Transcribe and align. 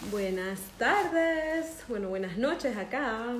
Buenas 0.00 0.60
tardes, 0.78 1.82
bueno, 1.88 2.08
buenas 2.08 2.38
noches 2.38 2.76
acá. 2.76 3.34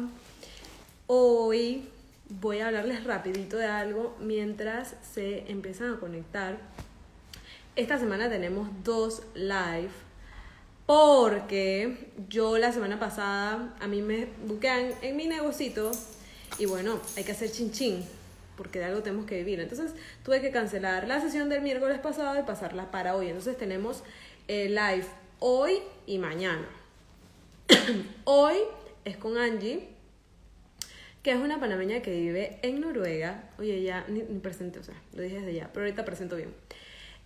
Hoy 1.06 1.88
voy 2.28 2.58
a 2.58 2.66
hablarles 2.66 3.04
rapidito 3.04 3.56
de 3.56 3.66
algo 3.66 4.16
mientras 4.20 4.96
se 5.14 5.50
empiezan 5.50 5.94
a 5.94 6.00
conectar. 6.00 6.58
Esta 7.76 7.96
semana 7.96 8.28
tenemos 8.28 8.68
dos 8.82 9.22
live 9.34 9.88
porque 10.84 12.10
yo 12.28 12.58
la 12.58 12.72
semana 12.72 12.98
pasada 12.98 13.76
a 13.80 13.86
mí 13.86 14.02
me 14.02 14.26
buscan 14.44 14.90
en 15.00 15.16
mi 15.16 15.28
negocito 15.28 15.92
y 16.58 16.66
bueno, 16.66 16.98
hay 17.16 17.22
que 17.22 17.32
hacer 17.32 17.52
chin 17.52 17.70
chin 17.70 18.04
porque 18.56 18.80
de 18.80 18.86
algo 18.86 19.00
tenemos 19.02 19.26
que 19.26 19.36
vivir. 19.36 19.60
Entonces 19.60 19.92
tuve 20.24 20.40
que 20.40 20.50
cancelar 20.50 21.06
la 21.06 21.20
sesión 21.20 21.48
del 21.48 21.62
miércoles 21.62 22.00
pasado 22.00 22.36
y 22.38 22.42
pasarla 22.42 22.90
para 22.90 23.14
hoy. 23.14 23.28
Entonces 23.28 23.56
tenemos 23.56 24.02
eh, 24.48 24.68
live 24.68 25.06
hoy 25.40 25.80
y 26.06 26.18
mañana. 26.18 26.68
hoy 28.24 28.56
es 29.04 29.16
con 29.16 29.36
Angie, 29.36 29.88
que 31.22 31.32
es 31.32 31.38
una 31.38 31.60
panameña 31.60 32.00
que 32.02 32.10
vive 32.10 32.58
en 32.62 32.80
Noruega. 32.80 33.50
Oye, 33.58 33.82
ya 33.82 34.04
ni, 34.08 34.22
ni 34.22 34.38
presente, 34.40 34.78
o 34.78 34.82
sea, 34.82 35.00
lo 35.12 35.22
dije 35.22 35.36
desde 35.40 35.54
ya, 35.54 35.70
pero 35.72 35.86
ahorita 35.86 36.04
presento 36.04 36.36
bien. 36.36 36.54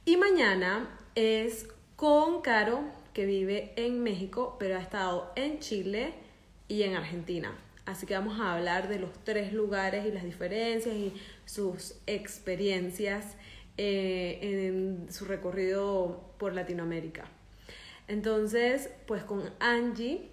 Y 0.04 0.16
mañana 0.16 0.88
es 1.14 1.68
con 1.96 2.42
Caro, 2.42 2.82
que 3.12 3.26
vive 3.26 3.72
en 3.76 4.02
México, 4.02 4.56
pero 4.58 4.76
ha 4.76 4.80
estado 4.80 5.32
en 5.36 5.58
Chile 5.60 6.14
y 6.68 6.82
en 6.82 6.96
Argentina. 6.96 7.56
Así 7.84 8.06
que 8.06 8.14
vamos 8.14 8.40
a 8.40 8.54
hablar 8.54 8.88
de 8.88 8.98
los 8.98 9.10
tres 9.24 9.52
lugares 9.52 10.06
y 10.06 10.12
las 10.12 10.24
diferencias 10.24 10.94
y 10.94 11.12
sus 11.44 11.96
experiencias 12.06 13.36
eh, 13.76 14.38
en 14.42 15.12
su 15.12 15.24
recorrido 15.24 16.34
por 16.38 16.54
Latinoamérica. 16.54 17.24
Entonces, 18.12 18.90
pues 19.06 19.24
con 19.24 19.42
Angie, 19.58 20.28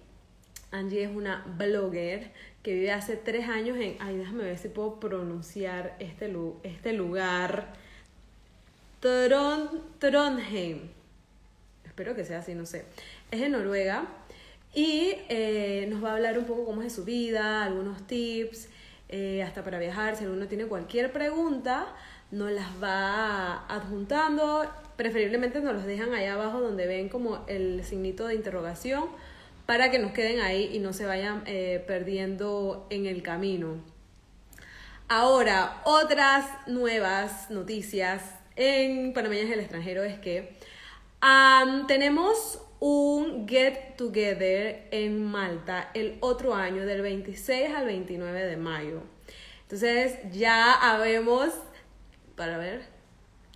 Angie 0.70 1.04
es 1.04 1.10
una 1.10 1.46
blogger 1.56 2.30
que 2.62 2.74
vive 2.74 2.92
hace 2.92 3.16
tres 3.16 3.48
años 3.48 3.78
en, 3.78 3.96
ay, 4.00 4.18
déjame 4.18 4.44
ver 4.44 4.58
si 4.58 4.68
puedo 4.68 5.00
pronunciar 5.00 5.96
este, 5.98 6.30
este 6.62 6.92
lugar, 6.92 7.72
Tron, 9.00 9.80
Trondheim. 9.98 10.90
Espero 11.86 12.14
que 12.14 12.26
sea 12.26 12.40
así, 12.40 12.54
no 12.54 12.66
sé. 12.66 12.84
Es 13.30 13.40
en 13.40 13.52
Noruega 13.52 14.06
y 14.74 15.14
eh, 15.30 15.86
nos 15.88 16.04
va 16.04 16.10
a 16.10 16.16
hablar 16.16 16.38
un 16.38 16.44
poco 16.44 16.66
cómo 16.66 16.82
es 16.82 16.92
su 16.92 17.06
vida, 17.06 17.64
algunos 17.64 18.06
tips, 18.06 18.68
eh, 19.08 19.42
hasta 19.42 19.64
para 19.64 19.78
viajar. 19.78 20.16
Si 20.16 20.24
alguno 20.24 20.48
tiene 20.48 20.66
cualquier 20.66 21.12
pregunta, 21.12 21.86
nos 22.30 22.52
las 22.52 22.68
va 22.82 23.64
adjuntando. 23.68 24.70
Preferiblemente 25.00 25.62
nos 25.62 25.72
los 25.72 25.86
dejan 25.86 26.12
ahí 26.12 26.26
abajo 26.26 26.60
donde 26.60 26.86
ven 26.86 27.08
como 27.08 27.42
el 27.48 27.82
signito 27.84 28.26
de 28.26 28.34
interrogación 28.34 29.08
para 29.64 29.90
que 29.90 29.98
nos 29.98 30.12
queden 30.12 30.42
ahí 30.42 30.68
y 30.74 30.78
no 30.78 30.92
se 30.92 31.06
vayan 31.06 31.42
eh, 31.46 31.82
perdiendo 31.86 32.86
en 32.90 33.06
el 33.06 33.22
camino. 33.22 33.82
Ahora, 35.08 35.80
otras 35.86 36.44
nuevas 36.66 37.50
noticias 37.50 38.22
en 38.56 39.14
Panameñas 39.14 39.48
del 39.48 39.60
extranjero 39.60 40.04
es 40.04 40.18
que 40.18 40.54
tenemos 41.88 42.60
un 42.78 43.48
get 43.48 43.96
together 43.96 44.86
en 44.90 45.24
Malta 45.24 45.88
el 45.94 46.18
otro 46.20 46.54
año, 46.54 46.84
del 46.84 47.00
26 47.00 47.70
al 47.74 47.86
29 47.86 48.44
de 48.44 48.56
mayo. 48.58 49.00
Entonces 49.62 50.18
ya 50.30 50.74
habemos, 50.74 51.48
para 52.36 52.58
ver, 52.58 52.99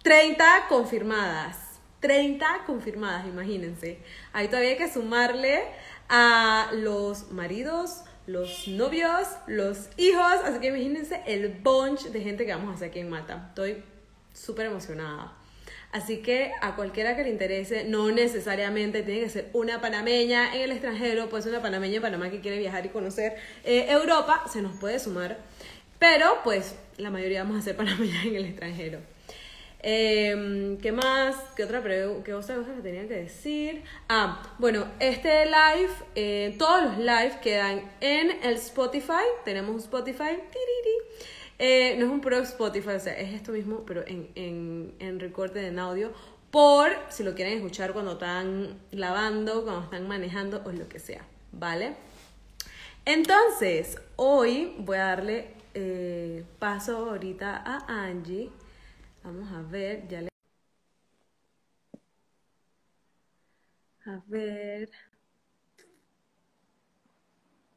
30 0.04 0.66
confirmadas. 0.68 1.56
30 2.00 2.64
confirmadas, 2.66 3.26
imagínense. 3.26 4.00
Ahí 4.34 4.48
todavía 4.48 4.72
hay 4.72 4.76
que 4.76 4.92
sumarle 4.92 5.62
a 6.10 6.68
los 6.74 7.30
maridos, 7.30 8.04
los 8.26 8.68
novios, 8.68 9.26
los 9.46 9.88
hijos. 9.96 10.34
Así 10.44 10.60
que 10.60 10.66
imagínense 10.66 11.22
el 11.26 11.48
bunch 11.48 12.02
de 12.08 12.20
gente 12.20 12.44
que 12.44 12.52
vamos 12.52 12.70
a 12.70 12.74
hacer 12.74 12.90
aquí 12.90 13.00
en 13.00 13.08
Malta. 13.08 13.46
Estoy 13.48 13.82
súper 14.34 14.66
emocionada. 14.66 15.32
Así 15.90 16.18
que 16.18 16.52
a 16.60 16.76
cualquiera 16.76 17.16
que 17.16 17.22
le 17.22 17.30
interese, 17.30 17.84
no 17.84 18.10
necesariamente 18.10 19.02
tiene 19.04 19.20
que 19.20 19.30
ser 19.30 19.48
una 19.54 19.80
panameña 19.80 20.54
en 20.54 20.60
el 20.60 20.72
extranjero, 20.72 21.30
puede 21.30 21.44
ser 21.44 21.52
una 21.52 21.62
panameña 21.62 21.96
en 21.96 22.02
Panamá 22.02 22.28
que 22.28 22.42
quiere 22.42 22.58
viajar 22.58 22.84
y 22.84 22.90
conocer 22.90 23.36
eh, 23.64 23.86
Europa, 23.88 24.44
se 24.52 24.60
nos 24.60 24.76
puede 24.76 24.98
sumar. 24.98 25.38
Pero 25.98 26.40
pues 26.44 26.74
la 26.98 27.08
mayoría 27.08 27.42
vamos 27.42 27.60
a 27.60 27.62
ser 27.62 27.74
panameñas 27.76 28.26
en 28.26 28.36
el 28.36 28.44
extranjero. 28.44 29.13
Em, 29.86 30.78
¿Qué 30.78 30.92
más? 30.92 31.36
¿Qué 31.54 31.62
otra, 31.62 31.82
qué 31.82 32.32
otra 32.32 32.56
cosa 32.56 32.74
que 32.74 32.80
tenía 32.80 33.06
que 33.06 33.16
decir? 33.16 33.82
Ah, 34.08 34.42
bueno, 34.58 34.86
este 34.98 35.44
live, 35.44 35.92
eh, 36.14 36.54
todos 36.58 36.84
los 36.84 36.96
lives 36.96 37.36
quedan 37.42 37.92
en 38.00 38.30
el 38.42 38.54
Spotify. 38.54 39.26
Tenemos 39.44 39.74
un 39.74 39.80
Spotify. 39.80 40.40
Eh, 41.58 41.96
no 41.98 42.06
es 42.06 42.10
un 42.10 42.22
pro 42.22 42.38
Spotify, 42.38 42.92
o 42.92 42.98
sea, 42.98 43.12
es 43.12 43.34
esto 43.34 43.52
mismo, 43.52 43.84
pero 43.84 44.06
en, 44.06 44.30
en, 44.36 44.94
en 45.00 45.20
recorte 45.20 45.66
en 45.66 45.78
audio. 45.78 46.12
Por 46.50 46.96
si 47.10 47.22
lo 47.22 47.34
quieren 47.34 47.58
escuchar 47.58 47.92
cuando 47.92 48.12
están 48.12 48.80
lavando, 48.90 49.64
cuando 49.64 49.82
están 49.82 50.08
manejando 50.08 50.62
o 50.64 50.72
lo 50.72 50.88
que 50.88 50.98
sea, 50.98 51.26
¿vale? 51.52 51.94
Entonces, 53.04 53.98
hoy 54.16 54.76
voy 54.78 54.96
a 54.96 55.08
darle 55.08 55.48
eh, 55.74 56.42
paso 56.58 57.10
ahorita 57.10 57.62
a 57.66 58.06
Angie. 58.06 58.50
Vamos 59.24 59.50
a 59.50 59.62
ver, 59.62 60.06
ya 60.06 60.20
le... 60.20 60.28
A 64.04 64.22
ver. 64.26 64.90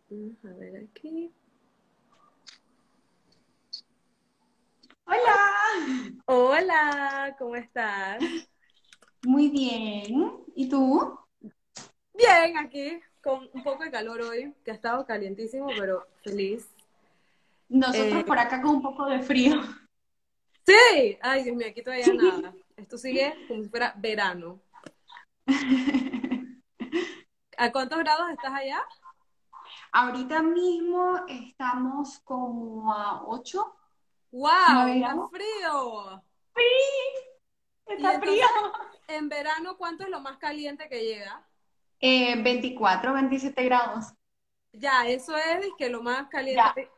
Vamos 0.09 0.35
a 0.43 0.49
ver 0.59 0.83
aquí. 0.83 1.31
Hola. 5.05 6.15
Hola, 6.25 7.35
¿cómo 7.39 7.55
estás? 7.55 8.21
Muy 9.23 9.47
bien. 9.49 10.43
¿Y 10.53 10.67
tú? 10.67 11.17
Bien, 12.13 12.57
aquí, 12.57 12.99
con 13.23 13.49
un 13.53 13.63
poco 13.63 13.85
de 13.85 13.91
calor 13.91 14.19
hoy, 14.19 14.53
que 14.65 14.71
ha 14.71 14.73
estado 14.73 15.05
calientísimo, 15.05 15.67
pero 15.77 16.05
feliz. 16.25 16.67
Nosotros 17.69 18.21
Eh, 18.21 18.25
por 18.25 18.37
acá 18.37 18.61
con 18.61 18.75
un 18.75 18.81
poco 18.81 19.05
de 19.05 19.19
frío. 19.19 19.61
Sí, 20.67 21.17
ay 21.21 21.43
Dios 21.45 21.55
mío, 21.55 21.67
aquí 21.69 21.81
todavía 21.81 22.13
nada. 22.13 22.53
Esto 22.75 22.97
sigue 22.97 23.33
como 23.47 23.63
si 23.63 23.69
fuera 23.69 23.93
verano. 23.97 24.59
¿A 27.57 27.71
cuántos 27.71 27.97
grados 27.99 28.29
estás 28.31 28.53
allá? 28.53 28.83
Ahorita 29.93 30.41
mismo 30.43 31.25
estamos 31.27 32.19
como 32.19 32.93
a 32.93 33.23
8, 33.25 33.73
¡Wow! 34.31 34.51
9 34.73 34.99
¡Está 34.99 35.27
frío! 35.29 36.23
Sí, 36.55 36.63
está 37.87 38.13
entonces, 38.13 38.19
frío. 38.19 38.45
en 39.07 39.29
verano, 39.29 39.77
¿cuánto 39.77 40.03
es 40.03 40.09
lo 40.09 40.19
más 40.19 40.37
caliente 40.37 40.89
que 40.89 41.03
llega? 41.03 41.47
Eh, 41.99 42.35
24, 42.43 43.13
27 43.13 43.63
grados. 43.63 44.13
Ya, 44.73 45.07
eso 45.07 45.35
es 45.37 45.65
que 45.77 45.89
lo 45.89 46.03
más 46.03 46.23
Ya. 46.23 46.29
caliente. 46.29 46.89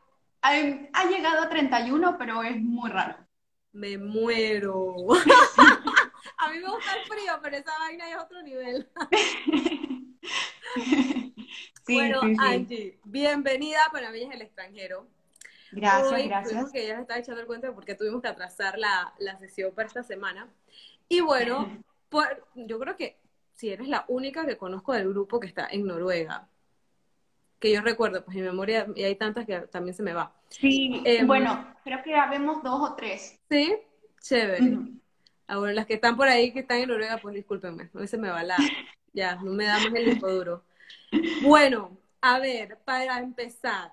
Ha, 0.42 0.50
ha 0.94 1.06
llegado 1.06 1.44
a 1.44 1.50
31, 1.50 2.18
pero 2.18 2.42
es 2.44 2.60
muy 2.60 2.90
raro. 2.90 3.29
Me 3.72 3.98
muero. 3.98 4.96
A 6.38 6.50
mí 6.52 6.60
me 6.60 6.70
gusta 6.70 6.96
el 6.96 7.06
frío, 7.06 7.34
pero 7.42 7.58
esa 7.58 7.78
vaina 7.80 8.10
es 8.10 8.18
otro 8.18 8.42
nivel. 8.42 8.90
Sí, 11.86 11.96
Bueno, 11.96 12.22
sí, 12.22 12.36
sí. 12.36 12.38
Angie, 12.40 13.00
bienvenida 13.04 13.80
para 13.92 14.12
mí 14.12 14.22
es 14.22 14.32
el 14.32 14.44
extranjero. 14.44 15.08
Gracias, 15.72 16.12
Hoy 16.14 16.28
gracias. 16.28 16.72
que 16.72 16.86
ya 16.88 16.96
se 16.98 17.02
estaba 17.02 17.20
echando 17.20 17.42
el 17.42 17.48
cuento 17.48 17.66
de 17.66 17.74
por 17.74 17.84
qué 17.84 17.96
tuvimos 17.96 18.22
que 18.22 18.28
atrasar 18.28 18.78
la, 18.78 19.12
la 19.18 19.40
sesión 19.40 19.74
para 19.74 19.88
esta 19.88 20.04
semana. 20.04 20.48
Y 21.08 21.22
bueno, 21.22 21.68
por- 22.10 22.46
yo 22.54 22.78
creo 22.78 22.96
que 22.96 23.18
si 23.56 23.70
eres 23.72 23.88
la 23.88 24.06
única 24.08 24.46
que 24.46 24.56
conozco 24.58 24.94
del 24.94 25.10
grupo 25.10 25.40
que 25.40 25.48
está 25.48 25.68
en 25.72 25.88
Noruega, 25.88 26.48
que 27.60 27.72
yo 27.74 27.82
recuerdo, 27.82 28.24
pues 28.24 28.36
mi 28.36 28.42
memoria, 28.42 28.88
y 28.96 29.04
hay 29.04 29.16
tantas 29.16 29.46
que 29.46 29.60
también 29.62 29.94
se 29.94 30.04
me 30.04 30.14
va. 30.14 30.34
Sí, 30.50 31.02
Em, 31.06 31.28
bueno, 31.28 31.76
creo 31.84 32.02
que 32.04 32.16
habemos 32.16 32.64
dos 32.64 32.92
o 32.92 32.96
tres. 32.96 33.38
¿Sí? 33.50 33.76
Chévere. 34.22 34.78
Ah, 35.48 35.58
bueno, 35.58 35.74
las 35.74 35.86
que 35.86 35.96
están 35.96 36.16
por 36.16 36.28
ahí, 36.28 36.54
que 36.54 36.60
están 36.60 36.78
en 36.78 36.90
Noruega, 36.90 37.18
pues 37.18 37.36
discúlpenme, 37.36 37.90
a 37.94 37.98
veces 37.98 38.20
me 38.20 38.30
va 38.30 38.44
la, 38.44 38.58
ya, 39.14 39.36
no 39.36 39.52
me 39.52 39.66
da 39.66 39.80
más 39.80 39.94
el 39.94 40.06
disco 40.06 40.32
duro. 40.32 40.64
Bueno, 41.42 41.98
a 42.22 42.40
ver, 42.40 42.78
para 42.86 43.20
empezar, 43.20 43.92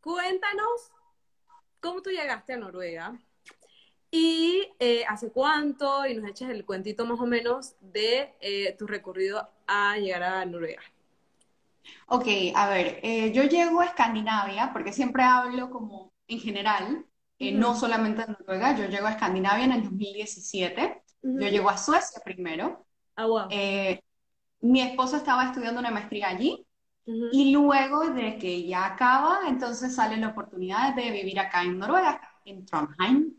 cuéntanos 0.00 0.92
cómo 1.80 2.02
tú 2.02 2.10
llegaste 2.10 2.52
a 2.52 2.58
Noruega 2.58 3.18
y 4.10 4.68
eh, 4.78 5.04
hace 5.08 5.30
cuánto, 5.30 6.06
y 6.06 6.14
nos 6.14 6.28
eches 6.28 6.50
el 6.50 6.64
cuentito 6.64 7.06
más 7.06 7.18
o 7.20 7.26
menos 7.26 7.74
de 7.80 8.34
eh, 8.40 8.74
tu 8.78 8.86
recorrido 8.86 9.48
a 9.66 9.96
llegar 9.98 10.22
a 10.22 10.44
Noruega. 10.44 10.82
Ok, 12.08 12.26
a 12.54 12.68
ver, 12.68 13.00
eh, 13.02 13.32
yo 13.32 13.42
llego 13.44 13.80
a 13.80 13.86
Escandinavia 13.86 14.70
porque 14.72 14.92
siempre 14.92 15.22
hablo 15.22 15.70
como 15.70 16.12
en 16.28 16.40
general, 16.40 17.04
eh, 17.38 17.52
no 17.52 17.74
solamente 17.74 18.22
a 18.22 18.26
Noruega, 18.26 18.76
yo 18.76 18.86
llego 18.86 19.06
a 19.06 19.12
Escandinavia 19.12 19.64
en 19.64 19.72
el 19.72 19.82
2017, 19.84 21.02
yo 21.22 21.48
llego 21.48 21.68
a 21.70 21.76
Suecia 21.78 22.20
primero, 22.24 22.86
Ah, 23.16 23.26
wow. 23.26 23.48
eh, 23.50 24.00
mi 24.60 24.80
esposo 24.80 25.16
estaba 25.16 25.44
estudiando 25.46 25.80
una 25.80 25.90
maestría 25.90 26.28
allí 26.28 26.66
y 27.32 27.52
luego 27.52 28.10
de 28.10 28.38
que 28.38 28.66
ya 28.66 28.86
acaba, 28.86 29.40
entonces 29.48 29.94
sale 29.94 30.16
la 30.16 30.28
oportunidad 30.28 30.94
de 30.94 31.10
vivir 31.10 31.38
acá 31.40 31.62
en 31.62 31.78
Noruega, 31.78 32.20
en 32.44 32.64
Trondheim. 32.66 33.34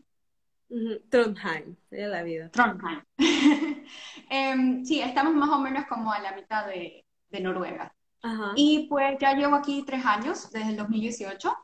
Trondheim, 1.10 1.76
sería 1.88 2.08
la 2.08 2.22
vida. 2.22 2.48
Trondheim. 2.50 3.02
Em, 4.30 4.84
sí, 4.84 5.00
estamos 5.00 5.34
más 5.34 5.48
o 5.50 5.58
menos 5.60 5.86
como 5.86 6.12
a 6.12 6.18
la 6.20 6.32
mitad 6.32 6.66
de, 6.66 7.04
de 7.30 7.40
Noruega. 7.40 7.94
Y 8.56 8.88
pues 8.88 9.16
ya 9.20 9.34
llevo 9.34 9.54
aquí 9.54 9.84
tres 9.86 10.04
años, 10.04 10.50
desde 10.50 10.70
el 10.70 10.76
2018. 10.76 11.54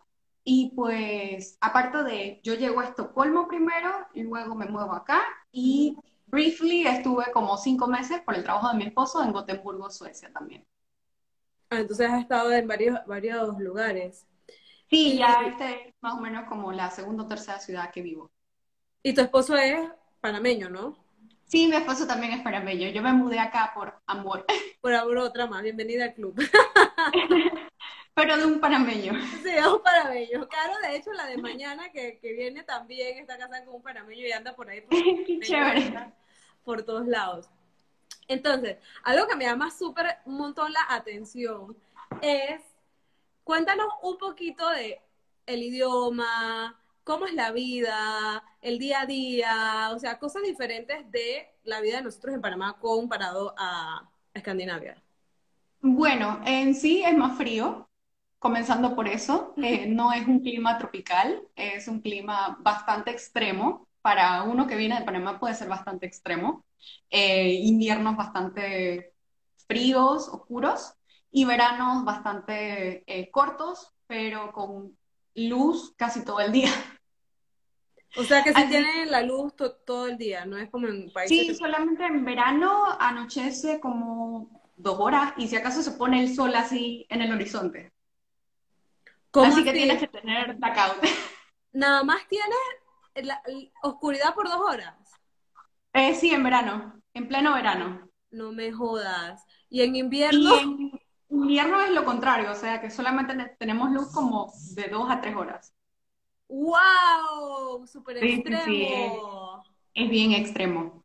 Y 0.45 0.73
pues, 0.77 1.57
aparte 1.61 2.05
de, 2.05 2.41
yo 2.43 2.55
llego 2.55 2.81
a 2.81 2.85
Estocolmo 2.85 3.49
primero, 3.49 3.91
y 4.13 4.23
luego 4.23 4.55
me 4.55 4.67
muevo 4.67 4.93
acá 4.93 5.23
y 5.51 5.97
briefly 6.27 6.87
estuve 6.87 7.31
como 7.33 7.57
cinco 7.57 7.87
meses 7.87 8.21
por 8.21 8.35
el 8.35 8.43
trabajo 8.43 8.69
de 8.69 8.75
mi 8.75 8.85
esposo 8.85 9.23
en 9.23 9.33
Gotemburgo, 9.33 9.89
Suecia 9.91 10.31
también. 10.33 10.67
Ah, 11.71 11.81
entonces 11.81 12.11
has 12.11 12.21
estado 12.21 12.53
en 12.53 12.69
varios, 12.69 12.99
varios 13.07 13.59
lugares. 13.59 14.27
Sí, 14.91 15.17
ya 15.17 15.43
este 15.47 15.89
es 15.89 15.95
más 16.01 16.15
o 16.15 16.21
menos 16.21 16.47
como 16.49 16.73
la 16.73 16.91
segunda 16.91 17.25
o 17.25 17.27
tercera 17.27 17.59
ciudad 17.59 17.91
que 17.91 18.03
vivo. 18.03 18.31
Y 19.03 19.15
tu 19.15 19.23
esposo 19.23 19.57
es 19.57 19.89
panameño, 20.21 20.69
¿no? 20.69 21.04
Sí, 21.55 21.69
mi 21.69 21.77
esposo 21.77 22.05
también 22.05 22.33
es 22.33 22.43
panameño. 22.43 22.89
Yo 22.89 23.01
me 23.01 23.13
mudé 23.13 23.39
acá 23.39 23.71
por 23.77 23.95
amor. 24.09 24.45
Por 24.81 24.93
amor 24.93 25.19
otra 25.19 25.47
más. 25.47 25.63
Bienvenida 25.63 26.07
al 26.07 26.15
club. 26.15 26.35
Pero 28.15 28.37
de 28.37 28.45
un 28.45 28.59
panameño. 28.59 29.13
Sí, 29.41 29.51
es 29.51 29.65
un 29.65 29.81
panameño. 29.81 30.49
Claro, 30.49 30.75
de 30.83 30.97
hecho, 30.97 31.13
la 31.13 31.27
de 31.27 31.37
mañana 31.39 31.93
que, 31.93 32.19
que 32.19 32.33
viene 32.33 32.65
también 32.65 33.19
está 33.19 33.39
casada 33.39 33.65
con 33.65 33.77
un 33.77 33.83
panameño 33.83 34.27
y 34.27 34.33
anda 34.33 34.57
por 34.57 34.69
ahí. 34.69 34.81
Por, 34.81 34.91
Qué 35.27 35.39
chévere. 35.43 36.13
Por 36.65 36.83
todos 36.83 37.07
lados. 37.07 37.49
Entonces, 38.27 38.79
algo 39.05 39.29
que 39.29 39.37
me 39.37 39.45
llama 39.45 39.71
súper 39.71 40.09
un 40.25 40.39
montón 40.39 40.73
la 40.73 40.85
atención 40.89 41.77
es, 42.21 42.63
cuéntanos 43.45 43.87
un 44.03 44.19
poquito 44.19 44.69
de 44.71 45.01
el 45.47 45.63
idioma, 45.63 46.81
cómo 47.05 47.27
es 47.27 47.35
la 47.35 47.53
vida, 47.53 48.43
el 48.61 48.79
día 48.79 49.03
a 49.03 49.07
día, 49.07 49.91
o 49.95 49.99
sea, 49.99 50.19
cosas 50.19 50.43
diferentes 50.43 51.11
de 51.11 51.47
la 51.63 51.81
vida 51.81 51.99
de 51.99 52.03
nosotros 52.03 52.35
en 52.35 52.41
Panamá 52.41 52.79
comparado 52.81 53.55
a 53.57 54.11
Escandinavia. 54.33 55.01
Bueno, 55.81 56.41
en 56.47 56.75
sí 56.75 57.05
es 57.05 57.17
más 57.17 57.37
frío, 57.37 57.89
comenzando 58.39 58.95
por 58.95 59.07
eso. 59.07 59.55
Eh, 59.59 59.87
no 59.87 60.13
es 60.13 60.27
un 60.27 60.41
clima 60.41 60.79
tropical, 60.79 61.43
es 61.55 61.89
un 61.89 62.01
clima 62.01 62.57
bastante 62.61 63.11
extremo. 63.11 63.87
Para 64.01 64.43
uno 64.43 64.67
que 64.67 64.77
viene 64.77 64.99
de 64.99 65.05
Panamá 65.05 65.39
puede 65.39 65.55
ser 65.55 65.69
bastante 65.69 66.07
extremo. 66.07 66.65
Eh, 67.11 67.53
inviernos 67.63 68.17
bastante 68.17 69.15
fríos, 69.67 70.29
oscuros, 70.29 70.95
y 71.31 71.45
veranos 71.45 72.05
bastante 72.05 73.03
eh, 73.07 73.31
cortos, 73.31 73.93
pero 74.07 74.53
con 74.53 74.97
luz 75.35 75.95
casi 75.97 76.25
todo 76.25 76.41
el 76.41 76.53
día. 76.53 76.71
O 78.17 78.25
sea 78.25 78.43
que 78.43 78.53
si 78.53 78.69
tiene 78.69 79.07
la 79.07 79.23
luz 79.23 79.55
todo 79.57 80.07
el 80.07 80.17
día, 80.17 80.45
no 80.45 80.57
es 80.57 80.71
como 80.71 80.87
en 80.87 81.13
países. 81.13 81.47
Sí, 81.47 81.55
solamente 81.55 82.05
en 82.05 82.25
verano 82.25 82.85
anochece 82.99 83.81
como 83.81 84.63
dos 84.77 84.99
horas 84.99 85.35
y 85.37 85.49
si 85.49 85.57
acaso 85.57 85.83
se 85.83 85.93
pone 85.93 86.23
el 86.23 86.35
sol 86.35 86.55
así 86.55 87.07
en 87.09 87.23
el 87.23 87.33
horizonte. 87.33 87.93
así 89.33 89.65
que 89.65 89.73
tienes 89.73 89.99
que 89.99 90.09
tener 90.09 90.55
blackout. 90.55 91.03
Nada 91.73 92.05
más 92.05 92.27
tienes 92.29 92.59
la, 93.15 93.43
oscuridad 93.83 94.35
por 94.35 94.49
dos 94.49 94.61
horas. 94.61 94.95
Eh, 95.93 96.15
sí, 96.15 96.31
en 96.31 96.43
verano, 96.43 97.01
en 97.15 97.29
pleno 97.29 97.55
verano. 97.55 98.09
No 98.31 98.53
me 98.53 98.73
jodas. 98.73 99.45
¿Y 99.69 99.83
en 99.83 99.97
invierno? 99.97 100.55
Y 100.55 100.59
en 100.59 101.01
invierno 101.31 101.81
es 101.83 101.91
lo 101.91 102.05
contrario, 102.05 102.51
o 102.53 102.55
sea 102.55 102.81
que 102.81 102.91
solamente 102.91 103.57
tenemos 103.59 103.91
luz 103.91 104.13
como 104.13 104.53
de 104.75 104.89
dos 104.89 105.11
a 105.11 105.21
tres 105.21 105.35
horas. 105.35 105.75
¡Wow! 106.55 107.85
Súper 107.85 108.23
extremo. 108.23 109.65
es, 109.93 110.09
bien 110.09 110.31
extremo. 110.33 111.03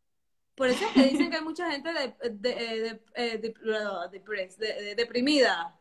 Por 0.54 0.68
eso 0.68 0.84
es 0.86 0.92
que 0.92 1.02
dicen 1.08 1.28
que 1.30 1.38
hay 1.38 1.42
mucha 1.42 1.68
gente 1.70 1.92
de, 1.92 2.14
de, 2.30 3.00
de, 4.58 4.94
deprimida. 4.94 5.76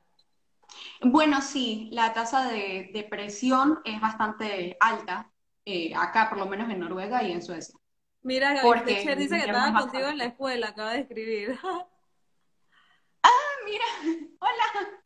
Bueno, 1.01 1.42
sí, 1.42 1.89
la 1.92 2.13
tasa 2.13 2.50
de 2.50 2.89
depresión 2.94 3.80
es 3.86 4.01
bastante 4.01 4.75
alta, 4.80 5.31
eh, 5.66 5.94
acá 5.95 6.30
por 6.30 6.39
lo 6.39 6.48
menos 6.48 6.69
en 6.72 6.80
Noruega 6.80 7.22
y 7.24 7.31
en 7.31 7.44
Suecia. 7.44 7.77
Mira, 8.24 8.56
Gaby 8.56 8.81
dice 8.86 9.15
que 9.15 9.45
estaba 9.45 9.80
contigo 9.80 10.07
en 10.07 10.18
la 10.18 10.25
escuela, 10.25 10.69
acaba 10.69 10.94
de 10.94 11.01
escribir. 11.01 11.60
ah, 13.24 13.51
mira, 13.65 13.86
hola. 14.39 15.00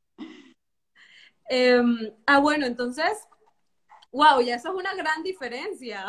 Em, 1.50 2.14
ah, 2.26 2.40
bueno, 2.40 2.66
entonces, 2.66 3.28
Wow, 4.14 4.40
y 4.42 4.50
eso 4.52 4.70
es 4.70 4.76
una 4.76 4.94
gran 4.96 5.24
diferencia. 5.24 6.06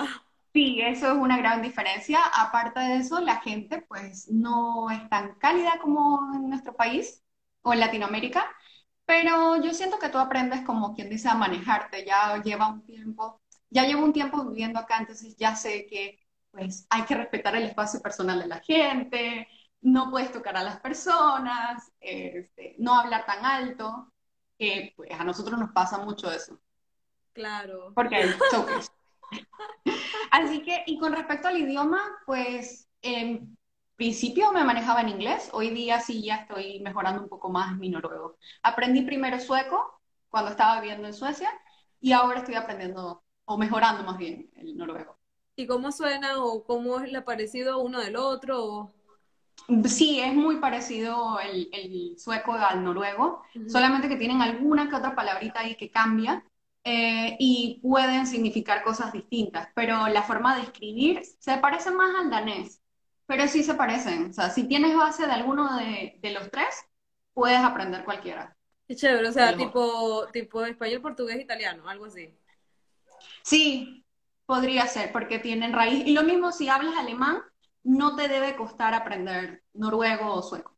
Sí, 0.53 0.81
eso 0.81 1.09
es 1.11 1.17
una 1.19 1.37
gran 1.39 1.63
diferencia. 1.63 2.21
Aparte 2.33 2.79
de 2.81 2.97
eso, 2.99 3.21
la 3.21 3.41
gente 3.41 3.83
pues 3.89 4.31
no 4.31 4.89
es 4.91 5.09
tan 5.11 5.35
cálida 5.39 5.79
como 5.81 6.33
en 6.35 6.49
nuestro 6.49 6.77
país 6.77 7.25
o 7.63 7.73
en 7.73 7.81
Latinoamérica, 7.81 8.47
pero 9.05 9.57
yo 9.63 9.73
siento 9.75 9.99
que 9.99 10.09
tú 10.11 10.19
aprendes 10.19 10.63
como 10.65 10.95
quien 10.95 11.11
dice 11.11 11.29
a 11.29 11.35
manejarte, 11.35 12.05
ya 12.07 12.41
lleva 12.43 12.69
un 12.69 12.85
tiempo, 12.87 13.43
ya 13.71 13.85
llevo 13.87 14.05
un 14.05 14.13
tiempo 14.13 14.45
viviendo 14.49 14.79
acá, 14.79 14.99
entonces 14.99 15.37
ya 15.37 15.57
sé 15.57 15.87
que 15.87 16.21
pues 16.53 16.87
hay 16.91 17.03
que 17.05 17.17
respetar 17.17 17.57
el 17.57 17.65
espacio 17.65 18.01
personal 18.01 18.39
de 18.41 18.47
la 18.47 18.61
gente, 18.61 19.49
no 19.83 20.11
puedes 20.11 20.31
tocar 20.33 20.57
a 20.57 20.63
las 20.63 20.81
personas, 20.81 21.93
este, 22.01 22.77
no 22.79 22.95
hablar 22.99 23.27
tan 23.27 23.45
alto, 23.45 24.13
que 24.59 24.93
pues 24.97 25.11
a 25.13 25.25
nosotros 25.25 25.59
nos 25.59 25.73
pasa 25.73 25.99
mucho 25.99 26.31
eso. 26.33 26.61
Claro. 27.35 27.93
Porque 27.95 28.17
hay 28.17 28.31
choques. 28.51 28.91
Así 30.31 30.63
que, 30.63 30.85
y 30.87 30.99
con 30.99 31.13
respecto 31.13 31.49
al 31.49 31.59
idioma, 31.59 32.01
pues 32.25 32.89
en 33.03 33.57
principio 33.97 34.53
me 34.53 34.65
manejaba 34.65 35.03
en 35.03 35.11
inglés, 35.11 35.51
hoy 35.53 35.71
día 35.71 36.01
sí 36.01 36.23
ya 36.23 36.37
estoy 36.37 36.81
mejorando 36.81 37.23
un 37.23 37.29
poco 37.29 37.51
más 37.51 37.77
mi 37.77 37.89
noruego. 37.89 38.37
Aprendí 38.63 39.03
primero 39.03 39.39
sueco 39.39 40.01
cuando 40.29 40.51
estaba 40.51 40.81
viviendo 40.81 41.07
en 41.07 41.15
Suecia 41.15 41.51
y 42.01 42.13
ahora 42.13 42.41
estoy 42.41 42.55
aprendiendo 42.55 43.23
o 43.45 43.59
mejorando 43.59 44.03
más 44.05 44.19
bien 44.19 44.51
el 44.57 44.77
noruego. 44.77 45.19
¿Y 45.57 45.67
cómo 45.67 45.93
suena 45.93 46.43
o 46.43 46.65
cómo 46.65 46.99
es 46.99 47.13
el 47.13 47.23
parecido 47.23 47.79
uno 47.79 48.01
del 48.01 48.17
otro? 48.17 48.93
Sí, 49.85 50.21
es 50.21 50.35
muy 50.35 50.57
parecido 50.57 51.39
el, 51.41 52.17
sueco 52.19 52.55
al 52.55 52.83
noruego, 52.83 53.43
solamente 53.69 54.09
que 54.09 54.17
tienen 54.17 54.43
alguna 54.43 54.89
que 54.91 54.97
otra 54.97 55.15
palabrita 55.15 55.61
ahí 55.61 55.77
que 55.77 55.91
cambia, 55.91 56.45
eh, 56.87 57.37
y 57.39 57.81
pueden 57.83 58.27
significar 58.27 58.85
cosas 58.85 59.11
distintas, 59.11 59.69
pero 59.75 60.07
la 60.09 60.23
forma 60.23 60.55
de 60.57 60.65
escribir 60.65 61.23
se 61.39 61.57
parece 61.57 61.91
más 61.91 62.15
al 62.15 62.29
danés, 62.31 62.83
pero 63.25 63.49
sí 63.49 63.63
se 63.63 63.73
parecen. 63.73 64.31
O 64.31 64.33
sea, 64.35 64.51
si 64.51 64.65
tienes 64.65 64.95
base 64.95 65.27
de 65.27 65.33
alguno 65.33 65.79
de, 65.79 66.19
los 66.31 66.51
tres, 66.51 66.69
puedes 67.33 67.59
aprender 67.59 68.05
cualquiera. 68.05 68.55
Qué 68.87 68.97
chévere, 68.97 69.29
o 69.29 69.33
sea, 69.33 69.57
tipo, 69.57 70.27
tipo 70.31 70.63
español, 70.63 71.01
portugués, 71.01 71.41
italiano, 71.41 71.89
algo 71.89 72.05
así. 72.05 72.37
Sí, 73.43 74.05
podría 74.45 74.87
ser, 74.87 75.11
porque 75.11 75.39
tienen 75.39 75.73
raíz. 75.73 76.07
Y 76.07 76.13
lo 76.13 76.23
mismo 76.23 76.53
si 76.53 76.69
hablas 76.69 76.97
alemán, 76.99 77.41
no 77.83 78.15
te 78.15 78.29
debe 78.29 78.57
costar 78.57 78.93
aprender 78.93 79.63
noruego 79.73 80.35
o 80.35 80.43
sueco. 80.43 80.77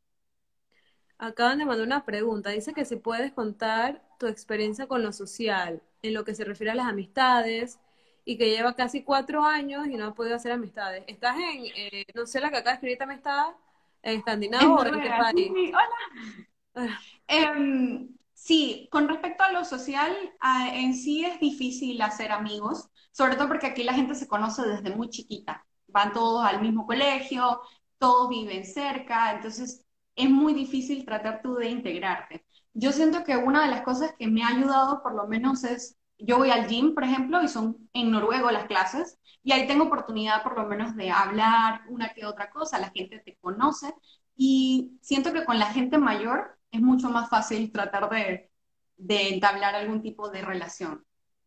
Acaban 1.19 1.59
de 1.59 1.65
mandar 1.65 1.87
una 1.87 2.05
pregunta. 2.05 2.51
Dice 2.51 2.75
que 2.75 2.85
si 2.85 2.95
puedes 2.95 3.33
contar 3.33 4.07
tu 4.19 4.27
experiencia 4.27 4.87
con 4.87 5.03
lo 5.03 5.13
social 5.13 5.83
en 6.09 6.15
lo 6.15 6.25
que 6.25 6.35
se 6.35 6.45
refiere 6.45 6.71
a 6.71 6.75
las 6.75 6.87
amistades 6.87 7.79
y 8.25 8.37
que 8.37 8.51
lleva 8.51 8.75
casi 8.75 9.03
cuatro 9.05 9.45
años 9.45 9.87
y 9.87 9.97
no 9.97 10.07
ha 10.07 10.15
podido 10.15 10.37
hacer 10.37 10.53
amistades. 10.53 11.05
¿Estás 11.07 11.37
en, 11.37 11.67
eh, 11.77 12.05
no 12.15 12.27
sé, 12.27 12.41
la 12.41 12.51
que 12.51 12.57
acá 12.57 12.73
escribiste 12.73 13.05
amistad, 13.05 13.47
en 14.03 14.19
Escandinavia 14.19 14.69
o 14.69 14.85
en 14.85 15.01
qué 15.01 15.09
país? 15.09 15.53
Sí, 15.55 15.73
hola. 15.73 17.01
Em, 17.29 18.09
sí, 18.35 18.89
con 18.91 19.09
respecto 19.09 19.43
a 19.43 19.51
lo 19.51 19.65
social, 19.65 20.15
en 20.73 20.95
sí 20.95 21.25
es 21.25 21.41
difícil 21.41 22.01
hacer 22.03 22.31
amigos, 22.31 22.89
sobre 23.13 23.35
todo 23.35 23.49
porque 23.49 23.67
aquí 23.67 23.83
la 23.83 23.95
gente 23.95 24.15
se 24.15 24.29
conoce 24.29 24.63
desde 24.63 24.95
muy 24.95 25.09
chiquita. 25.09 25.67
Van 25.89 26.13
todos 26.13 26.45
al 26.45 26.61
mismo 26.61 26.87
colegio, 26.87 27.61
todos 27.99 28.29
viven 28.29 28.65
cerca, 28.65 29.33
entonces 29.33 29.87
es 30.15 30.31
muy 30.31 30.55
difícil 30.55 31.05
tratar 31.05 31.41
tú 31.43 31.55
de 31.55 31.69
integrarte 31.69 32.46
yo 32.79 32.93
siento 32.93 33.25
que 33.25 33.37
una 33.37 33.63
de 33.63 33.71
las 33.71 33.81
cosas 33.81 34.15
que 34.19 34.29
me 34.29 34.43
ha 34.43 34.49
ayudado 34.49 35.03
por 35.03 35.15
lo 35.15 35.27
menos 35.27 35.65
es, 35.65 35.97
yo 36.19 36.37
voy 36.37 36.51
al 36.51 36.67
gym, 36.69 36.95
por 36.95 37.05
ejemplo, 37.05 37.43
y 37.43 37.49
son 37.49 37.89
en 37.95 38.11
noruego 38.11 38.51
las 38.51 38.67
clases, 38.67 39.19
y 39.43 39.53
ahí 39.53 39.67
tengo 39.67 39.85
oportunidad 39.85 40.43
por 40.43 40.57
lo 40.59 40.67
menos 40.67 40.95
de 40.95 41.11
hablar 41.11 41.83
una 41.89 42.11
que 42.11 42.27
otra 42.27 42.51
cosa, 42.51 42.79
la 42.79 42.91
gente 42.91 43.21
te 43.21 43.37
conoce, 43.41 43.95
y 44.37 44.99
siento 45.01 45.33
que 45.33 45.47
con 45.47 45.59
la 45.59 45.73
gente 45.73 45.97
mayor 45.97 46.59
es 46.71 46.83
mucho 46.83 47.09
más 47.09 47.31
fácil 47.31 47.73
tratar 47.73 48.11
de, 48.11 48.51
entablar 49.09 49.75
algún 49.75 50.03
tipo 50.03 50.29
de 50.29 50.43
relación. 50.43 51.03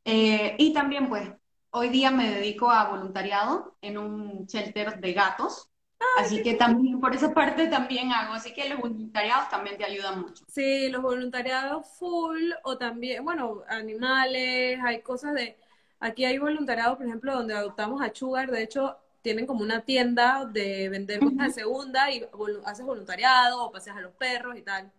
Eh, 0.06 0.56
y 0.58 0.74
también, 0.74 1.10
pues, 1.10 1.30
hoy 1.70 1.90
día 1.90 2.10
me 2.10 2.32
dedico 2.32 2.72
a 2.72 2.90
voluntariado 2.90 3.78
en 3.82 4.00
un 4.00 4.48
shelter 4.48 5.00
de 5.00 5.14
gatos, 5.14 5.70
Así 6.18 6.42
que 6.42 6.54
también, 6.54 7.00
por 7.00 7.16
esa 7.16 7.34
parte 7.34 7.68
también 7.68 8.12
hago. 8.12 8.34
Así 8.34 8.54
que 8.54 8.70
los 8.70 8.80
voluntariados 8.80 9.50
también 9.50 9.78
te 9.78 9.86
ayudan 9.86 10.22
mucho. 10.22 10.44
Sí, 10.48 10.90
los 10.90 11.02
voluntariados 11.02 11.88
full 11.98 12.52
o 12.64 12.78
también, 12.78 13.24
bueno, 13.24 13.64
animales, 13.68 14.80
hay 14.84 15.02
cosas 15.02 15.34
de... 15.34 15.58
Aquí 16.00 16.24
hay 16.24 16.38
voluntariado, 16.38 16.98
por 16.98 17.06
ejemplo, 17.06 17.34
donde 17.34 17.54
adoptamos 17.54 18.02
a 18.02 18.14
Sugar, 18.14 18.50
de 18.50 18.64
hecho, 18.64 18.96
tienen 19.22 19.46
como 19.46 19.62
una 19.62 19.82
tienda 19.82 20.46
de 20.46 20.88
vender 20.88 21.20
cosas 21.20 21.48
de 21.48 21.52
segunda 21.52 22.10
y 22.10 22.26
haces 22.64 22.86
voluntariado 22.86 23.64
o 23.64 23.72
paseas 23.72 23.98
a 23.98 24.02
los 24.02 24.14
perros 24.14 24.58
y 24.58 24.62
tal. 24.62 24.90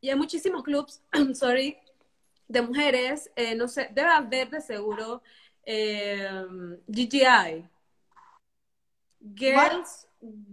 Y 0.00 0.10
hay 0.10 0.16
muchísimos 0.16 0.62
clubs, 0.62 1.00
sorry, 1.34 1.78
de 2.48 2.60
mujeres, 2.60 3.30
eh, 3.36 3.54
no 3.54 3.68
sé, 3.68 3.88
debe 3.94 4.08
haber 4.08 4.50
de 4.50 4.60
seguro 4.60 5.22
eh, 5.64 6.28
GGI. 6.86 7.64
Girls 9.36 10.06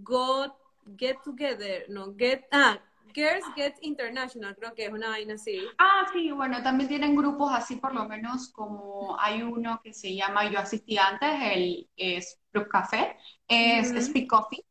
Got 0.04 0.56
Get 0.98 1.18
Together, 1.24 1.86
no, 1.90 2.14
Get, 2.18 2.46
ah, 2.52 2.80
Girls 3.14 3.46
Get 3.56 3.76
International, 3.82 4.56
creo 4.56 4.74
que 4.74 4.86
es 4.86 4.92
una 4.92 5.10
vaina 5.10 5.36
así. 5.36 5.60
Ah, 5.78 6.08
sí, 6.14 6.32
bueno, 6.32 6.64
también 6.64 6.88
tienen 6.88 7.16
grupos 7.16 7.52
así, 7.54 7.76
por 7.76 7.94
lo 7.94 8.08
menos 8.08 8.52
como 8.52 9.18
hay 9.20 9.44
uno 9.44 9.80
que 9.84 9.94
se 9.94 10.16
llama, 10.16 10.50
yo 10.50 10.60
asistí 10.60 10.98
antes, 10.98 11.30
el 11.54 11.90
es 11.96 12.40
Club 12.52 12.68
Café, 12.68 13.18
es 13.48 13.90
Speak 14.06 14.28
Coffee. 14.28 14.66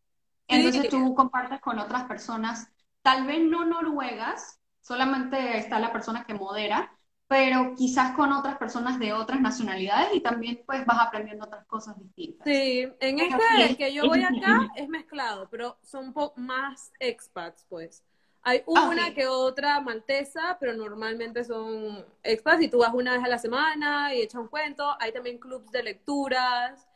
Entonces 0.49 0.89
tú 0.89 1.15
compartes 1.15 1.61
con 1.61 1.79
otras 1.79 2.05
personas, 2.05 2.69
tal 3.03 3.27
vez 3.27 3.41
no 3.41 3.65
noruegas, 3.65 4.61
solamente 4.81 5.59
está 5.59 5.79
la 5.79 5.93
persona 5.93 6.25
que 6.25 6.35
modera, 6.35 6.99
pero 7.31 7.77
quizás 7.77 8.11
con 8.17 8.33
otras 8.33 8.59
personas 8.59 8.99
de 8.99 9.13
otras 9.13 9.41
nacionalidades 9.41 10.09
y 10.15 10.21
también 10.21 10.65
pues 10.67 10.85
vas 10.85 10.99
aprendiendo 11.01 11.45
otras 11.45 11.65
cosas 11.67 11.97
distintas. 11.97 12.45
Sí, 12.45 12.89
en 12.99 13.21
este 13.21 13.45
el 13.69 13.77
que 13.77 13.95
yo 13.95 14.09
voy 14.09 14.25
acá 14.25 14.69
es 14.75 14.89
mezclado, 14.89 15.47
pero 15.49 15.79
son 15.81 16.07
un 16.07 16.13
poco 16.13 16.41
más 16.41 16.91
expats 16.99 17.65
pues. 17.69 18.03
Hay 18.43 18.65
ah, 18.75 18.89
una 18.89 19.15
que 19.15 19.29
otra 19.29 19.81
maltesa, 19.81 20.57
pero 20.59 20.73
normalmente 20.73 21.45
son 21.45 22.05
expats 22.25 22.65
y 22.65 22.69
tú 22.69 22.79
vas 22.79 22.93
una 22.93 23.13
vez 23.13 23.23
a 23.23 23.29
la 23.29 23.39
semana 23.39 24.13
y 24.13 24.23
echas 24.23 24.41
un 24.41 24.49
cuento. 24.49 24.97
Hay 24.99 25.13
también 25.13 25.39
clubs 25.39 25.71
de 25.71 25.85
lecturas. 25.85 26.89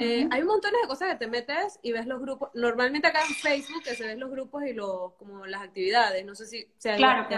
Eh, 0.00 0.28
hay 0.30 0.40
un 0.42 0.48
montón 0.48 0.72
de 0.72 0.86
cosas 0.86 1.12
que 1.12 1.14
te 1.14 1.28
metes 1.28 1.80
y 1.82 1.92
ves 1.92 2.06
los 2.06 2.20
grupos. 2.20 2.50
Normalmente 2.52 3.06
acá 3.08 3.20
en 3.26 3.34
Facebook 3.34 3.84
que 3.84 3.94
se 3.94 4.06
ven 4.06 4.20
los 4.20 4.30
grupos 4.30 4.64
y 4.64 4.74
los, 4.74 5.14
como 5.14 5.46
las 5.46 5.62
actividades. 5.62 6.26
No 6.26 6.34
sé 6.34 6.46
si 6.46 6.68
sea 6.76 6.96
Claro, 6.96 7.26
que 7.26 7.36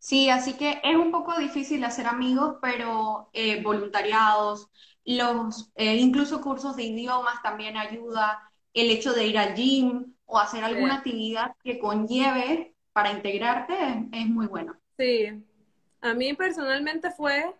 Sí, 0.00 0.30
así 0.30 0.54
que 0.54 0.80
es 0.82 0.96
un 0.96 1.12
poco 1.12 1.38
difícil 1.38 1.84
hacer 1.84 2.06
amigos, 2.06 2.56
pero 2.62 3.28
eh, 3.34 3.62
voluntariados, 3.62 4.70
los, 5.04 5.70
eh, 5.74 5.96
incluso 5.96 6.40
cursos 6.40 6.74
de 6.74 6.84
idiomas 6.84 7.42
también 7.42 7.76
ayuda, 7.76 8.50
el 8.72 8.90
hecho 8.90 9.12
de 9.12 9.26
ir 9.26 9.38
al 9.38 9.54
gym 9.54 10.14
o 10.24 10.38
hacer 10.38 10.64
alguna 10.64 10.96
actividad 10.96 11.54
que 11.62 11.78
conlleve 11.78 12.74
para 12.94 13.12
integrarte 13.12 13.74
es, 14.10 14.26
muy 14.26 14.46
bueno. 14.46 14.74
Sí, 14.96 15.26
a 16.00 16.14
mí 16.14 16.32
personalmente 16.32 17.10
fue 17.10 17.54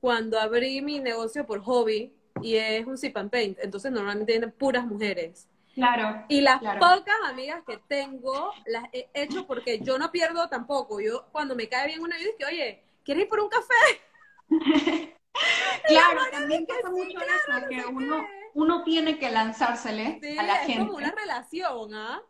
cuando 0.00 0.38
abrí 0.38 0.82
mi 0.82 1.00
negocio 1.00 1.46
por 1.46 1.62
hobby 1.62 2.12
y 2.42 2.56
es 2.56 2.86
un 2.86 2.98
sip 2.98 3.16
and 3.16 3.30
paint, 3.30 3.58
entonces 3.58 3.90
normalmente 3.90 4.32
tienen 4.32 4.52
puras 4.52 4.84
mujeres. 4.84 5.48
Claro. 5.74 6.24
Y 6.28 6.40
las 6.40 6.60
pocas 6.60 7.16
amigas 7.26 7.62
que 7.66 7.78
tengo 7.88 8.52
las 8.66 8.84
he 8.92 9.08
hecho 9.14 9.46
porque 9.46 9.80
yo 9.80 9.98
no 9.98 10.10
pierdo 10.10 10.48
tampoco. 10.48 11.00
Yo 11.00 11.26
cuando 11.32 11.54
me 11.54 11.68
cae 11.68 11.86
bien 11.86 12.02
una 12.02 12.16
vida, 12.16 12.30
que 12.38 12.44
oye, 12.44 12.84
¿quieres 13.04 13.24
ir 13.24 13.28
por 13.28 13.40
un 13.40 13.48
café? 13.48 14.00
claro, 15.86 16.20
también 16.32 16.66
pasa 16.66 16.90
mucho 16.90 17.18
eso, 17.20 17.68
que 17.68 17.86
uno, 17.86 18.26
uno 18.54 18.82
tiene 18.82 19.18
que 19.18 19.30
lanzársele 19.30 20.20
a 20.38 20.42
la 20.42 20.56
gente. 20.56 20.72
Es 20.72 20.78
como 20.78 20.96
una 20.96 21.12
relación, 21.12 21.94
¿ah? 21.94 22.22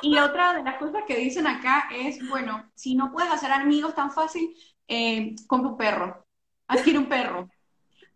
Y 0.00 0.18
otra 0.18 0.54
de 0.54 0.62
las 0.62 0.78
cosas 0.78 1.02
que 1.06 1.16
dicen 1.16 1.46
acá 1.46 1.88
es, 1.92 2.26
bueno, 2.28 2.70
si 2.74 2.94
no 2.94 3.12
puedes 3.12 3.30
hacer 3.30 3.52
amigos 3.52 3.94
tan 3.94 4.10
fácil, 4.10 4.54
eh, 4.88 5.34
compra 5.46 5.70
un 5.70 5.76
perro, 5.76 6.26
adquiere 6.66 6.98
un 6.98 7.08
perro. 7.08 7.48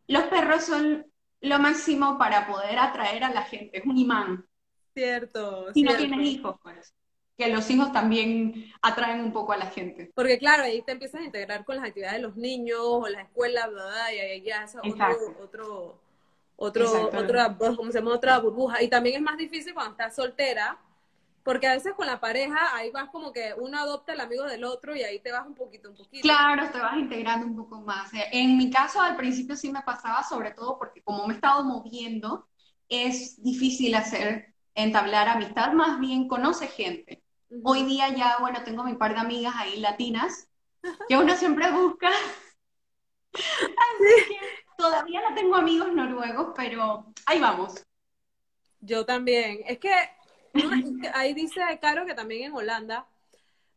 Los 0.07 0.25
perros 0.25 0.65
son 0.65 1.07
lo 1.41 1.59
máximo 1.59 2.19
para 2.19 2.47
poder 2.47 2.79
atraer 2.79 3.25
a 3.25 3.33
la 3.33 3.43
gente, 3.43 3.79
es 3.79 3.87
un 3.87 3.99
imán. 3.99 4.47
Cierto. 4.95 5.73
Si 5.75 5.83
no 5.83 5.95
tienes 5.97 6.27
hijos, 6.27 6.57
pues. 6.63 6.95
Que 7.37 7.49
los 7.49 7.69
hijos 7.69 7.93
también 7.93 8.73
atraen 8.81 9.21
un 9.21 9.31
poco 9.31 9.53
a 9.53 9.59
la 9.59 9.67
gente. 9.67 10.11
Porque 10.15 10.39
claro, 10.39 10.63
ahí 10.63 10.81
te 10.81 10.93
empiezas 10.93 11.21
a 11.21 11.25
integrar 11.25 11.67
con 11.67 11.77
las 11.77 11.85
actividades 11.85 12.17
de 12.17 12.27
los 12.27 12.37
niños 12.37 12.81
o 12.81 13.07
las 13.09 13.25
escuelas, 13.25 13.71
¿verdad? 13.71 14.11
Y 14.15 14.19
ahí 14.19 14.43
ya 14.43 14.65
es 14.65 14.75
otro, 14.77 15.37
otro, 15.43 16.01
otro, 16.57 17.11
otra, 17.13 17.57
¿cómo 17.77 17.93
se 17.93 17.99
llama? 17.99 18.15
Otra 18.15 18.39
burbuja. 18.39 18.83
Y 18.83 18.89
también 18.89 19.17
es 19.17 19.23
más 19.23 19.37
difícil 19.37 19.75
cuando 19.75 19.93
estás 19.93 20.17
soltera, 20.17 20.79
porque 21.47 21.69
a 21.69 21.75
veces 21.75 21.95
con 21.95 22.09
la 22.09 22.19
pareja 22.19 22.75
ahí 22.75 22.91
vas 22.91 23.09
como 23.11 23.33
que 23.33 23.55
uno 23.57 23.79
adopta 23.79 24.13
el 24.13 24.21
amigo 24.21 24.43
del 24.47 24.65
otro 24.65 24.97
y 24.97 25.05
ahí 25.05 25.21
te 25.21 25.31
vas 25.31 25.47
un 25.47 25.55
poquito, 25.55 25.89
un 25.89 25.97
poquito. 25.97 26.23
Claro, 26.23 26.69
te 26.73 26.81
vas 26.81 26.97
integrando 26.97 27.47
un 27.47 27.55
poco 27.55 27.81
más. 27.83 28.13
Eh, 28.15 28.27
en 28.33 28.59
mi 28.59 28.69
caso 28.69 29.01
al 29.01 29.17
principio 29.17 29.55
sí 29.55 29.71
me 29.71 29.81
pasaba, 29.83 30.25
sobre 30.25 30.51
todo 30.51 30.77
porque 30.77 31.03
como 31.03 31.25
me 31.25 31.35
he 31.35 31.37
estado 31.37 31.63
moviendo, 31.63 32.49
es 32.89 33.41
difícil 33.45 33.95
hacer, 33.95 34.55
entablar 34.75 35.29
amistad, 35.29 35.71
más 35.73 36.01
bien 36.01 36.27
conoce 36.27 36.67
gente. 36.67 37.23
Hoy 37.63 37.85
día 37.85 38.09
ya, 38.09 38.39
bueno, 38.41 38.65
tengo 38.65 38.83
mi 38.83 38.95
par 38.95 39.15
de 39.15 39.21
amigas 39.21 39.55
ahí 39.57 39.79
latinas, 39.79 40.49
que 41.09 41.17
uno 41.17 41.37
siempre 41.37 41.71
busca. 41.71 42.11
Así 43.33 44.29
que 44.29 44.41
todavía 44.77 45.21
no 45.21 45.33
tengo 45.37 45.55
amigos 45.55 45.93
noruegos, 45.93 46.55
pero 46.57 47.07
ahí 47.25 47.39
vamos. 47.39 47.85
Yo 48.81 49.07
también. 49.07 49.61
Es 49.67 49.79
que 49.79 49.93
ahí 51.15 51.35
dice 51.35 51.61
Caro 51.81 52.07
que 52.07 52.15
también 52.15 52.45
en 52.45 52.53
Holanda, 52.55 53.07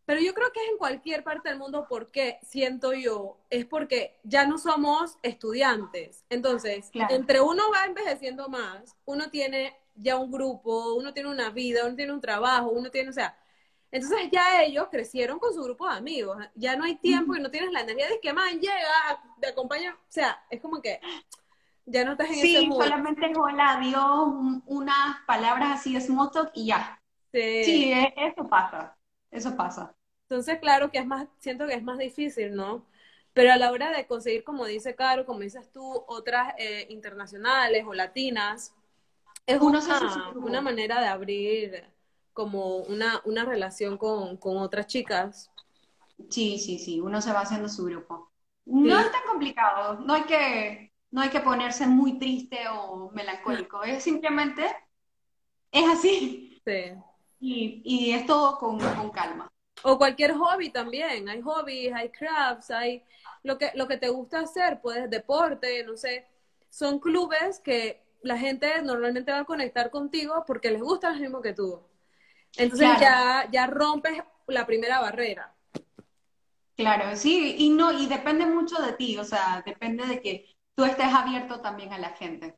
pero 0.06 0.22
yo 0.22 0.34
creo 0.34 0.52
que 0.52 0.60
es 0.64 0.72
en 0.72 0.78
cualquier 0.78 1.24
parte 1.24 1.50
del 1.50 1.60
mundo 1.60 1.86
porque 1.88 2.40
siento 2.42 2.94
yo, 2.94 3.38
es 3.52 3.66
porque 3.66 4.18
ya 4.24 4.48
no 4.48 4.58
somos 4.58 5.18
estudiantes. 5.22 6.26
Entonces, 6.30 6.90
entre 6.94 7.42
uno 7.42 7.62
va 7.72 7.86
envejeciendo 7.86 8.50
más, 8.50 8.96
uno 9.06 9.30
tiene 9.30 9.78
ya 9.94 10.18
un 10.18 10.32
grupo, 10.32 10.96
uno 10.96 11.14
tiene 11.14 11.30
una 11.30 11.52
vida, 11.52 11.86
uno 11.86 11.96
tiene 11.96 12.12
un 12.12 12.22
trabajo, 12.22 12.70
uno 12.70 12.90
tiene, 12.90 13.10
o 13.10 13.14
sea, 13.14 13.38
entonces 13.92 14.30
ya 14.32 14.64
ellos 14.64 14.88
crecieron 14.90 15.38
con 15.38 15.54
su 15.54 15.62
grupo 15.62 15.88
de 15.88 15.98
amigos, 15.98 16.38
ya 16.56 16.76
no 16.76 16.86
hay 16.86 16.96
tiempo 16.96 17.36
y 17.36 17.40
no 17.40 17.52
tienes 17.52 17.72
la 17.72 17.82
energía 17.82 18.08
de 18.08 18.20
que 18.20 18.34
man 18.34 18.60
llega, 18.60 19.24
te 19.40 19.48
acompaña, 19.48 19.94
o 19.94 20.12
sea, 20.12 20.44
es 20.50 20.60
como 20.60 20.82
que 20.82 21.00
ya 21.90 22.06
no 22.06 22.12
estás 22.12 22.30
en 22.30 22.36
sí, 22.36 22.56
ese 22.56 22.72
solamente 22.72 23.32
hola, 23.36 23.80
dio 23.82 24.26
unas 24.66 25.22
palabras 25.26 25.80
así 25.80 25.94
de 25.94 26.02
small 26.02 26.30
y 26.54 26.68
ya. 26.68 27.02
Sí. 27.32 27.64
sí, 27.64 27.92
e, 27.92 28.14
eso 28.16 28.48
pasa, 28.48 28.96
eso 29.32 29.56
pasa. 29.56 29.96
Entonces, 30.24 30.60
claro 30.60 30.92
que 30.92 31.00
es 31.00 31.06
más, 31.06 31.28
siento 31.40 31.66
que 31.68 31.74
es 31.74 31.84
más 31.84 31.98
difícil, 31.98 32.56
¿no? 32.56 32.86
Pero 33.34 33.54
a 33.54 33.58
la 33.58 33.72
hora 33.72 33.92
de 33.92 34.06
conseguir, 34.06 34.44
como 34.44 34.66
dice 34.66 34.96
Caro, 34.96 35.26
como 35.26 35.40
dices 35.40 35.72
tú, 35.72 36.04
otras 36.08 36.54
eh, 36.58 36.88
internacionales 36.90 37.84
o 37.88 37.94
latinas, 37.94 38.74
es 39.46 39.60
una, 39.60 39.80
una, 40.36 40.62
manera 40.62 41.00
de 41.02 41.08
abrir 41.08 41.84
como 42.34 42.78
una, 42.78 43.22
una 43.26 43.46
relación 43.46 43.98
con, 43.98 44.38
con, 44.38 44.58
otras 44.58 44.86
chicas. 44.86 45.52
Sí, 46.30 46.60
sí, 46.60 46.78
sí, 46.78 47.00
uno 47.00 47.22
se 47.22 47.34
va 47.34 47.42
haciendo 47.42 47.68
su 47.68 47.86
grupo. 47.86 48.30
No 48.66 49.00
es 49.00 49.12
tan 49.12 49.24
complicado, 49.28 50.00
no 50.02 50.14
hay 50.14 50.24
que 50.24 50.89
no 51.12 51.22
hay 51.22 51.30
que 51.30 51.40
ponerse 51.40 51.88
muy 51.88 52.20
triste 52.20 52.60
o 52.72 53.10
melancólico, 53.12 53.84
es 53.84 54.04
simplemente, 54.04 54.66
es 55.72 55.88
así. 55.88 56.62
Sí. 56.66 56.94
Y, 57.40 57.82
y 57.84 58.12
es 58.12 58.26
todo 58.26 58.58
con, 58.58 58.80
con, 58.80 59.10
calma. 59.12 59.50
O 59.84 59.98
cualquier 59.98 60.34
hobby 60.34 60.70
también, 60.70 61.30
hay 61.30 61.42
hobbies, 61.42 61.94
hay 61.94 62.10
crafts, 62.10 62.70
hay 62.70 63.04
lo 63.44 63.58
que, 63.58 63.72
lo 63.76 63.88
que 63.88 63.98
te 63.98 64.10
gusta 64.10 64.42
hacer, 64.42 64.82
puedes 64.82 65.10
deporte, 65.10 65.84
no 65.86 65.96
sé, 65.96 66.28
son 66.70 67.00
clubes 67.00 67.60
que 67.60 68.04
la 68.22 68.38
gente 68.38 68.82
normalmente 68.82 69.32
va 69.32 69.40
a 69.40 69.46
conectar 69.46 69.90
contigo 69.90 70.44
porque 70.46 70.72
les 70.72 70.82
gusta 70.82 71.12
lo 71.12 71.20
mismo 71.20 71.42
que 71.42 71.54
tú. 71.54 71.82
Entonces 72.58 72.90
ya, 73.00 73.48
ya 73.52 73.68
rompes 73.68 74.22
la 74.48 74.66
primera 74.66 75.00
barrera. 75.00 75.54
Claro, 76.76 77.16
sí, 77.16 77.56
y 77.58 77.70
no, 77.70 77.92
y 77.92 78.08
depende 78.08 78.46
mucho 78.46 78.82
de 78.82 78.94
ti, 78.94 79.18
o 79.18 79.24
sea, 79.24 79.62
depende 79.66 80.06
de 80.06 80.22
que 80.22 80.59
tú 80.80 80.86
estés 80.86 81.14
abierto 81.14 81.60
también 81.60 81.92
a 81.92 81.98
la 81.98 82.10
gente. 82.12 82.56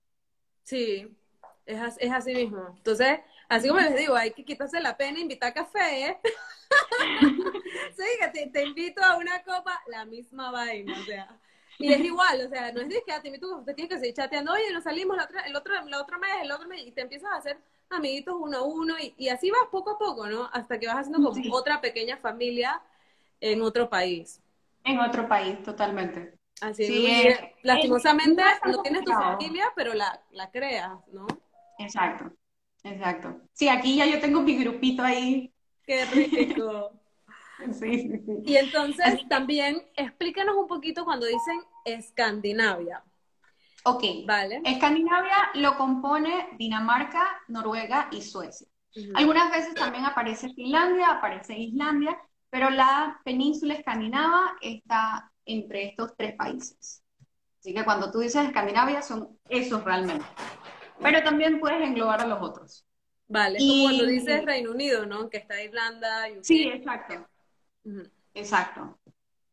Sí, 0.64 1.18
es, 1.66 1.98
es 1.98 2.12
así 2.12 2.36
mismo. 2.36 2.74
Entonces, 2.78 3.20
así 3.50 3.68
como 3.68 3.80
les 3.80 3.96
digo, 3.96 4.16
hay 4.16 4.32
que 4.32 4.46
quitarse 4.46 4.80
la 4.80 4.96
pena 4.96 5.20
invitar 5.20 5.54
café, 5.54 6.08
¿eh? 6.08 6.20
sí, 7.98 8.04
que 8.20 8.48
te, 8.48 8.64
invito 8.64 9.04
a 9.04 9.18
una 9.18 9.42
copa, 9.44 9.82
la 9.88 10.06
misma 10.06 10.52
vaina, 10.52 11.00
o 11.00 11.04
sea. 11.04 11.40
Y 11.80 11.92
es 11.92 12.00
igual, 12.02 12.46
o 12.46 12.50
sea, 12.50 12.72
no 12.72 12.82
es 12.82 12.90
de 12.90 13.02
que 13.04 13.12
ah, 13.12 13.22
te 13.22 13.30
invito, 13.30 13.58
usted 13.58 13.74
tiene 13.74 13.90
que 13.90 13.98
seguir 13.98 14.14
chateando, 14.14 14.52
oye, 14.52 14.72
nos 14.72 14.84
salimos 14.84 15.18
la 15.18 15.24
otra, 15.24 15.42
el 15.42 15.56
otro, 15.56 15.74
el 15.80 15.94
otro 15.96 16.20
mes, 16.20 16.30
el 16.44 16.52
otro 16.52 16.68
mes, 16.68 16.86
y 16.86 16.92
te 16.92 17.02
empiezas 17.02 17.32
a 17.32 17.38
hacer 17.38 17.58
amiguitos 17.90 18.36
uno 18.38 18.60
a 18.60 18.62
uno, 18.62 19.00
y, 19.00 19.16
y 19.18 19.30
así 19.30 19.50
vas 19.50 19.68
poco 19.72 19.92
a 19.92 19.98
poco, 19.98 20.28
¿no? 20.28 20.48
Hasta 20.54 20.80
que 20.80 20.86
vas 20.86 20.98
haciendo 20.98 21.28
como 21.32 21.56
otra 21.56 21.82
pequeña 21.82 22.18
familia 22.18 22.84
en 23.40 23.64
otro 23.64 23.90
país. 23.90 24.40
En 24.84 25.00
otro 25.00 25.28
país, 25.28 25.64
totalmente. 25.64 26.41
Así 26.62 27.08
es. 27.08 27.40
Lastimosamente 27.64 28.44
no 28.66 28.82
tienes 28.82 29.04
tu 29.04 29.12
familia, 29.12 29.66
pero 29.76 29.94
la, 29.94 30.22
la 30.32 30.50
creas, 30.52 30.92
¿no? 31.12 31.28
Exacto. 31.80 32.32
exacto. 32.84 33.42
Sí, 33.54 33.68
aquí 33.68 33.98
ya 33.98 34.06
yo 34.06 34.20
tengo 34.20 34.42
mi 34.42 34.58
grupito 34.58 35.04
ahí. 35.04 35.54
Qué 35.86 36.06
rico. 36.06 36.94
Sí, 37.74 38.00
sí, 38.00 38.10
sí. 38.26 38.34
Y 38.44 38.58
entonces 38.58 39.20
también 39.30 39.84
explícanos 39.96 40.56
un 40.56 40.68
poquito 40.68 41.06
cuando 41.06 41.28
dicen 41.28 41.62
Escandinavia. 41.86 43.04
Ok, 43.84 44.04
Vale. 44.26 44.62
Escandinavia 44.66 45.52
lo 45.54 45.78
compone 45.78 46.50
Dinamarca, 46.58 47.40
Noruega 47.50 48.10
y 48.12 48.24
Suecia. 48.24 48.68
Algunas 49.14 49.52
veces 49.52 49.76
también 49.76 50.06
aparece 50.06 50.50
Finlandia, 50.54 51.12
aparece 51.12 51.58
Islandia, 51.58 52.18
pero 52.50 52.70
la 52.70 53.20
península 53.24 53.76
escandinava 53.76 54.58
está 54.62 55.31
entre 55.46 55.90
estos 55.90 56.16
tres 56.18 56.36
países. 56.36 57.04
Así 57.60 57.74
que 57.74 57.84
cuando 57.84 58.12
tú 58.12 58.20
dices 58.20 58.46
Escandinavia 58.46 59.02
son 59.02 59.38
esos 59.50 59.84
realmente. 59.84 60.26
Pero 61.02 61.24
también 61.24 61.60
puedes 61.60 61.82
englobar 61.82 62.22
a 62.22 62.28
los 62.28 62.42
otros. 62.42 62.86
Vale, 63.28 63.60
Y- 63.60 63.68
como 63.70 63.84
cuando 63.84 64.06
dices 64.06 64.46
Reino 64.46 64.72
Unido, 64.72 65.06
¿no? 65.06 65.30
Que 65.30 65.38
está 65.38 65.62
Irlanda, 65.64 66.26
UK. 66.32 66.44
Sí, 66.44 66.64
exacto, 66.68 67.28
Ujú. 67.86 68.04
exacto. 68.34 69.00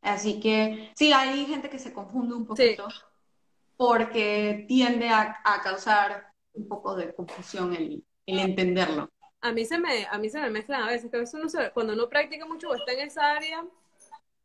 Así 0.03 0.41
que 0.41 0.93
sí, 0.97 1.13
hay 1.13 1.45
gente 1.47 1.69
que 1.69 1.79
se 1.79 1.93
confunde 1.93 2.35
un 2.35 2.47
poquito 2.47 2.89
porque 3.77 4.65
tiende 4.69 5.09
a, 5.09 5.39
a 5.45 5.61
causar 5.63 6.33
un 6.55 6.67
poco 6.69 6.97
de 6.97 7.15
confusión 7.15 7.75
el, 7.75 8.05
el 8.27 8.39
entenderlo. 8.41 9.09
A 9.41 9.53
mí 9.53 9.65
se 9.65 9.79
me, 9.79 10.07
a 10.11 10.19
mí 10.19 10.29
se 10.31 10.41
me 10.41 10.51
mezclan 10.51 10.83
a 10.83 10.87
veces, 10.89 11.11
que 11.11 11.17
a 11.17 11.21
veces 11.21 11.35
uno 11.35 11.49
se- 11.49 11.71
cuando 11.71 11.93
uno 11.93 12.09
practica 12.09 12.45
mucho 12.47 12.71
o 12.71 12.75
está 12.75 12.93
en 12.93 13.01
esa 13.01 13.33
área, 13.33 13.65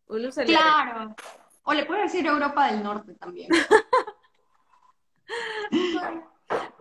le... 0.07 0.45
Claro. 0.45 1.15
O 1.63 1.73
le 1.73 1.85
puedes 1.85 2.11
decir 2.11 2.25
Europa 2.25 2.71
del 2.71 2.83
Norte 2.83 3.13
también. 3.15 3.49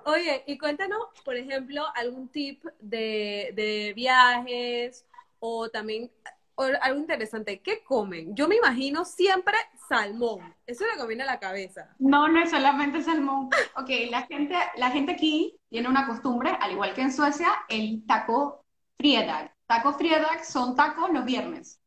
Oye, 0.04 0.42
y 0.46 0.58
cuéntanos, 0.58 1.06
por 1.24 1.36
ejemplo, 1.36 1.84
algún 1.94 2.28
tip 2.28 2.64
de, 2.80 3.52
de 3.54 3.92
viajes 3.94 5.06
o 5.38 5.68
también 5.68 6.10
o 6.54 6.64
algo 6.80 6.98
interesante. 6.98 7.60
¿Qué 7.60 7.82
comen? 7.84 8.34
Yo 8.34 8.48
me 8.48 8.56
imagino 8.56 9.04
siempre 9.04 9.54
salmón. 9.88 10.54
Eso 10.66 10.84
es 10.84 10.90
lo 10.90 10.96
que 10.96 11.02
me 11.02 11.08
viene 11.08 11.22
a 11.22 11.26
la 11.26 11.40
cabeza. 11.40 11.94
No, 11.98 12.28
no 12.28 12.42
es 12.42 12.50
solamente 12.50 13.02
salmón. 13.02 13.48
Ok, 13.76 13.90
la 14.10 14.22
gente, 14.22 14.56
la 14.76 14.90
gente 14.90 15.12
aquí 15.12 15.58
tiene 15.68 15.88
una 15.88 16.06
costumbre, 16.06 16.56
al 16.60 16.72
igual 16.72 16.94
que 16.94 17.02
en 17.02 17.12
Suecia, 17.12 17.48
el 17.68 18.04
taco 18.06 18.64
fredag. 18.98 19.52
Taco 19.66 19.94
fredag 19.94 20.44
son 20.44 20.76
tacos 20.76 21.10
los 21.10 21.24
viernes. 21.24 21.80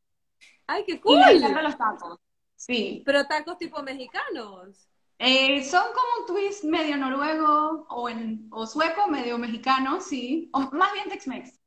¡Ay, 0.68 0.84
qué 0.86 0.94
Y 0.94 1.00
cool! 1.00 1.20
les 1.20 1.36
encantan 1.38 1.64
los 1.64 1.78
tacos. 1.78 2.20
Sí. 2.56 3.04
Pero 3.06 3.26
tacos 3.28 3.58
tipo 3.58 3.82
mexicanos. 3.84 4.88
Eh, 5.18 5.64
son 5.64 5.84
como 5.94 6.08
un 6.22 6.26
twist 6.28 6.64
medio 6.66 6.98
noruego 6.98 7.86
o, 7.90 8.10
en, 8.10 8.48
o 8.52 8.68
sueco, 8.68 9.08
medio 9.08 9.38
mexicano, 9.38 10.02
sí. 10.02 10.50
O 10.54 10.60
más 10.72 10.92
bien 10.94 11.10
Tex-Mex. 11.10 11.60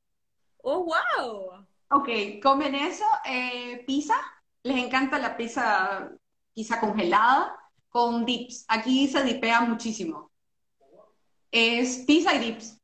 ¡Oh, 0.62 0.85
wow! 0.85 1.67
Ok, 1.90 2.09
comen 2.43 2.75
eso. 2.75 3.05
Eh, 3.25 3.85
pizza. 3.87 4.14
Les 4.62 4.76
encanta 4.76 5.19
la 5.19 5.37
pizza, 5.37 6.11
pizza 6.55 6.81
congelada 6.81 7.57
con 7.88 8.26
dips. 8.26 8.64
Aquí 8.69 9.09
se 9.09 9.23
dipea 9.25 9.61
muchísimo. 9.62 10.31
Es 11.50 12.05
pizza 12.07 12.35
y 12.35 12.38
dips. 12.38 12.78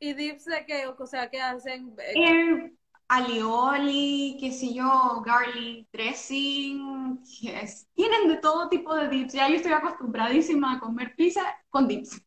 ¿Y 0.00 0.14
dips 0.14 0.44
de 0.46 0.66
qué? 0.66 0.86
O 0.86 1.06
sea, 1.06 1.30
¿qué 1.30 1.40
hacen? 1.40 1.94
Eh, 1.98 2.72
alioli, 3.16 4.36
qué 4.40 4.50
sé 4.52 4.72
yo, 4.74 5.22
garlic 5.24 5.88
dressing, 5.92 7.22
yes. 7.40 7.86
Tienen 7.94 8.28
de 8.28 8.36
todo 8.38 8.68
tipo 8.68 8.94
de 8.94 9.08
dips. 9.08 9.34
Ya 9.34 9.48
yo 9.48 9.56
estoy 9.56 9.72
acostumbradísima 9.72 10.74
a 10.74 10.80
comer 10.80 11.14
pizza 11.16 11.42
con 11.70 11.88
dips. 11.88 12.20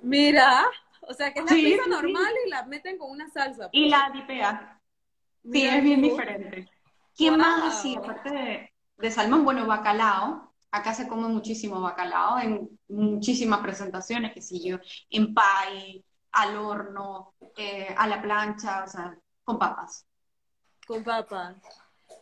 Mira, 0.00 0.64
o 1.02 1.14
sea, 1.14 1.32
que 1.32 1.40
es 1.40 1.44
la 1.44 1.50
Sí, 1.50 1.62
pizza 1.62 1.82
sí, 1.84 1.90
sí. 1.92 1.92
normal 1.92 2.32
y 2.46 2.50
la 2.50 2.64
meten 2.64 2.98
con 2.98 3.10
una 3.10 3.28
salsa. 3.30 3.68
Y 3.70 3.88
la 3.88 4.10
dipea. 4.12 4.80
Sí, 5.50 5.64
es 5.66 5.82
bien 5.82 6.00
tú. 6.00 6.08
diferente. 6.08 6.68
¿Qué 7.16 7.30
Wow. 7.30 7.38
más 7.38 7.76
así? 7.76 7.96
Aparte 7.96 8.30
de, 8.30 8.72
de 8.98 9.10
salmón, 9.10 9.44
bueno, 9.44 9.66
bacalao. 9.66 10.54
Acá 10.70 10.94
se 10.94 11.08
come 11.08 11.28
muchísimo 11.28 11.80
bacalao 11.80 12.38
en 12.40 12.68
muchísimas 12.88 13.60
presentaciones, 13.60 14.32
qué 14.34 14.42
sé 14.42 14.60
yo, 14.60 14.78
en 15.10 15.34
pie, 15.34 16.04
al 16.32 16.56
horno, 16.58 17.34
eh, 17.56 17.94
a 17.96 18.06
la 18.06 18.20
plancha, 18.22 18.84
o 18.84 18.88
sea, 18.88 19.18
con 19.48 19.58
papas. 19.58 20.04
Con 20.86 21.02
papas. 21.02 21.56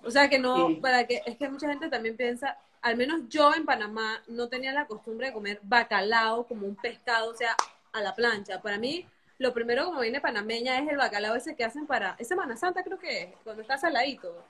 O 0.04 0.10
sea 0.12 0.28
que 0.28 0.38
no, 0.38 0.68
Sí. 0.68 0.76
para 0.76 1.08
que, 1.08 1.22
es 1.26 1.36
que 1.36 1.48
mucha 1.48 1.68
gente 1.68 1.88
también 1.88 2.16
piensa, 2.16 2.56
al 2.80 2.96
menos 2.96 3.22
yo 3.28 3.52
en 3.52 3.64
Panamá 3.64 4.22
no 4.28 4.48
tenía 4.48 4.72
la 4.72 4.86
costumbre 4.86 5.26
de 5.26 5.32
comer 5.32 5.58
bacalao 5.64 6.46
como 6.46 6.68
un 6.68 6.76
pescado, 6.76 7.32
o 7.32 7.34
sea, 7.34 7.56
a 7.92 8.00
la 8.00 8.14
plancha. 8.14 8.62
Para 8.62 8.78
mí, 8.78 9.04
lo 9.38 9.52
primero 9.52 9.86
como 9.86 10.02
viene 10.02 10.20
panameña 10.20 10.78
es 10.78 10.88
el 10.88 10.98
bacalao 10.98 11.34
ese 11.34 11.56
que 11.56 11.64
hacen 11.64 11.88
para, 11.88 12.14
es 12.16 12.28
Semana 12.28 12.56
Santa 12.56 12.84
creo 12.84 12.98
que 13.00 13.22
es, 13.24 13.34
cuando 13.42 13.62
está 13.62 13.76
saladito. 13.76 14.44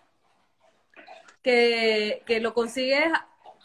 Que, 1.42 2.22
que 2.26 2.40
lo 2.40 2.52
consigues 2.52 3.10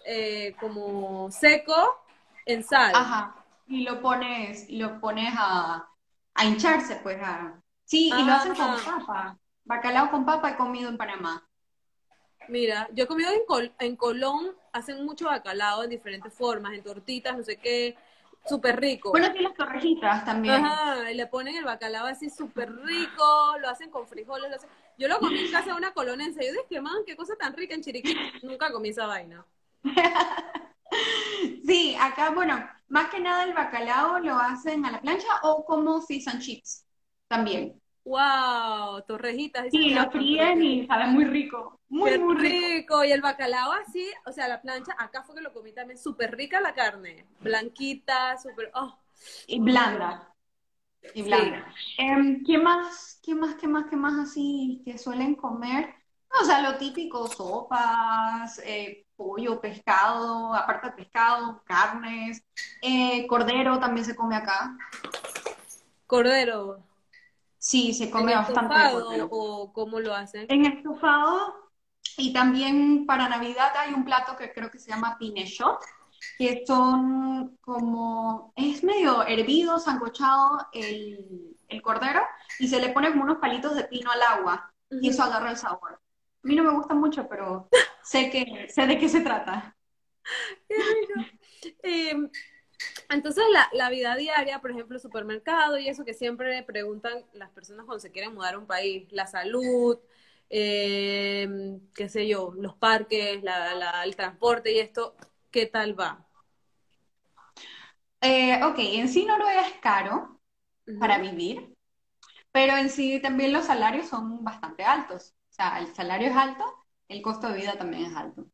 eh, 0.06 0.56
como 0.58 1.30
seco 1.32 2.02
en 2.46 2.64
sal. 2.64 2.94
Ajá. 2.96 3.36
Y 3.68 3.84
lo 3.84 4.02
pones, 4.02 4.70
lo 4.70 5.02
pones 5.02 5.34
a, 5.38 5.90
a 6.34 6.46
hincharse, 6.46 6.96
pues 7.04 7.20
a... 7.22 7.62
Sí, 7.92 8.20
y 8.20 8.24
lo 8.24 8.34
hacen 8.34 8.56
con 8.56 8.72
Ajá. 8.72 8.84
papa. 8.84 9.38
Bacalao 9.66 10.10
con 10.12 10.26
papa 10.26 10.50
he 10.52 10.58
comido 10.58 10.90
en 10.90 10.98
Panamá. 10.98 11.48
Mira, 12.48 12.88
yo 12.94 13.04
he 13.06 13.08
comido 13.08 13.32
en, 13.32 13.46
Col- 13.48 13.74
en 13.80 13.96
Colón, 13.96 14.56
hacen 14.74 15.06
mucho 15.06 15.26
bacalao 15.26 15.84
en 15.84 15.90
diferentes 15.90 16.34
formas, 16.34 16.74
en 16.74 16.84
tortitas, 16.84 17.38
no 17.38 17.44
sé 17.44 17.58
qué, 17.58 17.96
súper 18.46 18.80
rico. 18.80 19.12
Bueno, 19.12 19.28
sí, 19.32 19.40
las 19.42 19.54
torrejitas 19.56 20.26
también. 20.26 20.66
Ajá, 20.66 21.12
y 21.12 21.16
le 21.16 21.28
ponen 21.28 21.56
el 21.56 21.64
bacalao 21.66 22.08
así 22.08 22.30
súper 22.30 22.72
rico, 22.84 23.24
lo 23.60 23.70
hacen 23.70 23.90
con 23.92 24.08
frijoles, 24.08 24.50
lo 24.50 24.56
hacen... 24.56 24.70
Yo 24.98 25.08
lo 25.08 25.20
comí 25.20 25.40
en 25.40 25.50
casa 25.50 25.72
de 25.72 25.78
una 25.78 25.94
colonense, 25.94 26.46
yo 26.46 26.52
dije, 26.54 26.82
man, 26.82 27.04
qué 27.06 27.16
cosa 27.16 27.36
tan 27.38 27.56
rica 27.56 27.76
en 27.76 27.82
Chiriquí, 27.82 28.20
nunca 28.42 28.72
comí 28.72 28.90
esa 28.90 29.06
vaina. 29.08 29.46
Sí, 31.66 31.96
acá, 32.00 32.32
bueno, 32.32 32.64
más 32.90 33.10
que 33.10 33.20
nada 33.20 33.44
el 33.46 33.54
bacalao 33.54 34.20
lo 34.20 34.36
hacen 34.38 34.86
a 34.86 34.92
la 34.92 35.02
plancha 35.02 35.28
o 35.44 35.66
como 35.66 36.02
fish 36.02 36.28
and 36.30 36.42
chips 36.42 36.86
también. 37.28 37.81
Wow, 38.04 39.04
torrejitas. 39.08 39.68
Sí, 39.70 39.94
lo 39.94 40.10
fríen 40.12 40.62
y 40.64 40.88
sabe 40.88 41.08
muy 41.08 41.26
rico. 41.26 41.80
Muy, 41.90 42.18
muy 42.18 42.36
rico. 42.36 42.68
rico. 42.68 43.04
Y 43.04 43.12
el 43.12 43.22
bacalao 43.22 43.72
así, 43.74 44.06
o 44.26 44.32
sea, 44.32 44.48
la 44.48 44.62
plancha, 44.62 44.96
acá 44.98 45.24
fue 45.24 45.36
que 45.36 45.42
lo 45.42 45.54
comí 45.54 45.72
también, 45.72 46.00
súper 46.00 46.36
rica 46.36 46.60
la 46.62 46.74
carne, 46.74 47.26
blanquita, 47.42 48.38
súper, 48.38 48.72
oh, 48.74 48.98
Y 49.48 49.60
blanda. 49.60 50.34
Y 51.14 51.24
Sí. 51.24 51.24
blanda. 51.24 51.66
Em, 51.98 52.44
¿qué 52.46 52.58
más, 52.58 53.20
qué 53.24 53.36
más, 53.36 53.56
qué 53.56 53.68
más, 53.68 53.86
qué 53.90 53.96
más 53.96 54.30
así 54.30 54.82
que 54.86 54.98
suelen 54.98 55.36
comer? 55.36 55.94
O 56.42 56.46
sea, 56.46 56.62
lo 56.62 56.78
típico, 56.78 57.28
sopas, 57.28 58.60
eh, 58.64 59.06
pollo, 59.16 59.60
pescado, 59.60 60.54
aparte 60.56 60.88
de 60.88 60.94
pescado, 60.94 61.62
carnes, 61.66 62.42
eh, 62.82 63.28
cordero 63.28 63.80
también 63.80 64.06
se 64.06 64.16
come 64.16 64.36
acá. 64.36 64.76
cordero. 66.08 66.84
Sí, 67.62 67.94
se 67.94 68.06
¿En 68.06 68.12
come 68.12 68.36
bastante 68.36 68.74
de 68.76 68.80
estofado 68.80 68.92
cordero. 68.92 69.30
o 69.30 69.74
cómo 69.74 70.00
lo 70.02 70.14
hacen? 70.14 70.48
En 70.48 70.66
estofado 70.66 71.56
y 72.18 72.34
también 72.34 73.06
para 73.06 73.30
Navidad 73.30 73.72
hay 73.78 73.94
un 73.94 74.04
plato 74.06 74.36
que 74.36 74.52
creo 74.52 74.70
que 74.70 74.80
se 74.80 74.90
llama 74.92 75.18
pinechot, 75.18 75.80
que 76.38 76.64
son 76.68 77.58
como, 77.62 78.54
es 78.56 78.84
medio 78.84 79.26
hervido, 79.26 79.80
sancochado 79.80 80.68
el, 80.74 81.58
el 81.70 81.82
cordero 81.82 82.22
y 82.60 82.68
se 82.68 82.82
le 82.82 82.90
pone 82.90 83.12
como 83.12 83.24
unos 83.24 83.38
palitos 83.38 83.76
de 83.76 83.86
pino 83.86 84.12
al 84.12 84.22
agua 84.22 84.74
y 85.00 85.10
eso 85.10 85.24
agarra 85.24 85.52
el 85.52 85.58
sabor. 85.58 85.94
A 85.94 86.48
mí 86.48 86.56
no 86.56 86.64
me 86.64 86.74
gusta 86.74 86.94
mucho, 86.96 87.28
pero 87.30 87.72
sé 88.04 88.30
que, 88.30 88.68
sé 88.70 88.88
de 88.88 88.98
qué 88.98 89.08
se 89.10 89.22
trata. 89.22 89.78
Qué 90.68 90.84
rico. 90.84 91.26
Eh, 91.84 92.14
entonces, 93.10 93.44
la, 93.52 93.70
la 93.74 93.90
vida 93.90 94.16
diaria, 94.16 94.60
por 94.62 94.72
ejemplo, 94.72 95.00
supermercado 95.00 95.78
y 95.78 95.88
eso 95.90 96.06
que 96.06 96.14
siempre 96.14 96.64
preguntan 96.64 97.26
las 97.34 97.50
personas 97.52 97.86
cuando 97.86 98.00
se 98.02 98.12
quieren 98.12 98.34
mudar 98.34 98.56
a 98.56 98.60
un 98.60 98.68
país, 98.68 99.08
la 99.12 99.28
salud, 99.28 100.00
eh, 100.50 101.48
qué 101.96 102.10
sé 102.10 102.28
yo, 102.28 102.54
los 102.58 102.76
parques, 102.76 103.44
la, 103.44 103.74
la- 103.76 104.04
el 104.04 104.16
transporte 104.16 104.72
y 104.74 104.80
esto, 104.80 105.16
¿qué 105.52 105.66
tal 105.68 106.00
va? 106.00 106.28
Eh, 108.22 108.64
ok, 108.64 108.76
en 108.80 109.10
sí 109.10 109.26
Noruega 109.26 109.68
es 109.68 109.74
caro 109.80 110.40
para 110.98 111.18
vivir, 111.20 111.74
pero 112.52 112.78
en 112.78 112.90
sí 112.90 113.22
también 113.22 113.54
los 113.54 113.66
salarios 113.68 114.08
son 114.10 114.44
bastante 114.44 114.84
altos. 114.86 115.36
O 115.52 115.54
sea, 115.54 115.80
el 115.80 115.94
salario 115.96 116.30
es 116.30 116.38
alto, 116.38 116.66
el 117.10 117.22
costo 117.22 117.50
de 117.50 117.58
vida 117.58 117.78
también 117.78 118.06
es 118.12 118.18
alto. 118.18 118.48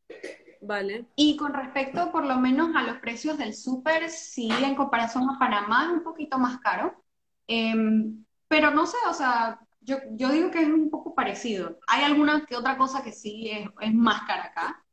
Vale. 0.62 1.06
Y 1.16 1.38
con 1.38 1.54
respecto 1.54 2.12
por 2.12 2.26
lo 2.26 2.38
menos 2.38 2.76
a 2.76 2.84
los 2.84 2.98
precios 2.98 3.38
del 3.38 3.54
súper, 3.54 4.10
sí, 4.10 4.50
en 4.50 4.76
comparación 4.76 5.30
a 5.30 5.40
Panamá 5.40 5.86
es 5.86 5.92
un 5.92 6.04
poquito 6.04 6.38
más 6.38 6.60
caro. 6.60 7.04
Em, 7.48 8.24
pero 8.48 8.72
no 8.72 8.86
sé, 8.86 8.98
o 9.10 9.14
sea, 9.14 9.60
yo, 9.82 9.98
yo 10.12 10.30
digo 10.30 10.52
que 10.52 10.62
es 10.62 10.68
un 10.68 10.90
poco 10.90 11.14
parecido. 11.16 11.80
Hay 11.88 12.04
alguna 12.04 12.46
que 12.46 12.56
otra 12.56 12.78
cosa 12.78 13.04
que 13.04 13.12
sí 13.12 13.50
es, 13.50 13.70
es 13.82 13.94
más 13.94 14.24
cara 14.24 14.46
acá, 14.46 14.84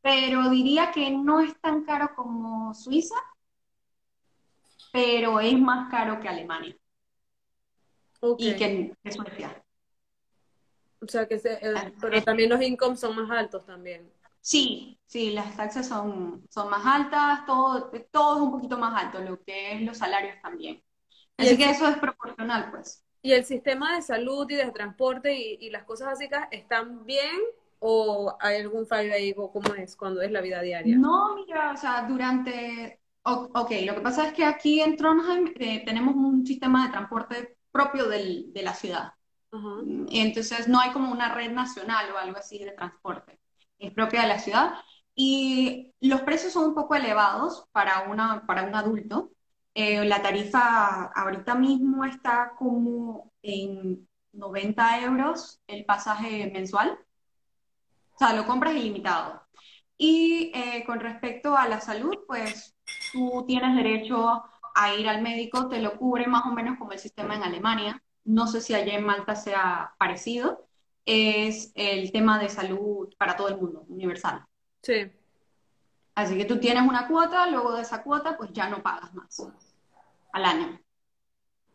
pero 0.00 0.48
diría 0.50 0.90
que 0.90 1.10
no 1.10 1.40
es 1.40 1.58
tan 1.60 1.84
caro 1.84 2.14
como 2.14 2.72
Suiza, 2.74 3.16
pero 4.92 5.40
es 5.40 5.58
más 5.58 5.90
caro 5.90 6.20
que 6.20 6.28
Alemania. 6.28 6.76
y 8.38 8.56
que, 8.56 8.96
que 9.02 9.12
Suecia. 9.12 9.62
O 11.00 11.06
sea 11.06 11.26
que, 11.28 11.38
se, 11.38 11.52
eh, 11.52 11.94
pero 12.00 12.22
también 12.22 12.50
los 12.50 12.60
incomes 12.60 13.00
son 13.00 13.14
más 13.14 13.30
altos 13.30 13.64
también. 13.64 14.10
Sí, 14.48 14.98
sí, 15.04 15.32
las 15.32 15.54
taxas 15.58 15.86
son, 15.86 16.42
son 16.48 16.70
más 16.70 16.80
altas, 16.86 17.44
todo, 17.44 17.90
todo 18.10 18.36
es 18.36 18.42
un 18.42 18.50
poquito 18.50 18.78
más 18.78 19.04
alto, 19.04 19.20
lo 19.20 19.42
que 19.42 19.74
es 19.74 19.82
los 19.82 19.98
salarios 19.98 20.40
también. 20.40 20.82
Así 21.36 21.58
que 21.58 21.68
eso 21.68 21.86
es 21.86 21.98
proporcional, 21.98 22.70
pues. 22.70 23.04
¿Y 23.20 23.32
el 23.32 23.44
sistema 23.44 23.94
de 23.94 24.00
salud 24.00 24.50
y 24.50 24.54
de 24.54 24.70
transporte 24.70 25.36
y, 25.36 25.68
las 25.68 25.84
cosas 25.84 26.08
básicas 26.08 26.48
están 26.50 27.04
bien 27.04 27.36
o 27.78 28.38
hay 28.40 28.62
algún 28.62 28.86
fallo 28.86 29.12
ahí 29.12 29.34
o 29.36 29.52
cómo 29.52 29.74
es 29.74 29.94
cuando 29.94 30.22
es 30.22 30.32
la 30.32 30.40
vida 30.40 30.62
diaria? 30.62 30.96
No, 30.96 31.34
mira, 31.34 31.72
o 31.72 31.76
sea, 31.76 32.06
durante... 32.08 33.00
Ok, 33.24 33.70
lo 33.84 33.96
que 33.96 34.00
pasa 34.00 34.28
es 34.28 34.32
que 34.32 34.46
aquí 34.46 34.80
en 34.80 34.96
Trondheim 34.96 35.52
eh, 35.56 35.84
tenemos 35.84 36.14
un 36.14 36.46
sistema 36.46 36.86
de 36.86 36.92
transporte 36.92 37.58
propio 37.70 38.08
del, 38.08 38.50
de 38.54 38.62
la 38.62 38.72
ciudad. 38.72 39.12
Y 40.08 40.20
entonces 40.20 40.68
no 40.68 40.80
hay 40.80 40.90
como 40.92 41.12
una 41.12 41.34
red 41.34 41.52
nacional 41.52 42.10
o 42.12 42.16
algo 42.16 42.38
así 42.38 42.64
de 42.64 42.72
transporte. 42.72 43.37
Es 43.78 43.92
propia 43.92 44.22
de 44.22 44.28
la 44.28 44.38
ciudad. 44.38 44.74
Y 45.14 45.92
los 46.00 46.22
precios 46.22 46.52
son 46.52 46.66
un 46.66 46.74
poco 46.74 46.94
elevados 46.94 47.66
para, 47.72 48.08
una, 48.08 48.46
para 48.46 48.64
un 48.64 48.74
adulto. 48.74 49.32
Eh, 49.74 50.04
la 50.04 50.22
tarifa 50.22 51.04
ahorita 51.14 51.54
mismo 51.54 52.04
está 52.04 52.54
como 52.58 53.32
en 53.42 54.08
90 54.32 55.02
euros 55.02 55.60
el 55.66 55.84
pasaje 55.84 56.50
mensual. 56.52 56.98
O 58.14 58.18
sea, 58.18 58.32
lo 58.34 58.46
compras 58.46 58.74
ilimitado. 58.74 59.42
Y 59.96 60.52
eh, 60.54 60.84
con 60.86 61.00
respecto 61.00 61.56
a 61.56 61.68
la 61.68 61.80
salud, 61.80 62.14
pues 62.26 62.76
tú 63.12 63.44
tienes 63.46 63.76
derecho 63.76 64.44
a 64.74 64.94
ir 64.94 65.08
al 65.08 65.22
médico, 65.22 65.68
te 65.68 65.80
lo 65.80 65.96
cubre 65.98 66.26
más 66.26 66.46
o 66.46 66.50
menos 66.50 66.78
como 66.78 66.92
el 66.92 66.98
sistema 66.98 67.34
en 67.34 67.42
Alemania 67.42 68.02
no 68.28 68.46
sé 68.46 68.60
si 68.60 68.74
allá 68.74 68.94
en 68.94 69.04
Malta 69.04 69.34
sea 69.34 69.94
parecido, 69.98 70.67
es 71.08 71.72
el 71.74 72.12
tema 72.12 72.38
de 72.38 72.50
salud 72.50 73.08
para 73.16 73.34
todo 73.34 73.48
el 73.48 73.56
mundo, 73.56 73.86
universal. 73.88 74.44
Sí. 74.82 75.10
Así 76.14 76.36
que 76.36 76.44
tú 76.44 76.60
tienes 76.60 76.86
una 76.86 77.08
cuota, 77.08 77.46
luego 77.46 77.74
de 77.74 77.80
esa 77.80 78.02
cuota, 78.02 78.36
pues 78.36 78.52
ya 78.52 78.68
no 78.68 78.82
pagas 78.82 79.14
más 79.14 79.42
al 80.32 80.44
año. 80.44 80.78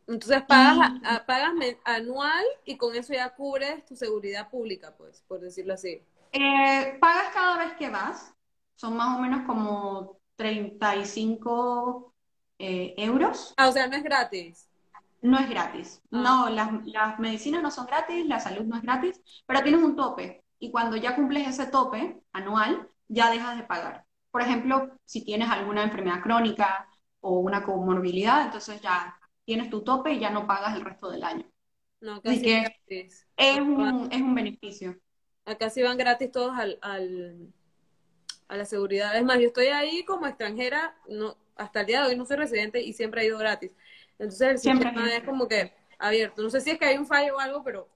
Entonces 0.06 0.43
pagas, 0.43 0.91
pagas 1.26 1.54
anual 1.84 2.43
y 2.63 2.78
con 2.78 2.96
eso 2.96 3.13
ya 3.13 3.34
cubres 3.34 3.84
tu 3.88 3.96
seguridad 3.96 4.52
pública, 4.52 4.93
pues, 4.96 5.24
por 5.28 5.39
decirlo 5.39 5.74
así. 5.74 6.04
Eh, 6.32 6.98
pagas 7.02 7.34
cada 7.34 7.58
vez 7.58 7.74
que 7.74 7.89
vas, 7.89 8.36
son 8.76 8.96
más 8.96 9.17
o 9.17 9.22
menos 9.22 9.48
como 9.48 10.19
35 10.36 12.13
eh, 12.60 12.93
euros. 12.98 13.56
Ah, 13.58 13.69
o 13.69 13.72
sea, 13.72 13.88
no 13.88 13.96
es 13.96 14.04
gratis 14.04 14.69
no 15.24 15.40
es 15.40 15.50
gratis. 15.50 16.02
Ah. 16.12 16.48
No, 16.48 16.50
las, 16.50 17.18
medicinas 17.18 17.64
no 17.64 17.72
son 17.72 17.88
gratis, 17.88 18.26
la 18.28 18.40
salud 18.40 18.66
no 18.66 18.76
es 18.76 18.84
gratis, 18.84 19.22
pero 19.48 19.64
tienes 19.64 19.82
un 19.82 19.96
tope. 19.96 20.44
Y 20.60 20.70
cuando 20.70 20.96
ya 20.96 21.16
cumples 21.16 21.48
ese 21.48 21.66
tope 21.68 22.22
anual, 22.34 22.88
ya 23.08 23.32
dejas 23.32 23.58
de 23.58 23.64
pagar. 23.64 24.06
Por 24.32 24.42
ejemplo, 24.42 24.92
si 25.06 25.24
tienes 25.24 25.50
alguna 25.50 25.84
enfermedad 25.84 26.22
crónica 26.22 26.88
o 27.22 27.40
una 27.40 27.64
comorbilidad, 27.64 28.46
entonces 28.46 28.82
ya 28.82 29.18
tienes 29.46 29.70
tu 29.70 29.82
tope 29.84 30.14
y 30.14 30.20
ya 30.20 30.30
no 30.30 30.46
pagas 30.46 30.76
el 30.76 30.84
resto 30.84 31.10
del 31.10 31.24
año. 31.24 31.46
No, 32.02 32.22
casi 32.22 32.36
Así 32.36 32.76
que 32.88 33.10
Es 33.38 33.60
un, 33.60 34.10
es 34.12 34.22
un 34.22 34.36
beneficio. 34.36 34.98
Acá 35.46 35.70
sí 35.70 35.82
van 35.82 35.98
gratis 35.98 36.32
todos 36.32 36.58
al, 36.58 36.80
al, 36.82 37.54
a 38.50 38.58
la 38.58 38.66
seguridad. 38.66 39.16
Es 39.16 39.24
más, 39.24 39.40
yo 39.40 39.48
estoy 39.48 39.68
ahí 39.68 40.04
como 40.04 40.28
extranjera, 40.28 40.96
no, 41.08 41.38
hasta 41.56 41.82
el 41.82 41.86
día 41.86 42.02
de 42.02 42.10
hoy 42.10 42.18
no 42.18 42.26
soy 42.26 42.38
residente 42.38 42.82
y 42.82 42.94
siempre 42.94 43.22
he 43.22 43.28
ido 43.28 43.38
gratis. 43.38 43.72
Entonces 44.19 44.41
el 44.41 44.58
sistema 44.60 45.13
es 45.13 45.23
como 45.23 45.47
que 45.47 45.73
abierto. 45.99 46.41
No 46.41 46.49
sé 46.49 46.62
si 46.62 46.71
es 46.71 46.80
que 46.80 46.86
hay 46.86 46.97
un 46.97 47.06
fallo 47.06 47.36
o 47.36 47.39
algo, 47.39 47.63
pero 47.63 47.89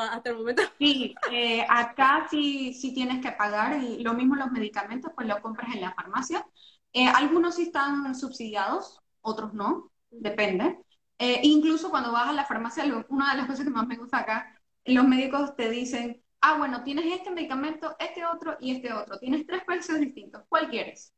hasta 0.00 0.30
el 0.30 0.36
momento. 0.36 0.62
Sí, 0.78 1.14
eh, 1.30 1.64
acá 1.68 2.26
sí, 2.30 2.74
sí 2.74 2.92
tienes 2.92 3.24
que 3.24 3.32
pagar 3.32 3.82
y 3.82 4.02
lo 4.02 4.14
mismo 4.14 4.34
los 4.34 4.50
medicamentos, 4.50 5.12
pues 5.14 5.28
los 5.28 5.38
compras 5.40 5.74
en 5.74 5.80
la 5.80 5.94
farmacia. 5.94 6.46
Eh, 6.92 7.06
algunos 7.06 7.56
sí 7.56 7.64
están 7.64 8.14
subsidiados, 8.14 9.00
otros 9.20 9.54
no, 9.54 9.90
depende. 10.10 10.78
Eh, 11.18 11.40
incluso 11.42 11.90
cuando 11.90 12.12
vas 12.12 12.28
a 12.28 12.32
la 12.32 12.44
farmacia, 12.44 12.84
una 13.08 13.32
de 13.32 13.38
las 13.38 13.46
cosas 13.46 13.64
que 13.64 13.70
más 13.70 13.86
me 13.86 13.96
gusta 13.96 14.18
acá, 14.18 14.60
los 14.84 15.06
médicos 15.06 15.56
te 15.56 15.70
dicen, 15.70 16.22
ah, 16.40 16.58
bueno, 16.58 16.82
tienes 16.82 17.06
este 17.06 17.30
medicamento, 17.30 17.96
este 17.98 18.24
otro 18.24 18.56
y 18.60 18.72
este 18.72 18.92
otro. 18.92 19.18
Tienes 19.18 19.46
tres 19.46 19.62
precios 19.64 19.98
distintos. 19.98 20.42
¿Cuál 20.48 20.68
quieres? 20.68 21.12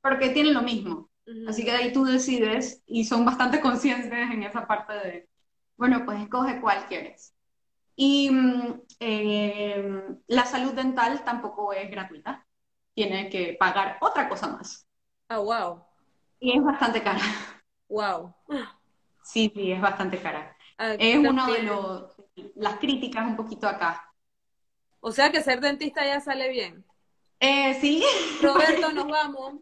Porque 0.00 0.30
tienen 0.30 0.54
lo 0.54 0.62
mismo. 0.62 1.09
Así 1.46 1.64
que 1.64 1.70
ahí 1.70 1.92
tú 1.92 2.04
decides 2.04 2.82
y 2.86 3.04
son 3.04 3.24
bastante 3.24 3.60
conscientes 3.60 4.12
en 4.12 4.42
esa 4.42 4.66
parte 4.66 4.92
de, 4.92 5.28
bueno, 5.76 6.04
pues 6.04 6.20
escoge 6.20 6.60
cuál 6.60 6.86
quieres. 6.86 7.34
Y 7.96 8.30
mm, 8.30 8.82
eh, 9.00 10.02
la 10.28 10.44
salud 10.44 10.72
dental 10.72 11.22
tampoco 11.24 11.72
es 11.72 11.90
gratuita. 11.90 12.46
Tiene 12.94 13.28
que 13.30 13.56
pagar 13.58 13.98
otra 14.00 14.28
cosa 14.28 14.48
más. 14.48 14.86
Ah, 15.28 15.38
wow. 15.40 15.84
Y 16.40 16.56
es 16.56 16.64
bastante 16.64 17.02
cara. 17.02 17.20
Wow. 17.88 18.34
Sí, 19.22 19.50
sí, 19.54 19.72
es 19.72 19.80
bastante 19.80 20.18
cara. 20.20 20.56
Ah, 20.78 20.94
es 20.98 21.18
uno 21.18 21.52
de 21.52 21.62
los, 21.62 22.16
las 22.56 22.78
críticas 22.78 23.26
un 23.26 23.36
poquito 23.36 23.68
acá. 23.68 24.02
O 25.00 25.12
sea 25.12 25.30
que 25.30 25.42
ser 25.42 25.60
dentista 25.60 26.04
ya 26.04 26.20
sale 26.20 26.48
bien. 26.50 26.84
Eh, 27.40 27.74
sí. 27.80 28.04
Roberto, 28.42 28.92
nos 29.04 29.08
vamos. 29.08 29.54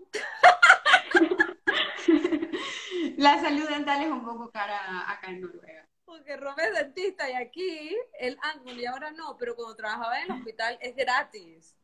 la 3.16 3.40
salud 3.40 3.68
dental 3.68 4.02
es 4.02 4.10
un 4.10 4.24
poco 4.24 4.50
cara 4.50 5.08
acá 5.10 5.30
en 5.30 5.42
Noruega. 5.42 5.86
Porque 6.04 6.36
Robert 6.36 6.74
es 6.74 6.74
dentista 6.74 7.30
y 7.30 7.34
aquí 7.34 7.96
el 8.18 8.36
ángulo 8.42 8.80
y 8.80 8.86
ahora 8.86 9.12
no, 9.12 9.36
pero 9.38 9.54
cuando 9.54 9.76
trabajaba 9.76 10.20
en 10.20 10.32
el 10.32 10.38
hospital 10.38 10.76
es 10.80 10.96
gratis. 10.96 11.76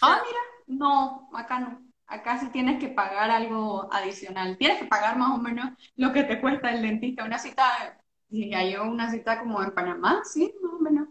ah, 0.00 0.22
mira, 0.24 0.40
no, 0.66 1.28
acá 1.34 1.60
no. 1.60 1.86
Acá 2.06 2.38
sí 2.38 2.48
tienes 2.48 2.80
que 2.80 2.88
pagar 2.88 3.30
algo 3.30 3.88
adicional. 3.92 4.56
Tienes 4.56 4.80
que 4.80 4.86
pagar 4.86 5.16
más 5.16 5.30
o 5.30 5.38
menos 5.38 5.70
lo 5.94 6.12
que 6.12 6.24
te 6.24 6.40
cuesta 6.40 6.72
el 6.72 6.82
dentista. 6.82 7.24
Una 7.24 7.38
cita, 7.38 8.00
diría 8.28 8.68
yo, 8.68 8.82
una 8.82 9.08
cita 9.10 9.38
como 9.38 9.62
en 9.62 9.72
Panamá, 9.72 10.22
sí, 10.24 10.52
más 10.60 10.72
o 10.72 10.78
menos. 10.80 11.08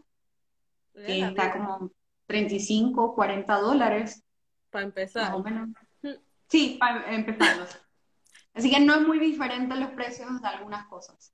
Que 0.93 1.21
está 1.21 1.53
como 1.53 1.89
35, 2.29 3.15
40 3.15 3.59
dólares. 3.59 4.23
Para 4.69 4.85
empezar. 4.85 5.23
Más 5.23 5.33
o 5.33 5.43
menos. 5.43 5.69
Sí, 6.47 6.77
para 6.79 7.13
empezar. 7.13 7.67
Así 8.53 8.69
que 8.69 8.79
no 8.79 8.93
es 8.93 9.01
muy 9.01 9.17
diferente 9.17 9.75
los 9.75 9.89
precios 9.91 10.39
de 10.39 10.47
algunas 10.47 10.87
cosas. 10.87 11.33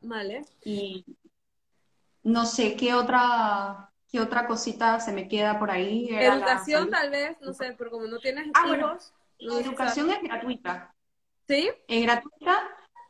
Vale. 0.00 0.42
Y 0.64 1.04
no 2.22 2.46
sé 2.46 2.76
qué 2.76 2.94
otra 2.94 3.90
qué 4.08 4.20
otra 4.20 4.46
cosita 4.46 5.00
se 5.00 5.12
me 5.12 5.28
queda 5.28 5.58
por 5.58 5.70
ahí. 5.70 6.08
educación 6.08 6.90
tal 6.90 7.10
vez, 7.10 7.36
no 7.42 7.52
sé, 7.52 7.74
pero 7.76 7.90
como 7.90 8.06
no 8.06 8.18
tienes 8.18 8.48
ah, 8.54 8.74
hijos, 8.74 9.12
la 9.38 9.60
educación 9.60 10.10
es 10.10 10.22
gratuita. 10.22 10.94
¿Sí? 11.46 11.70
Es 11.86 12.02
gratuita 12.02 12.56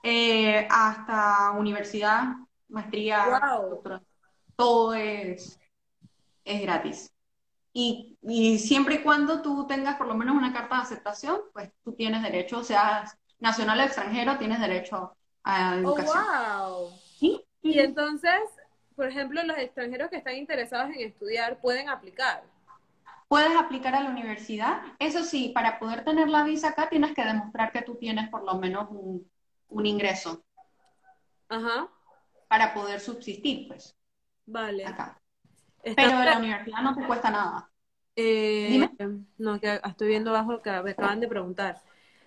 eh, 0.03 0.66
hasta 0.71 1.53
universidad, 1.53 2.35
maestría, 2.69 3.27
Todo 4.57 4.95
es, 4.95 5.61
es 6.47 6.63
gratis. 6.63 7.13
Y, 7.73 8.17
y, 8.23 8.59
siempre 8.59 8.97
y 8.97 9.03
cuando 9.03 9.43
tú 9.43 9.67
tengas 9.67 9.97
por 9.97 10.07
lo 10.07 10.15
menos 10.15 10.35
una 10.35 10.53
carta 10.53 10.77
de 10.77 10.83
aceptación, 10.83 11.41
pues 11.53 11.71
tú 11.85 11.93
tienes 11.93 12.23
derecho, 12.23 12.59
o 12.59 12.65
sea, 12.65 13.05
nacional 13.39 13.81
o 13.81 13.83
extranjero, 13.83 14.39
tienes 14.39 14.61
derecho 14.61 15.15
a 15.45 15.73
oh, 15.75 15.79
educación. 15.79 16.25
Oh, 16.27 16.81
wow. 16.81 16.91
¿Sí? 17.19 17.45
Y 17.63 17.79
entonces, 17.79 18.41
por 18.95 19.09
ejemplo, 19.09 19.43
los 19.43 19.59
extranjeros 19.59 20.09
que 20.09 20.17
están 20.17 20.37
interesados 20.37 20.95
en 20.95 21.01
estudiar 21.03 21.61
pueden 21.61 21.91
aplicar. 21.91 22.45
Puedes 23.29 23.55
aplicar 23.57 23.95
a 23.95 24.05
la 24.05 24.11
universidad. 24.11 24.81
Eso 24.99 25.23
sí, 25.23 25.51
para 25.55 25.79
poder 25.79 26.05
tener 26.05 26.29
la 26.29 26.45
visa 26.45 26.69
acá 26.69 26.89
tienes 26.89 27.13
que 27.13 27.25
demostrar 27.25 27.73
que 27.73 27.83
tú 27.83 27.97
tienes 27.97 28.31
por 28.31 28.43
lo 28.45 28.55
menos 28.55 28.89
un, 28.91 29.29
un 29.69 29.87
ingreso. 29.87 30.45
Ajá. 31.49 31.89
Para 32.49 32.73
poder 32.73 33.01
subsistir, 33.01 33.69
pues. 33.69 33.95
Vale. 34.47 34.87
Acá. 34.87 35.21
Pero 35.94 36.25
la 36.25 36.38
universidad 36.38 36.83
no 36.83 36.96
te 36.96 37.07
cuesta 37.07 37.31
nada. 37.31 37.70
Eh, 38.16 38.68
Dime. 38.70 38.90
No, 39.38 39.61
que 39.61 39.81
estoy 39.85 40.09
viendo 40.09 40.31
abajo 40.31 40.62
que 40.62 40.70
me 40.70 40.90
acaban 40.90 41.20
de 41.20 41.29
preguntar. 41.29 41.83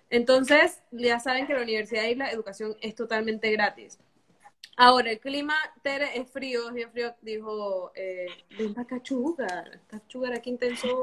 Entonces, 0.08 0.82
ya 0.90 1.20
saben 1.20 1.46
que 1.46 1.54
la 1.54 1.62
universidad 1.62 2.04
y 2.04 2.14
la 2.14 2.30
educación 2.30 2.76
es 2.80 2.94
totalmente 2.94 3.50
gratis. 3.52 3.98
Ahora, 4.76 5.10
el 5.10 5.20
clima, 5.20 5.54
Tere, 5.82 6.18
es 6.18 6.30
frío, 6.30 6.68
es 6.68 6.74
bien 6.74 6.90
frío, 6.90 7.14
dijo, 7.20 7.92
eh, 7.94 8.26
ven 8.58 8.72
para 8.72 8.84
acá, 8.84 9.02
Chugar, 9.02 9.78
Chugar 10.08 10.32
aquí 10.32 10.48
intenso 10.48 11.02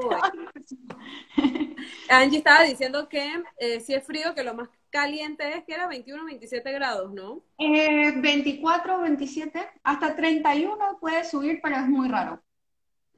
Angie 2.10 2.40
estaba 2.40 2.64
diciendo 2.64 3.08
que 3.08 3.32
eh, 3.60 3.80
si 3.80 3.94
es 3.94 4.04
frío, 4.04 4.34
que 4.34 4.44
lo 4.44 4.56
más 4.56 4.70
caliente 4.90 5.56
es 5.56 5.64
que 5.64 5.76
era 5.76 5.88
21, 5.88 6.26
27 6.26 6.72
grados, 6.72 7.14
¿no? 7.14 7.44
Eh, 7.60 8.14
24, 8.20 9.00
27, 9.00 9.60
hasta 9.84 10.16
31 10.16 10.98
puede 11.00 11.24
subir, 11.24 11.60
pero 11.62 11.76
es 11.76 11.88
muy 11.88 12.10
raro. 12.10 12.42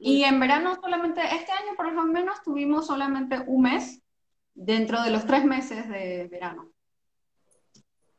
Y 0.02 0.24
en 0.24 0.40
verano 0.40 0.76
solamente, 0.80 1.20
este 1.20 1.52
año 1.52 1.76
por 1.76 1.92
lo 1.92 2.02
menos 2.04 2.42
tuvimos 2.42 2.86
solamente 2.86 3.38
un 3.46 3.62
mes 3.62 4.02
dentro 4.54 5.02
de 5.02 5.10
los 5.10 5.26
tres 5.26 5.44
meses 5.44 5.88
de 5.88 6.26
verano. 6.30 6.72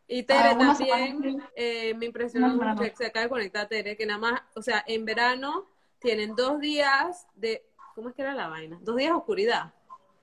Y 0.08 0.24
Tere 0.24 0.50
Ah, 0.50 0.54
una 0.54 0.78
también, 0.78 1.42
eh, 1.56 1.94
me 1.96 2.06
impresionó 2.06 2.50
mucho 2.50 2.84
se 2.96 3.08
acaba 3.08 3.24
de 3.24 3.30
conectar 3.30 3.68
Tere, 3.68 3.98
que 3.98 4.06
nada 4.06 4.20
más, 4.20 4.42
o 4.56 4.62
sea, 4.62 4.84
en 4.86 5.06
verano 5.06 5.66
tienen 6.00 6.36
dos 6.36 6.60
días 6.60 7.26
de, 7.34 7.66
¿cómo 7.96 8.10
es 8.10 8.16
que 8.16 8.22
era 8.22 8.36
la 8.36 8.48
vaina? 8.48 8.78
Dos 8.82 8.98
días 8.98 9.12
de 9.12 9.18
oscuridad, 9.18 9.74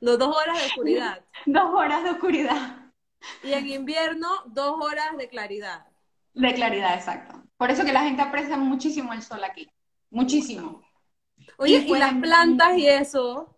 no, 0.00 0.16
dos 0.16 0.36
horas 0.36 0.58
de 0.58 0.66
oscuridad. 0.66 1.24
Dos 1.46 1.74
horas 1.74 2.04
de 2.04 2.10
oscuridad. 2.10 2.92
Y 3.42 3.52
en 3.52 3.66
invierno, 3.68 4.28
dos 4.46 4.76
horas 4.80 5.16
de 5.16 5.28
claridad. 5.28 5.86
De 6.34 6.54
claridad, 6.54 6.94
exacto. 6.94 7.42
Por 7.56 7.70
eso 7.70 7.84
que 7.84 7.92
la 7.92 8.04
gente 8.04 8.22
aprecia 8.22 8.56
muchísimo 8.56 9.12
el 9.12 9.22
sol 9.22 9.42
aquí. 9.42 9.68
Muchísimo. 10.10 10.87
Oye, 11.58 11.84
Y 11.86 11.92
y 11.92 11.98
las 11.98 12.14
plantas 12.14 12.78
y 12.78 12.88
eso, 12.88 13.54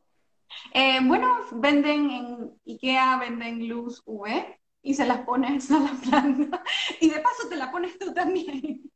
Eh, 0.72 1.00
bueno, 1.04 1.28
venden 1.52 2.10
en 2.10 2.60
IKEA, 2.66 3.18
venden 3.18 3.68
luz 3.68 4.02
UV 4.06 4.60
y 4.82 4.94
se 4.94 5.06
las 5.06 5.22
pones 5.22 5.70
a 5.70 5.78
la 5.80 5.92
planta. 5.92 6.62
Y 7.00 7.10
de 7.10 7.20
paso 7.20 7.48
te 7.48 7.56
la 7.56 7.70
pones 7.70 7.98
tú 7.98 8.12
también. 8.14 8.90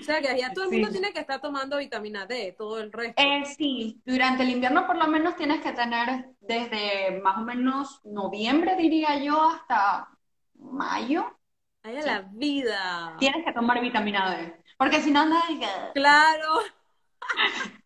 o 0.00 0.02
sea, 0.02 0.20
que 0.20 0.28
allá 0.28 0.52
todo 0.52 0.64
el 0.64 0.70
mundo 0.72 0.88
Sí. 0.88 0.92
tiene 0.92 1.12
que 1.12 1.20
estar 1.20 1.40
tomando 1.40 1.76
vitamina 1.78 2.26
D, 2.26 2.54
todo 2.58 2.78
el 2.80 2.92
resto. 2.92 3.22
Eh, 3.22 3.44
sí, 3.56 4.00
durante 4.06 4.42
el 4.42 4.50
invierno 4.50 4.86
por 4.86 4.96
lo 4.96 5.06
menos 5.08 5.36
tienes 5.36 5.60
que 5.62 5.72
tener 5.72 6.30
desde 6.40 7.20
más 7.22 7.38
o 7.38 7.42
menos 7.42 8.00
noviembre, 8.04 8.76
diría 8.76 9.22
yo, 9.22 9.42
hasta 9.50 10.08
mayo. 10.54 11.26
Ay, 11.82 11.96
a 11.96 12.02
sí. 12.02 12.08
la 12.08 12.20
vida. 12.32 13.16
Tienes 13.18 13.44
que 13.44 13.52
tomar 13.52 13.80
vitamina 13.80 14.30
D. 14.36 14.64
Porque 14.78 15.00
si 15.02 15.10
no, 15.10 15.20
andas... 15.20 15.42
Claro. 15.94 16.60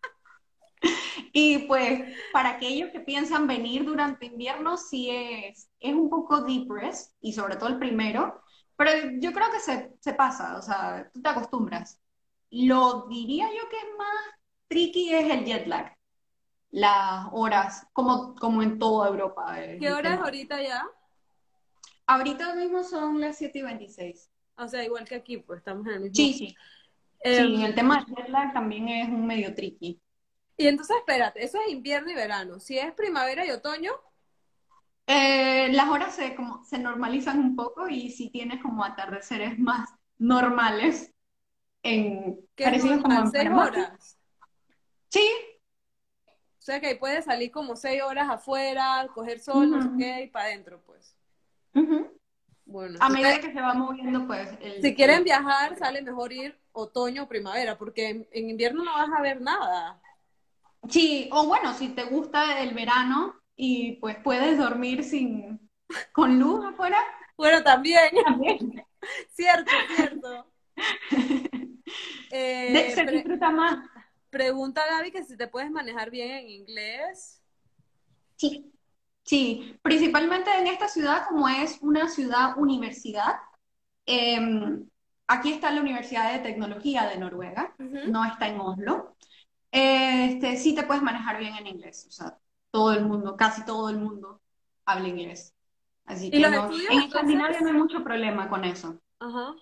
Y 1.37 1.67
pues 1.67 2.17
para 2.33 2.51
aquellos 2.51 2.91
que 2.91 3.01
piensan 3.01 3.47
venir 3.49 3.85
durante 3.85 4.27
invierno, 4.27 4.77
sí 4.77 5.11
es, 5.11 5.69
es 5.81 5.93
un 5.95 6.09
poco 6.09 6.43
depressed, 6.43 7.13
y 7.21 7.33
sobre 7.33 7.57
todo 7.57 7.71
el 7.71 7.79
primero, 7.79 8.41
pero 8.77 8.91
yo 9.21 9.33
creo 9.33 9.51
que 9.51 9.61
se, 9.61 9.93
se 10.01 10.15
pasa, 10.15 10.57
o 10.59 10.63
sea, 10.63 11.11
tú 11.13 11.21
te 11.23 11.29
acostumbras. 11.29 12.01
Lo 12.51 13.07
diría 13.09 13.49
yo 13.49 13.69
que 13.69 13.77
es 13.77 13.87
más 13.99 14.35
tricky 14.69 15.13
es 15.13 15.31
el 15.33 15.45
jet 15.45 15.67
lag, 15.67 15.97
las 16.71 17.27
horas, 17.33 17.87
como, 17.93 18.35
como 18.37 18.63
en 18.63 18.79
toda 18.79 19.09
Europa. 19.09 19.57
¿Qué 19.79 19.89
el 19.89 19.93
hora 19.93 19.99
es 19.99 20.03
tema. 20.03 20.25
ahorita 20.25 20.63
ya? 20.63 20.85
Ahorita 22.07 22.55
mismo 22.55 22.83
son 22.85 23.21
las 23.21 23.39
7 23.39 23.59
y 23.61 23.63
26. 23.63 24.31
O 24.57 24.69
sea, 24.69 24.85
igual 24.85 25.05
que 25.05 25.15
aquí, 25.17 25.39
pues 25.39 25.59
estamos 25.59 25.87
en 25.87 25.95
el 25.95 26.01
mismo. 26.01 26.15
Sí, 26.15 26.33
sí. 26.35 26.55
Em, 27.21 27.57
Sí, 27.57 27.65
el 27.65 27.75
tema 27.75 27.97
del 28.05 28.15
jet 28.17 28.29
lag 28.29 28.53
también 28.53 28.89
es 28.89 29.09
un 29.09 29.27
medio 29.27 29.55
tricky. 29.55 30.01
Y 30.57 30.67
entonces, 30.69 30.97
espérate, 30.99 31.45
eso 31.45 31.59
es 31.61 31.69
invierno 31.73 32.11
y 32.11 32.15
verano. 32.15 32.59
Si 32.61 32.77
es 32.79 32.93
primavera 32.95 33.47
y 33.47 33.51
otoño, 33.51 33.93
Eh, 35.07 35.71
las 35.73 35.89
horas 35.91 36.15
se, 36.15 36.35
como, 36.35 36.65
se 36.65 36.79
normalizan 36.79 37.39
un 37.39 37.57
poco 37.57 37.89
y 37.89 38.11
si 38.11 38.31
tienes 38.31 38.63
como 38.63 38.85
atardeceres 38.85 39.59
más 39.59 39.91
normales, 40.19 41.13
en, 41.83 42.39
¿qué 42.57 42.65
es 42.65 42.71
parecidos 42.71 43.03
como 43.03 43.21
en 43.21 43.27
Seis 43.27 43.45
Panamá. 43.45 43.69
horas. 43.69 44.19
Sí, 45.11 45.21
O 46.59 46.63
sea 46.65 46.81
que 46.81 46.89
ahí 46.89 46.95
puedes 46.99 47.27
salir 47.27 47.53
como 47.53 47.77
seis 47.77 48.03
horas 48.03 48.29
afuera, 48.29 49.07
coger 49.15 49.39
sol, 49.39 49.71
no 49.71 49.81
sé 49.81 49.89
qué, 49.97 50.23
y 50.25 50.27
para 50.29 50.47
adentro, 50.47 50.83
pues. 50.85 51.17
Bueno, 52.67 52.99
A 53.01 53.09
medida 53.11 53.41
que 53.41 53.53
se 53.53 53.61
va 53.61 53.75
moviendo, 53.75 54.27
pues 54.27 54.49
el, 54.61 54.83
si 54.83 54.95
quieren 54.95 55.25
viajar, 55.25 55.77
sale 55.77 56.01
mejor 56.03 56.33
ir 56.33 56.59
otoño 56.73 57.25
o 57.25 57.29
primavera, 57.29 57.77
porque 57.79 58.09
en, 58.11 58.29
en 58.33 58.51
invierno 58.51 58.85
no 58.85 58.93
vas 58.95 59.11
a 59.17 59.23
ver 59.23 59.41
nada. 59.41 60.01
Sí, 60.89 61.29
o 61.33 61.47
bueno, 61.47 61.75
si 61.75 61.89
te 61.91 62.05
gusta 62.05 62.61
el 62.63 62.75
verano 62.75 63.35
y 63.57 63.93
pues 63.97 64.17
puedes 64.23 64.59
dormir 64.59 65.05
sin 65.05 65.61
con 66.13 66.39
luz 66.39 66.65
afuera, 66.65 66.99
Bueno, 67.37 67.63
también, 67.63 68.11
también. 68.25 68.59
cierto, 69.31 69.87
cierto. 69.87 70.47
Eh, 72.31 72.91
se 72.93 73.05
disfruta 73.07 73.51
más. 73.51 73.87
pregunta 74.31 74.83
Gaby 74.91 75.13
que 75.13 75.25
si 75.25 75.37
te 75.37 75.49
puedes 75.49 75.71
manejar 75.71 76.11
bien 76.11 76.31
en 76.33 76.49
inglés. 76.49 77.43
Sí, 78.37 78.73
sí, 79.25 79.79
principalmente 79.83 80.51
en 80.59 80.67
esta 80.67 80.89
ciudad, 80.89 81.27
como 81.29 81.49
es 81.49 81.79
una 81.83 82.09
ciudad 82.09 82.59
universidad, 82.59 83.37
em, 84.07 84.89
aquí 85.29 85.53
está 85.53 85.71
la 85.71 85.81
Universidad 85.81 86.33
de 86.33 86.41
Tecnología 86.41 87.07
de 87.09 87.19
Noruega, 87.19 87.75
no 87.79 88.25
está 88.25 88.49
en 88.49 88.61
Oslo. 88.61 89.17
Este, 89.75 90.57
sí 90.57 90.75
te 90.75 90.85
puedes 90.85 91.03
manejar 91.03 91.39
bien 91.39 91.57
en 91.57 91.67
inglés, 91.67 92.07
o 92.09 92.13
sea, 92.13 92.39
todo 92.71 92.93
el 92.93 93.05
mundo, 93.07 93.37
casi 93.37 93.65
todo 93.65 93.89
el 93.91 93.99
mundo 93.99 94.41
habla 94.87 95.09
inglés. 95.09 95.53
Así 96.07 96.31
¿Y 96.31 96.39
que 96.39 96.41
los 96.41 96.51
no, 96.51 96.61
estudios, 96.61 96.93
en? 96.93 97.03
Escandinavia 97.07 97.61
no 97.61 97.69
hay 97.69 97.75
mucho 97.75 98.05
problema 98.05 98.49
con 98.49 98.65
eso. 98.65 99.01
Ajá. 99.19 99.55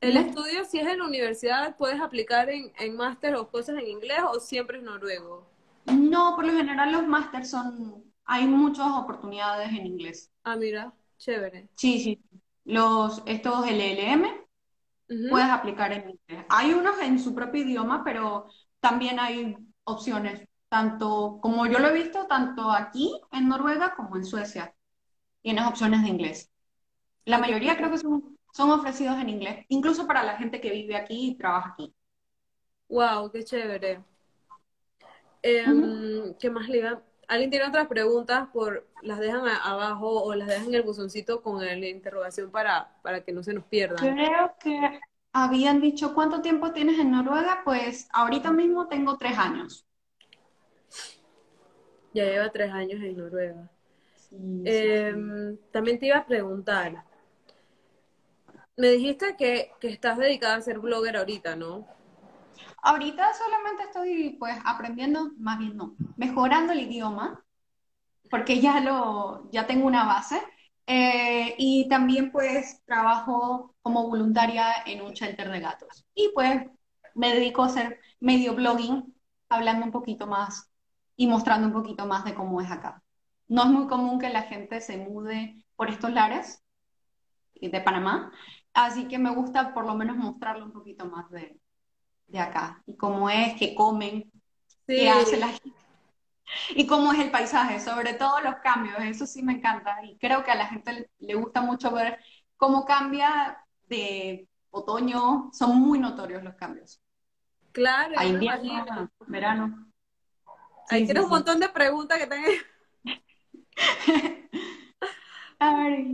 El 0.00 0.16
estudio, 0.16 0.64
si 0.64 0.78
es 0.78 0.86
en 0.86 1.00
la 1.00 1.04
universidad, 1.04 1.76
¿puedes 1.76 2.00
aplicar 2.00 2.48
en, 2.48 2.72
en 2.78 2.96
máster 2.96 3.34
o 3.34 3.50
cosas 3.50 3.76
en 3.78 3.88
inglés 3.88 4.20
o 4.26 4.40
siempre 4.40 4.78
es 4.78 4.82
noruego? 4.82 5.46
No, 5.86 6.34
por 6.36 6.44
lo 6.46 6.52
general 6.52 6.92
los 6.92 7.06
másters 7.08 7.50
son, 7.50 8.04
hay 8.24 8.46
muchas 8.46 8.86
oportunidades 8.92 9.70
en 9.70 9.86
inglés. 9.86 10.30
Ah, 10.44 10.56
mira, 10.56 10.94
chévere. 11.18 11.68
Sí, 11.74 12.00
sí. 12.02 12.22
Los, 12.64 13.22
estos 13.26 13.66
LLM 13.66 14.30
Ujú. 15.10 15.30
puedes 15.30 15.48
aplicar 15.50 15.92
en 15.92 16.10
inglés. 16.10 16.46
Hay 16.48 16.72
unos 16.74 17.00
en 17.00 17.18
su 17.18 17.34
propio 17.34 17.62
idioma, 17.62 18.02
pero 18.04 18.48
también 18.88 19.18
hay 19.18 19.56
opciones, 19.84 20.46
tanto 20.68 21.38
como 21.42 21.66
yo 21.66 21.80
lo 21.80 21.88
he 21.88 21.92
visto, 21.92 22.26
tanto 22.28 22.70
aquí 22.70 23.20
en 23.32 23.48
Noruega 23.48 23.94
como 23.96 24.16
en 24.16 24.24
Suecia. 24.24 24.72
Tienes 25.42 25.66
opciones 25.66 26.02
de 26.02 26.08
inglés. 26.08 26.50
La 27.24 27.38
mayoría 27.38 27.76
creo 27.76 27.90
que 27.90 27.98
son, 27.98 28.38
son 28.52 28.70
ofrecidos 28.70 29.18
en 29.18 29.28
inglés, 29.28 29.64
incluso 29.68 30.06
para 30.06 30.22
la 30.22 30.36
gente 30.36 30.60
que 30.60 30.70
vive 30.70 30.96
aquí 30.96 31.30
y 31.30 31.34
trabaja 31.36 31.70
aquí. 31.72 31.92
Wow, 32.88 33.30
qué 33.32 33.42
chévere. 33.44 34.04
Em, 35.42 36.34
¿qué 36.38 36.50
más 36.50 36.68
le 36.68 36.78
iba? 36.78 37.02
¿Alguien 37.28 37.50
tiene 37.50 37.66
otras 37.66 37.88
preguntas? 37.88 38.48
Por, 38.52 38.86
las 39.02 39.18
dejan 39.18 39.46
a- 39.48 39.56
abajo 39.58 40.22
o 40.22 40.34
las 40.34 40.48
dejan 40.48 40.66
en 40.68 40.74
el 40.74 40.82
buzoncito 40.82 41.42
con 41.42 41.62
el- 41.62 41.80
la 41.80 41.88
interrogación 41.88 42.50
para, 42.50 42.96
para 43.02 43.22
que 43.22 43.32
no 43.32 43.42
se 43.42 43.52
nos 43.54 43.64
pierdan. 43.64 43.98
Creo 43.98 44.54
que 44.60 45.00
habían 45.44 45.80
dicho, 45.80 46.14
¿cuánto 46.14 46.40
tiempo 46.40 46.72
tienes 46.72 46.98
en 46.98 47.10
Noruega? 47.10 47.60
Pues 47.64 48.08
ahorita 48.12 48.50
mismo 48.52 48.88
tengo 48.88 49.18
tres 49.18 49.36
años. 49.38 49.86
Ya 52.14 52.24
lleva 52.24 52.50
tres 52.50 52.72
años 52.72 53.02
en 53.02 53.16
Noruega. 53.16 53.70
Sí, 54.16 54.36
sí, 54.38 54.62
sí. 54.64 54.70
Em, 54.70 55.58
también 55.70 55.98
te 55.98 56.06
iba 56.06 56.16
a 56.16 56.26
preguntar. 56.26 57.04
Me 58.76 58.88
dijiste 58.88 59.36
que, 59.36 59.72
que 59.78 59.88
estás 59.88 60.16
dedicada 60.16 60.56
a 60.56 60.62
ser 60.62 60.78
blogger 60.78 61.16
ahorita, 61.18 61.54
¿no? 61.54 61.86
Ahorita 62.82 63.32
solamente 63.34 63.82
estoy 63.84 64.36
pues 64.38 64.56
aprendiendo, 64.64 65.32
más 65.38 65.58
bien 65.58 65.76
no, 65.76 65.96
mejorando 66.16 66.72
el 66.72 66.80
idioma, 66.80 67.44
porque 68.30 68.60
ya 68.60 68.80
lo, 68.80 69.50
ya 69.50 69.66
tengo 69.66 69.86
una 69.86 70.04
base. 70.04 70.40
Eh, 70.86 71.54
y 71.58 71.88
también 71.88 72.30
pues 72.30 72.80
trabajo 72.84 73.74
como 73.82 74.08
voluntaria 74.08 74.66
en 74.86 75.02
un 75.02 75.12
shelter 75.12 75.50
de 75.50 75.60
gatos. 75.60 76.06
Y 76.14 76.30
pues 76.34 76.62
me 77.14 77.34
dedico 77.34 77.62
a 77.62 77.66
hacer 77.66 78.00
medio 78.20 78.54
blogging, 78.54 79.14
hablando 79.48 79.86
un 79.86 79.92
poquito 79.92 80.26
más 80.26 80.70
y 81.16 81.26
mostrando 81.26 81.66
un 81.68 81.72
poquito 81.72 82.06
más 82.06 82.24
de 82.24 82.34
cómo 82.34 82.60
es 82.60 82.70
acá. 82.70 83.02
No 83.48 83.62
es 83.64 83.68
muy 83.68 83.86
común 83.86 84.18
que 84.18 84.28
la 84.28 84.42
gente 84.42 84.80
se 84.80 84.96
mude 84.96 85.64
por 85.76 85.90
estos 85.90 86.12
lares 86.12 86.62
de 87.54 87.80
Panamá, 87.80 88.32
así 88.74 89.08
que 89.08 89.18
me 89.18 89.30
gusta 89.30 89.72
por 89.72 89.86
lo 89.86 89.94
menos 89.94 90.16
mostrarle 90.16 90.64
un 90.64 90.72
poquito 90.72 91.06
más 91.06 91.30
de, 91.30 91.58
de 92.26 92.38
acá 92.38 92.82
y 92.86 92.96
cómo 92.96 93.30
es, 93.30 93.54
qué 93.54 93.74
comen, 93.74 94.30
qué 94.86 94.98
Sí, 95.00 95.08
hace 95.08 95.36
la 95.38 95.48
gente 95.48 95.85
y 96.70 96.86
cómo 96.86 97.12
es 97.12 97.18
el 97.20 97.30
paisaje, 97.30 97.80
sobre 97.80 98.14
todo 98.14 98.40
los 98.40 98.56
cambios, 98.56 98.96
eso 99.00 99.26
sí 99.26 99.42
me 99.42 99.54
encanta 99.54 99.98
y 100.04 100.16
creo 100.18 100.44
que 100.44 100.50
a 100.50 100.56
la 100.56 100.66
gente 100.66 101.08
le- 101.18 101.34
gusta 101.34 101.60
mucho 101.62 101.90
ver 101.92 102.18
cómo 102.56 102.84
cambia 102.84 103.58
de 103.88 104.48
otoño, 104.70 105.50
son 105.52 105.80
muy 105.80 105.98
notorios 105.98 106.42
los 106.42 106.54
cambios, 106.54 107.00
claro, 107.72 108.18
a 108.18 108.24
invierno, 108.24 109.10
verano. 109.26 109.86
Ahí 110.88 111.06
Sí, 111.06 111.12
un 111.12 111.22
sí. 111.24 111.28
montón 111.30 111.60
de 111.60 111.68
preguntas 111.68 112.18
que 112.18 112.26
tenés. 112.26 112.62
A 115.58 115.74
ver, 115.74 116.04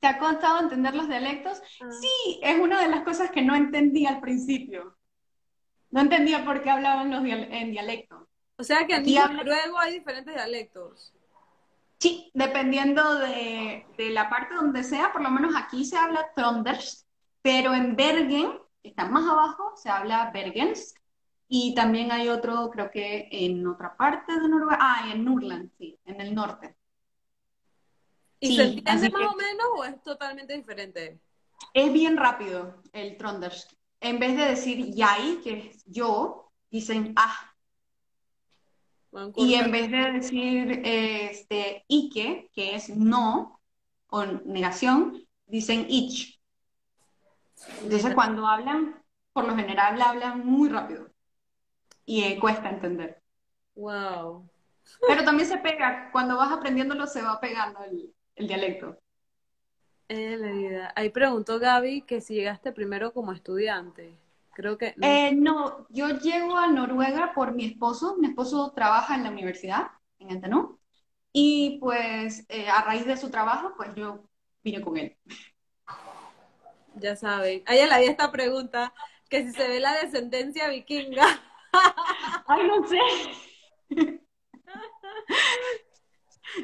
¿te 0.00 0.06
ha 0.06 0.18
costado 0.18 0.60
entender 0.60 0.94
los 0.94 1.08
dialectos? 1.08 1.60
Ah. 1.80 1.90
Sí, 1.90 2.40
es 2.42 2.58
una 2.60 2.80
de 2.82 2.88
las 2.88 3.02
cosas 3.04 3.30
que 3.30 3.42
no 3.42 3.54
entendí 3.54 4.06
al 4.06 4.20
principio. 4.20 4.96
No 5.90 6.00
entendía 6.00 6.44
por 6.44 6.62
qué 6.62 6.70
hablaban 6.70 7.10
los 7.10 7.22
dial- 7.22 7.48
en 7.50 7.70
dialecto. 7.70 8.28
O 8.58 8.64
sea 8.64 8.86
que 8.86 8.96
en 8.96 9.04
noruego 9.36 9.78
hay 9.78 9.94
diferentes 9.94 10.34
dialectos. 10.34 11.12
Sí, 11.98 12.30
dependiendo 12.34 13.16
de, 13.16 13.86
de 13.96 14.10
la 14.10 14.28
parte 14.28 14.54
donde 14.54 14.84
sea, 14.84 15.12
por 15.12 15.22
lo 15.22 15.30
menos 15.30 15.54
aquí 15.56 15.84
se 15.84 15.96
habla 15.96 16.30
Tronders, 16.34 17.06
pero 17.42 17.74
en 17.74 17.96
Bergen, 17.96 18.58
que 18.82 18.90
está 18.90 19.06
más 19.06 19.24
abajo, 19.28 19.72
se 19.76 19.88
habla 19.88 20.30
Bergensk, 20.32 20.98
y 21.48 21.74
también 21.74 22.12
hay 22.12 22.28
otro, 22.28 22.70
creo 22.70 22.90
que 22.90 23.28
en 23.30 23.66
otra 23.66 23.96
parte 23.96 24.32
de 24.38 24.48
Noruega, 24.48 24.78
ah, 24.80 25.10
en 25.12 25.24
Nordland, 25.24 25.70
sí, 25.78 25.98
en 26.04 26.20
el 26.20 26.34
norte. 26.34 26.76
Y 28.40 28.48
¿Y 28.48 28.50
Sí, 28.50 28.56
se 28.56 28.62
entiende 28.64 29.10
más 29.10 29.20
que- 29.20 29.26
o 29.26 29.34
menos 29.36 29.66
o 29.76 29.84
es 29.84 30.02
totalmente 30.02 30.54
diferente? 30.54 31.20
Es 31.72 31.92
bien 31.92 32.16
rápido 32.16 32.82
el 32.92 33.16
Tronders. 33.16 33.68
En 34.00 34.18
vez 34.18 34.36
de 34.36 34.44
decir 34.44 34.94
yai, 34.94 35.40
que 35.42 35.70
es 35.70 35.84
yo, 35.86 36.52
dicen 36.70 37.12
ah. 37.16 37.52
Y 39.36 39.54
en 39.54 39.70
vez 39.70 39.90
de 39.90 40.12
decir 40.12 40.82
este, 40.84 41.84
ike, 41.88 42.50
que 42.52 42.74
es 42.74 42.90
no, 42.90 43.60
o 44.08 44.24
negación, 44.24 45.26
dicen 45.46 45.86
ich. 45.88 46.38
Entonces 47.82 48.14
cuando 48.14 48.46
hablan, 48.46 49.02
por 49.32 49.46
lo 49.46 49.56
general 49.56 50.00
hablan 50.00 50.44
muy 50.44 50.68
rápido 50.68 51.10
y 52.04 52.24
eh, 52.24 52.38
cuesta 52.38 52.68
entender. 52.68 53.22
Wow. 53.74 54.48
Pero 55.06 55.24
también 55.24 55.48
se 55.48 55.58
pega, 55.58 56.10
cuando 56.12 56.36
vas 56.36 56.52
aprendiéndolo 56.52 57.06
se 57.06 57.22
va 57.22 57.40
pegando 57.40 57.82
el, 57.84 58.14
el 58.36 58.46
dialecto. 58.46 58.98
Eh, 60.08 60.36
la 60.36 60.52
vida. 60.52 60.92
Ahí 60.94 61.10
preguntó 61.10 61.58
Gaby 61.58 62.02
que 62.02 62.20
si 62.20 62.34
llegaste 62.34 62.72
primero 62.72 63.12
como 63.12 63.32
estudiante. 63.32 64.14
Creo 64.56 64.78
que 64.78 64.94
no. 64.96 65.06
Eh, 65.06 65.32
no, 65.34 65.86
yo 65.90 66.08
llego 66.18 66.56
a 66.56 66.66
Noruega 66.66 67.34
por 67.34 67.52
mi 67.52 67.66
esposo. 67.66 68.16
Mi 68.18 68.28
esposo 68.28 68.72
trabaja 68.74 69.14
en 69.14 69.24
la 69.24 69.30
universidad, 69.30 69.88
en 70.18 70.30
Antenú. 70.30 70.80
Y 71.30 71.76
pues 71.78 72.46
eh, 72.48 72.66
a 72.66 72.80
raíz 72.80 73.04
de 73.04 73.18
su 73.18 73.28
trabajo, 73.28 73.74
pues 73.76 73.90
yo 73.94 74.30
vine 74.64 74.80
con 74.80 74.96
él. 74.96 75.14
Ya 76.94 77.16
saben. 77.16 77.64
A 77.66 77.74
ella 77.74 77.86
le 77.86 77.94
había 77.96 78.10
esta 78.10 78.32
pregunta, 78.32 78.94
que 79.28 79.44
si 79.44 79.52
se 79.52 79.68
ve 79.68 79.78
la 79.78 79.92
descendencia 79.92 80.70
vikinga. 80.70 81.26
Ay, 82.46 82.66
no 82.66 82.88
sé. 82.88 84.20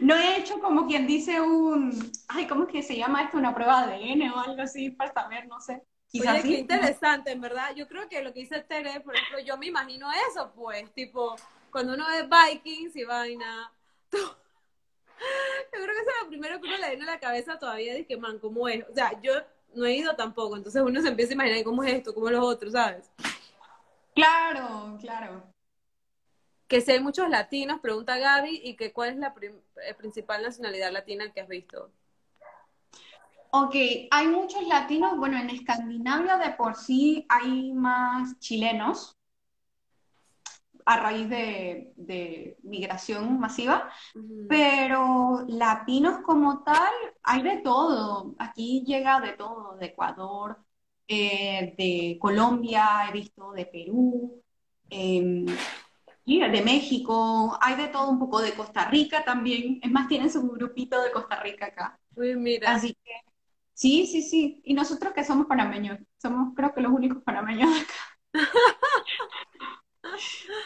No 0.00 0.16
he 0.16 0.38
hecho 0.38 0.60
como 0.60 0.86
quien 0.86 1.06
dice 1.06 1.42
un, 1.42 2.10
ay, 2.28 2.46
¿cómo 2.46 2.64
es 2.64 2.70
que 2.70 2.82
se 2.82 2.96
llama 2.96 3.24
esto? 3.24 3.36
Una 3.36 3.54
prueba 3.54 3.86
de 3.86 3.96
ADN 3.96 4.30
o 4.30 4.40
algo 4.40 4.62
así 4.62 4.88
para 4.88 5.12
saber, 5.12 5.46
no 5.46 5.60
sé. 5.60 5.82
Quizás 6.12 6.34
Oye, 6.34 6.42
qué 6.42 6.58
interesante, 6.60 7.30
en 7.32 7.40
verdad. 7.40 7.74
Yo 7.74 7.88
creo 7.88 8.06
que 8.06 8.22
lo 8.22 8.34
que 8.34 8.40
dice 8.40 8.60
Tere, 8.60 9.00
por 9.00 9.16
ejemplo, 9.16 9.38
yo 9.40 9.56
me 9.56 9.66
imagino 9.66 10.08
eso, 10.30 10.52
pues, 10.54 10.92
tipo, 10.92 11.34
cuando 11.70 11.94
uno 11.94 12.04
ve 12.06 12.28
Vikings 12.52 12.94
y 12.96 13.04
vaina. 13.04 13.72
tú- 14.10 14.18
Yo 14.18 14.34
creo 15.70 15.86
que 15.86 16.00
eso 16.02 16.10
es 16.10 16.22
lo 16.24 16.28
primero 16.28 16.60
que 16.60 16.66
uno 16.68 16.76
le 16.76 16.88
viene 16.90 17.04
a 17.04 17.14
la 17.14 17.20
cabeza 17.20 17.58
todavía, 17.58 17.94
de 17.94 18.04
que, 18.06 18.18
man, 18.18 18.38
¿cómo 18.38 18.68
es? 18.68 18.84
O 18.90 18.94
sea, 18.94 19.18
yo 19.22 19.32
no 19.74 19.86
he 19.86 19.94
ido 19.96 20.14
tampoco, 20.14 20.54
entonces 20.56 20.82
uno 20.82 21.00
se 21.00 21.08
empieza 21.08 21.32
a 21.32 21.34
imaginar 21.34 21.64
cómo 21.64 21.82
es 21.82 21.94
esto, 21.94 22.12
cómo 22.12 22.26
es 22.28 22.32
los 22.34 22.44
otros, 22.44 22.72
¿sabes? 22.72 23.10
Claro, 24.14 24.98
claro. 25.00 25.42
Que 26.68 26.82
si 26.82 26.92
hay 26.92 27.00
muchos 27.00 27.28
latinos, 27.30 27.80
pregunta 27.80 28.18
Gaby, 28.18 28.60
y 28.62 28.76
que 28.76 28.92
cuál 28.92 29.10
es 29.10 29.16
la 29.16 29.32
prim- 29.32 29.60
eh, 29.86 29.94
principal 29.94 30.42
nacionalidad 30.42 30.92
latina 30.92 31.32
que 31.32 31.40
has 31.40 31.48
visto. 31.48 31.90
Ok, 33.54 33.74
hay 34.10 34.28
muchos 34.28 34.66
latinos, 34.66 35.18
bueno, 35.18 35.36
en 35.38 35.50
Escandinavia 35.50 36.38
de 36.38 36.52
por 36.52 36.74
sí 36.74 37.26
hay 37.28 37.72
más 37.74 38.38
chilenos 38.38 39.18
a 40.86 40.96
raíz 40.96 41.28
de, 41.28 41.92
de 41.96 42.56
migración 42.62 43.38
masiva, 43.38 43.90
pero 44.48 45.44
latinos 45.48 46.20
como 46.22 46.62
tal, 46.64 46.92
hay 47.22 47.42
de 47.42 47.58
todo. 47.58 48.34
Aquí 48.38 48.84
llega 48.86 49.20
de 49.20 49.32
todo, 49.34 49.76
de 49.76 49.86
Ecuador, 49.86 50.58
eh, 51.06 51.74
de 51.76 52.18
Colombia, 52.20 53.06
he 53.08 53.12
visto 53.12 53.52
de 53.52 53.66
Perú, 53.66 54.42
em, 54.90 55.44
de 56.24 56.62
México, 56.64 57.58
hay 57.60 57.76
de 57.76 57.88
todo 57.88 58.08
un 58.10 58.18
poco, 58.18 58.40
de 58.40 58.54
Costa 58.54 58.88
Rica 58.88 59.24
también. 59.24 59.78
Es 59.82 59.90
más, 59.90 60.08
tienen 60.08 60.30
su 60.30 60.42
grupito 60.48 61.00
de 61.02 61.12
Costa 61.12 61.36
Rica 61.42 61.66
acá. 61.66 62.00
Uy, 62.16 62.34
mira. 62.36 62.74
Así 62.74 62.96
que 63.04 63.31
sí, 63.74 64.06
sí, 64.06 64.22
sí. 64.22 64.60
Y 64.64 64.74
nosotros 64.74 65.12
que 65.12 65.24
somos 65.24 65.46
panameños, 65.46 65.98
somos 66.20 66.54
creo 66.54 66.74
que 66.74 66.80
los 66.80 66.92
únicos 66.92 67.22
panameños 67.22 67.70
de 67.74 67.80
acá. 67.82 67.94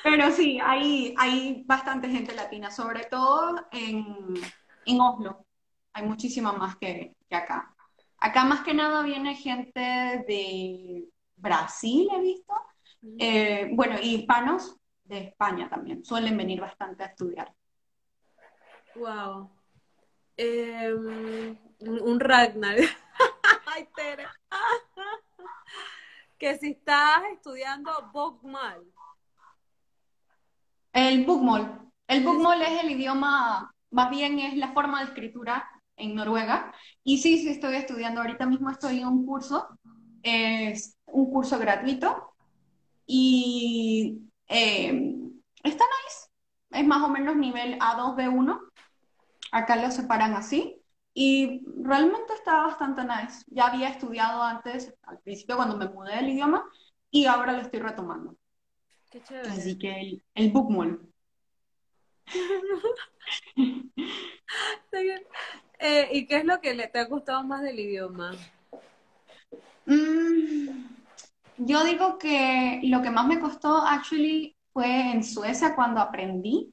Pero 0.03 0.31
sí, 0.33 0.59
hay, 0.63 1.15
hay 1.19 1.65
bastante 1.67 2.09
gente 2.09 2.35
latina, 2.35 2.71
sobre 2.71 3.05
todo 3.05 3.67
en, 3.73 4.05
en 4.85 5.01
Oslo. 5.01 5.47
Hay 5.93 6.05
muchísima 6.05 6.53
más 6.53 6.77
que, 6.77 7.17
que 7.29 7.37
acá. 7.37 7.75
Acá 8.19 8.45
más 8.45 8.61
que 8.63 8.75
nada 8.75 9.03
viene 9.03 9.35
gente 9.35 9.81
de 9.81 11.09
Brasil, 11.37 12.09
he 12.15 12.21
visto. 12.21 12.55
Eh, 13.19 13.71
bueno, 13.75 13.97
y 14.03 14.17
hispanos 14.17 14.77
de 15.05 15.19
España 15.29 15.69
también. 15.69 16.05
Suelen 16.05 16.37
venir 16.37 16.61
bastante 16.61 17.05
a 17.05 17.07
estudiar. 17.07 17.53
Wow. 18.97 19.51
Un 21.81 22.01
un 22.03 22.21
Ragnar. 22.21 22.77
Ay, 23.67 23.89
Tere. 23.95 24.27
Que 26.39 26.59
si 26.59 26.73
estás 26.73 27.23
estudiando 27.33 27.91
Bokmal. 28.13 28.83
El 30.93 31.25
bookmall. 31.25 31.91
El 32.07 32.25
bookmall 32.25 32.61
es 32.63 32.83
el 32.83 32.91
idioma, 32.91 33.75
más 33.91 34.11
bien 34.11 34.39
es 34.39 34.55
la 34.57 34.73
forma 34.73 35.01
de 35.01 35.07
escritura 35.07 35.67
en 35.97 36.15
Noruega. 36.15 36.73
Y 37.05 37.19
sí, 37.19 37.39
sí, 37.39 37.49
estoy 37.49 37.77
estudiando. 37.77 38.21
Ahorita 38.21 38.47
mismo 38.47 38.71
estoy 38.71 39.01
en 39.01 39.09
un 39.09 39.27
curso. 39.27 39.67
Es 40.23 40.97
un 41.07 41.31
curso 41.31 41.59
gratuito. 41.59 42.35
Y 43.07 44.23
eh, 44.49 45.15
está 45.63 45.85
nice. 45.85 46.29
Es 46.71 46.87
más 46.87 47.03
o 47.03 47.09
menos 47.09 47.37
nivel 47.37 47.79
A2, 47.79 48.17
B1. 48.17 48.61
Acá 49.53 49.77
lo 49.77 49.91
separan 49.91 50.35
así. 50.35 50.83
Y 51.19 51.63
realmente 51.83 52.35
está 52.35 52.59
bastante 52.61 53.03
nice. 53.03 53.43
Ya 53.47 53.69
había 53.69 53.89
estudiado 53.89 54.43
antes, 54.43 54.95
al 55.05 55.19
principio 55.21 55.57
cuando 55.57 55.75
me 55.75 55.89
mudé 55.89 56.15
del 56.17 56.29
idioma, 56.29 56.63
y 57.11 57.25
ahora 57.25 57.53
lo 57.53 57.63
estoy 57.63 57.81
retomando. 57.81 58.37
Qué 59.11 59.23
chévere. 59.23 59.49
Así 59.49 59.79
que 59.79 59.99
el, 59.99 60.23
el 60.35 60.51
bookmall. 60.51 61.11
Eh, 65.79 66.09
¿y 66.11 66.27
qué 66.27 66.39
es 66.39 66.45
lo 66.47 66.59
que 66.63 66.73
le, 66.73 66.89
te 66.89 66.99
ha 66.99 67.05
gustado 67.05 67.45
más 67.45 67.61
del 67.61 67.79
idioma? 67.79 68.33
Mm, 69.85 70.87
yo 71.59 71.85
digo 71.85 72.17
que 72.17 72.81
lo 72.85 73.03
que 73.03 73.11
más 73.11 73.27
me 73.27 73.39
costó, 73.39 73.77
actually, 73.83 74.57
fue 74.73 75.13
en 75.13 75.23
Suecia 75.23 75.75
cuando 75.75 76.01
aprendí. 76.01 76.73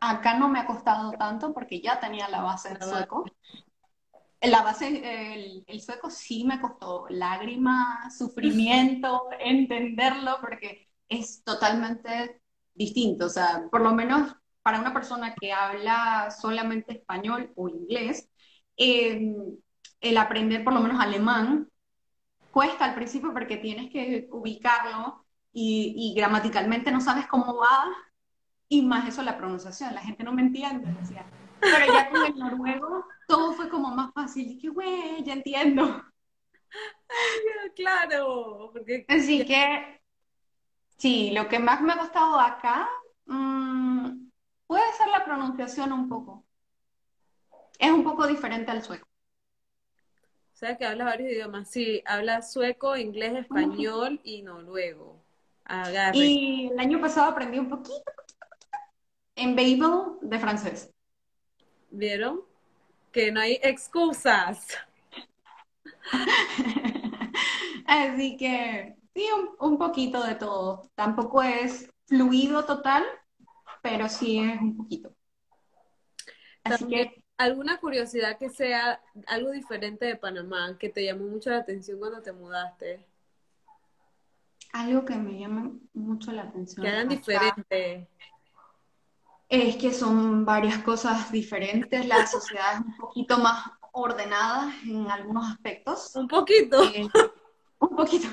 Acá 0.00 0.36
no 0.36 0.48
me 0.48 0.58
ha 0.58 0.66
costado 0.66 1.12
tanto 1.12 1.54
porque 1.54 1.80
ya 1.80 2.00
tenía 2.00 2.28
la 2.28 2.42
base 2.42 2.70
en 2.70 2.82
sueco. 2.82 3.24
La 4.42 4.62
base, 4.62 4.88
el, 5.34 5.64
el 5.66 5.80
sueco 5.82 6.10
sí 6.10 6.44
me 6.44 6.60
costó 6.60 7.06
lágrimas, 7.10 8.16
sufrimiento, 8.16 9.28
entenderlo, 9.40 10.38
porque 10.40 10.88
es 11.08 11.42
totalmente 11.44 12.40
distinto. 12.74 13.26
O 13.26 13.28
sea, 13.28 13.64
por 13.70 13.82
lo 13.82 13.92
menos 13.94 14.34
para 14.62 14.80
una 14.80 14.94
persona 14.94 15.34
que 15.34 15.52
habla 15.52 16.30
solamente 16.30 16.92
español 16.92 17.52
o 17.56 17.68
inglés, 17.68 18.28
eh, 18.76 19.34
el 20.00 20.16
aprender 20.16 20.64
por 20.64 20.72
lo 20.72 20.80
menos 20.80 21.00
alemán 21.00 21.68
cuesta 22.50 22.84
al 22.86 22.94
principio 22.94 23.32
porque 23.32 23.56
tienes 23.58 23.90
que 23.90 24.28
ubicarlo 24.32 25.26
y, 25.52 25.94
y 25.96 26.14
gramaticalmente 26.14 26.90
no 26.92 27.00
sabes 27.00 27.26
cómo 27.26 27.56
va, 27.56 27.84
y 28.68 28.82
más 28.82 29.08
eso 29.08 29.22
la 29.22 29.36
pronunciación, 29.36 29.94
la 29.94 30.00
gente 30.00 30.22
no 30.24 30.32
me 30.32 30.42
entiende, 30.42 30.92
decía. 31.00 31.26
Pero 31.60 31.92
ya 31.92 32.10
con 32.10 32.24
el 32.24 32.38
noruego 32.38 33.06
todo 33.26 33.52
fue 33.52 33.68
como 33.68 33.90
más 33.90 34.12
fácil, 34.12 34.48
dije, 34.48 34.68
güey, 34.68 35.22
ya 35.22 35.34
entiendo. 35.34 36.02
Claro, 37.74 38.70
porque 38.72 39.04
Así 39.08 39.44
que 39.44 40.00
sí, 40.96 41.32
lo 41.32 41.48
que 41.48 41.58
más 41.58 41.80
me 41.80 41.92
ha 41.92 41.98
costado 41.98 42.38
acá 42.38 42.88
mm, 43.26 44.28
puede 44.66 44.92
ser 44.92 45.08
la 45.08 45.24
pronunciación 45.24 45.92
un 45.92 46.08
poco. 46.08 46.44
Es 47.78 47.90
un 47.90 48.04
poco 48.04 48.26
diferente 48.26 48.70
al 48.70 48.84
sueco. 48.84 49.08
o 50.52 50.56
sea 50.56 50.76
que 50.76 50.84
hablas 50.86 51.06
varios 51.06 51.32
idiomas. 51.32 51.70
Sí, 51.70 52.02
hablas 52.06 52.52
sueco, 52.52 52.96
inglés, 52.96 53.34
español 53.34 54.20
y 54.22 54.42
noruego. 54.42 55.20
Agarre. 55.64 56.18
Y 56.18 56.68
el 56.68 56.78
año 56.78 57.00
pasado 57.00 57.30
aprendí 57.30 57.58
un 57.58 57.68
poquito, 57.68 58.04
poquito, 58.04 58.12
poquito 58.16 58.80
en 59.34 59.56
Babel 59.56 60.18
de 60.20 60.38
francés. 60.38 60.90
¿Vieron? 61.90 62.40
Que 63.12 63.30
no 63.32 63.40
hay 63.40 63.58
excusas. 63.62 64.66
Así 67.86 68.36
que 68.36 68.96
sí, 69.14 69.26
un, 69.36 69.72
un 69.72 69.78
poquito 69.78 70.22
de 70.22 70.34
todo. 70.34 70.82
Tampoco 70.94 71.42
es 71.42 71.90
fluido 72.06 72.64
total, 72.64 73.04
pero 73.82 74.08
sí 74.08 74.38
es 74.40 74.60
un 74.60 74.76
poquito. 74.76 75.14
Así 76.64 76.84
También, 76.84 77.10
que 77.10 77.22
¿alguna 77.36 77.78
curiosidad 77.80 78.38
que 78.38 78.48
sea 78.48 79.02
algo 79.26 79.50
diferente 79.50 80.06
de 80.06 80.16
Panamá 80.16 80.78
que 80.78 80.88
te 80.88 81.04
llamó 81.04 81.26
mucho 81.26 81.50
la 81.50 81.58
atención 81.58 81.98
cuando 81.98 82.22
te 82.22 82.32
mudaste? 82.32 83.06
algo 84.72 85.04
que 85.04 85.14
me 85.16 85.38
llama 85.38 85.72
mucho 85.94 86.32
la 86.32 86.42
atención 86.42 86.84
Que 86.84 86.88
hagan 86.88 87.08
diferente. 87.08 88.08
Es 89.50 89.76
que 89.76 89.92
son 89.92 90.44
varias 90.44 90.78
cosas 90.78 91.30
diferentes. 91.32 92.06
La 92.06 92.26
sociedad 92.26 92.74
es 92.74 92.80
un 92.80 92.96
poquito 92.96 93.38
más 93.38 93.68
ordenada 93.92 94.72
en 94.84 95.10
algunos 95.10 95.50
aspectos. 95.50 96.14
Un 96.14 96.28
poquito. 96.28 96.84
Eh, 96.84 97.08
un 97.80 97.96
poquito. 97.96 98.28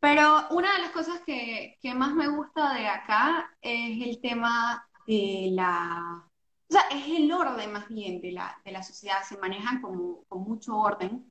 Pero 0.00 0.48
una 0.50 0.74
de 0.74 0.80
las 0.80 0.90
cosas 0.90 1.20
que, 1.24 1.78
que, 1.80 1.94
más 1.94 2.14
me 2.14 2.28
gusta 2.28 2.74
de 2.74 2.88
acá 2.88 3.56
es 3.62 4.06
el 4.06 4.20
tema 4.20 4.86
de 5.06 5.50
la... 5.52 6.28
O 6.68 6.72
sea, 6.72 6.82
es 6.90 7.06
el 7.06 7.30
orden 7.30 7.72
más 7.72 7.88
bien 7.88 8.20
de 8.20 8.32
la, 8.32 8.60
de 8.64 8.72
la 8.72 8.82
sociedad. 8.82 9.22
Se 9.22 9.38
manejan 9.38 9.80
como, 9.80 10.24
con 10.24 10.42
mucho 10.42 10.76
orden. 10.76 11.30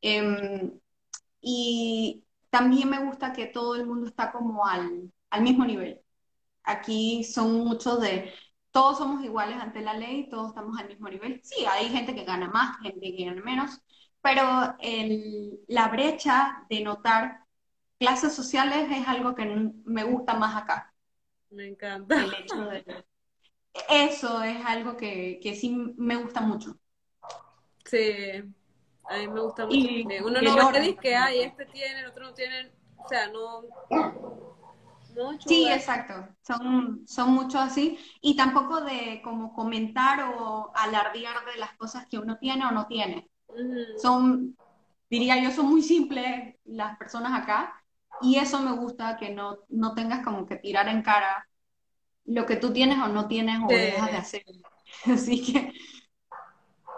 Eh, 0.00 0.72
y 1.42 2.24
también 2.48 2.88
me 2.88 3.04
gusta 3.04 3.32
que 3.34 3.46
todo 3.46 3.74
el 3.74 3.86
mundo 3.86 4.06
está 4.06 4.32
como 4.32 4.64
al, 4.66 5.12
al 5.28 5.42
mismo 5.42 5.66
nivel. 5.66 6.00
Aquí 6.68 7.24
son 7.24 7.64
muchos 7.64 8.00
de, 8.00 8.32
todos 8.70 8.98
somos 8.98 9.24
iguales 9.24 9.56
ante 9.56 9.80
la 9.80 9.94
ley, 9.94 10.28
todos 10.28 10.48
estamos 10.48 10.78
al 10.78 10.88
mismo 10.88 11.08
nivel. 11.08 11.40
Sí, 11.42 11.64
hay 11.64 11.88
gente 11.88 12.14
que 12.14 12.24
gana 12.24 12.48
más, 12.48 12.78
gente 12.82 13.00
que 13.00 13.24
gana 13.24 13.42
menos, 13.42 13.80
pero 14.20 14.76
el, 14.80 15.60
la 15.66 15.88
brecha 15.88 16.66
de 16.68 16.82
notar 16.82 17.40
clases 17.98 18.34
sociales 18.34 18.88
es 18.90 19.08
algo 19.08 19.34
que 19.34 19.46
me 19.84 20.04
gusta 20.04 20.34
más 20.34 20.62
acá. 20.62 20.94
Me 21.50 21.68
encanta. 21.68 22.22
El 22.22 22.34
hecho 22.34 22.64
de, 22.66 23.04
eso 23.88 24.42
es 24.42 24.64
algo 24.64 24.96
que, 24.96 25.40
que 25.42 25.54
sí 25.54 25.70
me 25.96 26.16
gusta 26.16 26.42
mucho. 26.42 26.76
Sí, 27.84 28.42
a 29.08 29.16
mí 29.16 29.28
me 29.28 29.40
gusta 29.40 29.64
mucho. 29.64 29.88
uno 30.24 30.42
no 30.42 30.72
ve 30.72 30.96
que 31.00 31.16
hay, 31.16 31.40
este 31.40 31.64
tiene, 31.66 32.00
el 32.00 32.06
otro 32.06 32.26
no 32.26 32.34
tiene, 32.34 32.70
o 32.98 33.08
sea, 33.08 33.28
no... 33.28 34.57
sí, 35.44 35.68
exacto. 35.68 36.28
Son, 36.42 37.06
son 37.06 37.30
muchos 37.30 37.60
así. 37.60 37.98
Y 38.20 38.36
tampoco 38.36 38.80
de 38.80 39.20
como 39.22 39.52
comentar 39.54 40.34
o 40.34 40.72
alardear 40.74 41.44
de 41.44 41.58
las 41.58 41.76
cosas 41.76 42.06
que 42.06 42.18
uno 42.18 42.38
tiene 42.38 42.66
o 42.66 42.70
no 42.70 42.86
tiene. 42.86 43.30
Son, 44.00 44.56
diría 45.10 45.42
yo, 45.42 45.50
son 45.50 45.66
muy 45.66 45.82
simples 45.82 46.56
las 46.64 46.96
personas 46.98 47.42
acá. 47.42 47.82
Y 48.20 48.36
eso 48.36 48.60
me 48.60 48.72
gusta, 48.72 49.16
que 49.16 49.30
no, 49.30 49.58
no 49.68 49.94
tengas 49.94 50.24
como 50.24 50.46
que 50.46 50.56
tirar 50.56 50.88
en 50.88 51.02
cara 51.02 51.48
lo 52.24 52.46
que 52.46 52.56
tú 52.56 52.72
tienes 52.72 52.98
o 52.98 53.08
no 53.08 53.28
tienes 53.28 53.60
o 53.62 53.68
dejas 53.68 54.10
de 54.10 54.16
hacer. 54.16 54.44
Así 55.06 55.52
que 55.52 55.72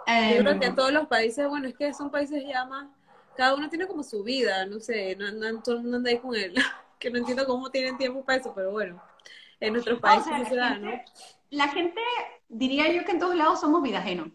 yo 0.07 0.43
creo 0.43 0.59
que 0.59 0.65
en 0.65 0.71
em, 0.71 0.75
todos 0.75 0.91
los 0.91 1.07
países, 1.07 1.47
bueno, 1.47 1.67
es 1.67 1.75
que 1.75 1.93
son 1.93 2.11
países 2.11 2.43
ya 2.47 2.65
más, 2.65 2.89
cada 3.35 3.55
uno 3.55 3.69
tiene 3.69 3.87
como 3.87 4.03
su 4.03 4.23
vida, 4.23 4.65
no 4.65 4.79
sé, 4.79 5.15
no, 5.15 5.61
todo 5.61 5.75
el 5.75 5.81
mundo 5.81 5.97
anda 5.97 6.09
ahí 6.09 6.19
con 6.19 6.35
él, 6.35 6.53
que 7.01 7.09
no 7.09 7.17
entiendo 7.17 7.45
cómo 7.45 7.69
tienen 7.69 7.97
tiempo 7.97 8.23
para 8.23 8.39
eso, 8.39 8.53
pero 8.55 8.71
bueno, 8.71 9.03
en 9.59 9.73
nuestros 9.73 9.99
países 9.99 10.51
la, 10.51 10.77
¿no? 10.77 10.91
la 11.49 11.67
gente, 11.67 11.99
diría 12.47 12.91
yo 12.93 13.03
que 13.03 13.11
en 13.11 13.19
todos 13.19 13.35
lados 13.35 13.59
somos 13.59 13.81
vida 13.81 13.99
ajeno. 13.99 14.31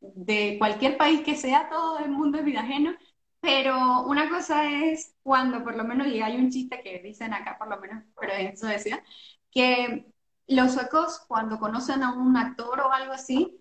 De 0.00 0.56
cualquier 0.58 0.96
país 0.96 1.22
que 1.22 1.36
sea, 1.36 1.68
todo 1.68 1.98
el 2.00 2.10
mundo 2.10 2.38
es 2.38 2.44
vida 2.44 2.60
ajeno. 2.60 2.94
Pero 3.40 4.02
una 4.02 4.28
cosa 4.28 4.68
es 4.68 5.14
cuando 5.22 5.62
por 5.62 5.76
lo 5.76 5.84
menos, 5.84 6.08
y 6.08 6.20
hay 6.20 6.36
un 6.36 6.50
chiste 6.50 6.82
que 6.82 7.00
dicen 7.00 7.32
acá 7.32 7.56
por 7.56 7.68
lo 7.68 7.78
menos, 7.80 8.02
pero 8.20 8.32
eso 8.32 8.66
decía, 8.66 9.02
que 9.50 10.06
los 10.48 10.72
suecos 10.72 11.20
cuando 11.28 11.58
conocen 11.60 12.02
a 12.02 12.12
un 12.14 12.36
actor 12.36 12.80
o 12.80 12.92
algo 12.92 13.12
así, 13.12 13.60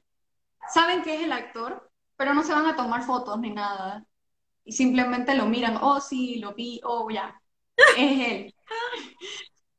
saben 0.74 1.04
que 1.04 1.16
es 1.16 1.24
el 1.24 1.32
actor, 1.32 1.92
pero 2.16 2.34
no 2.34 2.44
se 2.44 2.54
van 2.54 2.66
a 2.66 2.76
tomar 2.76 3.04
fotos 3.04 3.40
ni 3.40 3.52
nada. 3.52 4.06
Y 4.64 4.72
simplemente 4.74 5.36
lo 5.36 5.46
miran, 5.46 5.78
oh 5.82 6.02
sí, 6.02 6.40
lo 6.40 6.54
vi, 6.56 6.82
oh 6.84 7.10
ya, 7.10 7.40
es 7.98 8.32
él. 8.32 8.56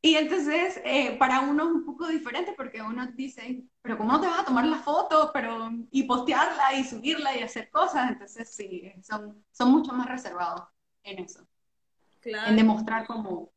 Y 0.00 0.14
entonces, 0.14 0.80
eh, 0.84 1.16
para 1.18 1.40
uno 1.40 1.64
es 1.64 1.70
un 1.70 1.84
poco 1.84 2.06
diferente 2.06 2.54
porque 2.56 2.80
uno 2.80 3.06
dice, 3.14 3.64
pero 3.82 3.98
¿cómo 3.98 4.12
no 4.12 4.20
te 4.20 4.28
vas 4.28 4.40
a 4.40 4.44
tomar 4.44 4.64
la 4.64 4.78
foto 4.78 5.30
pero, 5.32 5.70
y 5.90 6.04
postearla 6.04 6.74
y 6.74 6.84
subirla 6.84 7.36
y 7.36 7.42
hacer 7.42 7.68
cosas? 7.70 8.12
Entonces, 8.12 8.54
sí, 8.54 8.92
son, 9.02 9.44
son 9.50 9.70
mucho 9.72 9.92
más 9.92 10.08
reservados 10.08 10.62
en 11.02 11.18
eso. 11.24 11.46
En 12.24 12.56
demostrar 12.56 13.06
como 13.06 13.52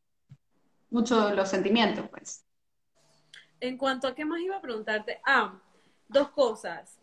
mucho 0.90 1.32
los 1.32 1.48
sentimientos, 1.48 2.08
pues. 2.10 2.44
En 3.60 3.78
cuanto 3.78 4.08
a 4.08 4.14
qué 4.14 4.24
más 4.24 4.40
iba 4.40 4.56
a 4.56 4.60
preguntarte, 4.60 5.20
ah, 5.24 5.60
dos 6.08 6.30
cosas 6.30 7.02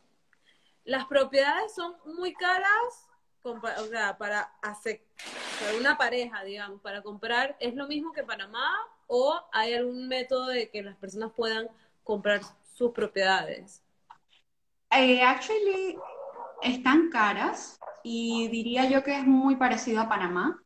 las 0.90 1.06
propiedades 1.06 1.74
son 1.76 1.96
muy 2.18 2.34
caras, 2.34 3.09
o 3.44 3.86
sea, 3.86 4.18
para 4.18 4.42
hacer, 4.62 5.02
una 5.78 5.98
pareja, 5.98 6.44
digamos, 6.44 6.82
para 6.82 7.02
comprar, 7.02 7.56
¿es 7.60 7.76
lo 7.76 7.88
mismo 7.88 8.12
que 8.12 8.24
Panamá 8.24 8.70
o 9.08 9.40
hay 9.52 9.74
algún 9.74 10.08
método 10.08 10.48
de 10.48 10.70
que 10.70 10.84
las 10.84 10.96
personas 10.98 11.32
puedan 11.36 11.68
comprar 12.04 12.42
sus 12.74 12.92
propiedades? 12.92 13.84
Eh, 14.92 15.22
actually, 15.22 15.98
están 16.62 17.10
caras 17.10 17.80
y 18.04 18.48
diría 18.48 18.90
yo 18.90 19.04
que 19.04 19.18
es 19.18 19.26
muy 19.26 19.56
parecido 19.56 20.02
a 20.02 20.10
Panamá. 20.10 20.62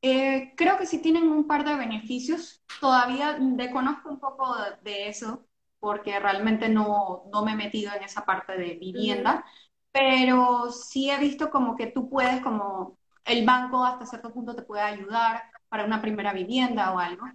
Eh, 0.00 0.54
creo 0.56 0.78
que 0.78 0.86
sí 0.86 1.00
tienen 1.00 1.30
un 1.30 1.46
par 1.46 1.64
de 1.64 1.76
beneficios. 1.76 2.62
Todavía 2.80 3.36
desconozco 3.38 4.08
un 4.08 4.18
poco 4.18 4.56
de 4.82 5.08
eso, 5.08 5.46
porque 5.78 6.18
realmente 6.18 6.68
no, 6.68 7.24
no, 7.32 7.44
me 7.44 7.52
he 7.52 7.56
metido 7.56 7.92
en 7.94 8.02
esa 8.02 8.24
parte 8.24 8.56
de 8.56 8.74
vivienda, 8.74 9.44
pero 9.92 10.72
sí 10.72 11.10
he 11.10 11.18
visto 11.18 11.50
como 11.50 11.76
que 11.76 11.86
tú 11.88 12.08
puedes, 12.08 12.40
como 12.40 12.98
el 13.24 13.44
banco 13.44 13.84
hasta 13.84 14.06
cierto 14.06 14.32
punto 14.32 14.56
te 14.56 14.62
puede 14.62 14.82
ayudar 14.82 15.42
para 15.68 15.84
una 15.84 16.00
primera 16.02 16.32
vivienda 16.32 16.92
o 16.92 16.98
algo. 16.98 17.26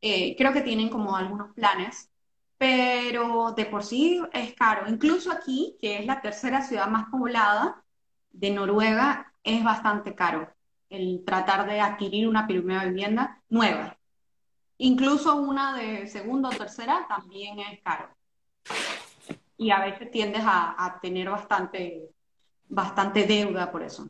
Eh, 0.00 0.34
creo 0.36 0.52
que 0.52 0.62
tienen 0.62 0.88
como 0.88 1.16
algunos 1.16 1.54
planes, 1.54 2.10
pero 2.58 3.52
de 3.52 3.66
por 3.66 3.84
sí 3.84 4.22
es 4.32 4.54
caro. 4.54 4.88
Incluso 4.88 5.30
aquí, 5.30 5.76
que 5.80 5.98
es 5.98 6.06
la 6.06 6.20
tercera 6.20 6.62
ciudad 6.62 6.88
más 6.88 7.08
poblada 7.10 7.84
de 8.30 8.50
Noruega, 8.50 9.32
es 9.44 9.62
bastante 9.62 10.14
caro 10.14 10.50
el 10.88 11.24
tratar 11.24 11.66
de 11.66 11.80
adquirir 11.80 12.28
una 12.28 12.46
primera 12.46 12.84
vivienda 12.84 13.42
nueva. 13.48 13.98
Incluso 14.78 15.36
una 15.36 15.74
de 15.76 16.06
segunda 16.06 16.48
o 16.50 16.52
tercera 16.52 17.06
también 17.08 17.58
es 17.60 17.80
caro. 17.82 18.08
Y 19.56 19.70
a 19.70 19.80
veces 19.80 20.10
tiendes 20.10 20.42
a, 20.44 20.98
tener 21.00 21.30
bastante, 21.30 22.10
bastante 22.68 23.26
deuda 23.26 23.70
por 23.72 23.82
eso. 23.82 24.08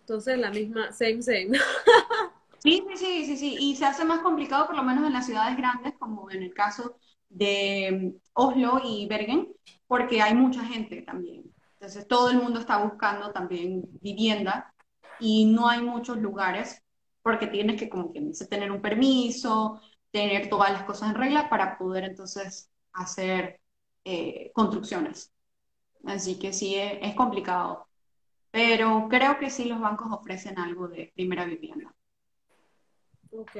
Entonces 0.00 0.38
la 0.38 0.50
misma, 0.50 0.92
same, 0.92 1.22
same. 1.22 1.52
Sí, 2.58 2.82
sí, 2.88 2.96
sí, 2.96 3.26
sí, 3.26 3.36
sí. 3.36 3.56
Y 3.60 3.76
se 3.76 3.84
hace 3.84 4.04
más 4.04 4.20
complicado, 4.22 4.66
por 4.66 4.74
lo 4.74 4.82
menos 4.82 5.06
en 5.06 5.12
las 5.12 5.26
ciudades 5.26 5.56
grandes, 5.56 5.94
como 6.00 6.28
en 6.32 6.42
el 6.42 6.52
caso 6.52 6.96
de 7.28 8.14
Oslo 8.32 8.80
y 8.82 9.06
Bergen, 9.06 9.52
porque 9.86 10.20
hay 10.20 10.34
mucha 10.34 10.64
gente 10.64 11.02
también. 11.02 11.44
Entonces 11.74 12.08
todo 12.08 12.30
el 12.30 12.38
mundo 12.38 12.58
está 12.58 12.82
buscando 12.82 13.30
también 13.30 13.84
vivienda 14.00 14.74
y 15.20 15.44
no 15.44 15.68
hay 15.68 15.82
muchos 15.82 16.18
lugares 16.18 16.82
porque 17.22 17.46
tienes 17.46 17.78
que 17.78 17.88
como 17.88 18.12
que 18.12 18.20
tener 18.48 18.72
un 18.72 18.80
permiso, 18.80 19.80
tener 20.10 20.48
todas 20.48 20.72
las 20.72 20.84
cosas 20.84 21.10
en 21.10 21.16
regla 21.16 21.48
para 21.48 21.76
poder 21.78 22.04
entonces 22.04 22.70
hacer 22.92 23.60
eh, 24.08 24.52
construcciones. 24.54 25.32
Así 26.04 26.38
que 26.38 26.52
sí, 26.52 26.76
es, 26.76 27.12
complicado. 27.16 27.88
Pero 28.52 29.08
creo 29.10 29.36
que 29.40 29.50
sí 29.50 29.64
los 29.64 29.80
bancos 29.80 30.06
ofrecen 30.12 30.60
algo 30.60 30.86
de 30.86 31.10
primera 31.16 31.44
vivienda. 31.44 31.92
Ok. 33.32 33.56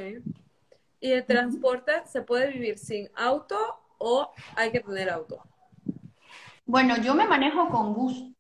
¿Y 1.00 1.10
el 1.10 1.26
transporte 1.26 1.92
se 2.06 2.22
puede 2.22 2.52
vivir 2.52 2.78
sin 2.78 3.10
auto 3.16 3.56
o 3.98 4.30
hay 4.54 4.70
que 4.70 4.78
tener 4.78 5.10
auto? 5.10 5.42
Bueno, 6.64 6.96
yo 7.02 7.16
me 7.16 7.26
manejo 7.26 7.68
con 7.68 7.92
bus. 7.92 8.32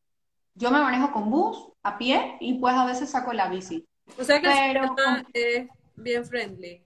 Yo 0.54 0.70
me 0.70 0.78
manejo 0.78 1.12
con 1.12 1.28
bus, 1.28 1.72
a 1.82 1.98
pie, 1.98 2.36
y 2.38 2.54
pues 2.60 2.74
a 2.76 2.86
veces 2.86 3.10
saco 3.10 3.32
la 3.32 3.48
bici. 3.48 3.84
O 4.16 4.22
sea 4.22 4.40
que 4.40 4.48
Pero, 4.48 4.94
es 5.34 5.66
bien 5.96 6.24
friendly. 6.24 6.82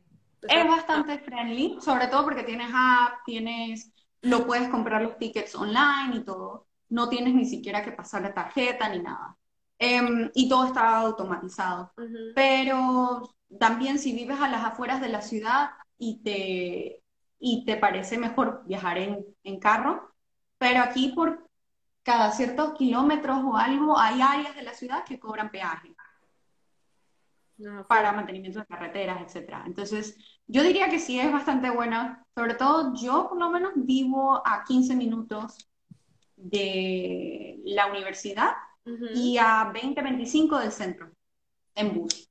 Es 0.48 0.66
bastante 0.66 1.18
friendly, 1.18 1.76
sobre 1.82 2.06
todo 2.06 2.24
porque 2.24 2.42
tienes 2.42 2.70
app, 2.74 3.18
tienes, 3.26 3.92
lo 4.22 4.46
puedes 4.46 4.68
comprar 4.68 5.02
los 5.02 5.18
tickets 5.18 5.54
online 5.54 6.16
y 6.16 6.24
todo. 6.24 6.66
No 6.88 7.08
tienes 7.08 7.34
ni 7.34 7.44
siquiera 7.46 7.84
que 7.84 7.92
pasar 7.92 8.22
la 8.22 8.34
tarjeta 8.34 8.88
ni 8.88 9.00
nada. 9.00 9.36
Em, 9.78 10.30
y 10.34 10.48
todo 10.48 10.66
está 10.66 10.98
automatizado. 10.98 11.92
Pero 12.34 13.34
también 13.58 13.98
si 13.98 14.12
vives 14.12 14.40
a 14.40 14.48
las 14.48 14.64
afueras 14.64 15.00
de 15.00 15.08
la 15.08 15.22
ciudad 15.22 15.70
y 15.98 16.22
te, 16.22 17.02
y 17.38 17.64
te 17.64 17.76
parece 17.76 18.18
mejor 18.18 18.62
viajar 18.66 18.98
en, 18.98 19.24
en 19.44 19.58
carro, 19.58 20.12
pero 20.58 20.82
aquí 20.82 21.12
por 21.14 21.48
cada 22.02 22.32
ciertos 22.32 22.74
kilómetros 22.74 23.38
o 23.44 23.56
algo 23.56 23.98
hay 23.98 24.20
áreas 24.20 24.54
de 24.54 24.62
la 24.62 24.74
ciudad 24.74 25.04
que 25.04 25.18
cobran 25.18 25.50
peaje 25.50 25.94
para 27.88 28.12
mantenimiento 28.12 28.60
de 28.60 28.66
carreteras, 28.66 29.22
etcétera. 29.22 29.64
Entonces, 29.66 30.16
yo 30.46 30.62
diría 30.62 30.88
que 30.88 30.98
sí 30.98 31.18
es 31.18 31.32
bastante 31.32 31.70
buena. 31.70 32.24
Sobre 32.34 32.54
todo, 32.54 32.94
yo 32.94 33.28
por 33.28 33.38
lo 33.38 33.50
menos 33.50 33.72
vivo 33.76 34.42
a 34.46 34.64
15 34.64 34.94
minutos 34.96 35.68
de 36.36 37.60
la 37.64 37.86
universidad 37.86 38.52
y 39.14 39.36
a 39.38 39.70
20, 39.72 40.00
25 40.00 40.58
del 40.58 40.72
centro, 40.72 41.12
en 41.74 41.94
bus. 41.94 42.30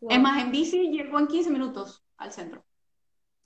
Es 0.00 0.20
más, 0.20 0.42
en 0.42 0.52
bici 0.52 0.90
llego 0.90 1.18
en 1.18 1.26
15 1.26 1.50
minutos 1.50 2.04
al 2.18 2.32
centro. 2.32 2.64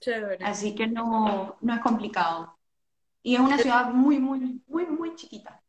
Chévere. 0.01 0.45
Así 0.45 0.75
que 0.75 0.87
no, 0.87 1.57
no 1.61 1.75
es 1.75 1.81
complicado. 1.81 2.59
Y 3.23 3.37
es 3.37 3.41
una 3.41 3.57
ciudad 3.57 3.91
muy, 3.93 4.19
muy, 4.19 4.61
muy, 4.67 4.87
muy 4.87 5.15
chiquita. 5.15 5.62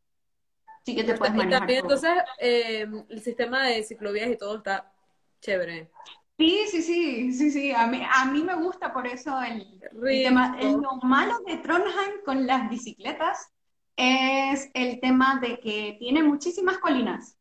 Así 0.83 0.95
que 0.95 1.03
te 1.03 1.15
puedes 1.15 1.35
Y 1.35 1.37
manejar 1.37 1.59
también, 1.61 1.79
entonces, 1.79 2.11
eh, 2.39 2.85
el 3.09 3.21
sistema 3.21 3.67
de 3.67 3.83
ciclovías 3.83 4.29
y 4.29 4.37
todo 4.37 4.57
está 4.57 4.93
chévere. 5.41 5.91
Sí, 6.37 6.65
sí, 6.69 6.81
sí, 6.81 7.33
sí, 7.33 7.51
sí. 7.51 7.71
A 7.71 7.87
mí, 7.87 8.01
a 8.09 8.25
mí 8.25 8.43
me 8.43 8.55
gusta 8.55 8.93
por 8.93 9.07
eso 9.07 9.39
el, 9.41 9.79
tema. 10.21 10.55
rico. 10.57 10.81
Lo 10.81 10.95
malo 11.07 11.39
de 11.45 11.57
Trondheim 11.57 12.21
con 12.25 12.45
las 12.47 12.69
bicicletas 12.69 13.53
es 13.95 14.69
el 14.73 14.99
tema 14.99 15.39
de 15.39 15.59
que 15.59 15.95
tiene 15.99 16.23
muchísimas 16.23 16.79
colinas. 16.79 17.37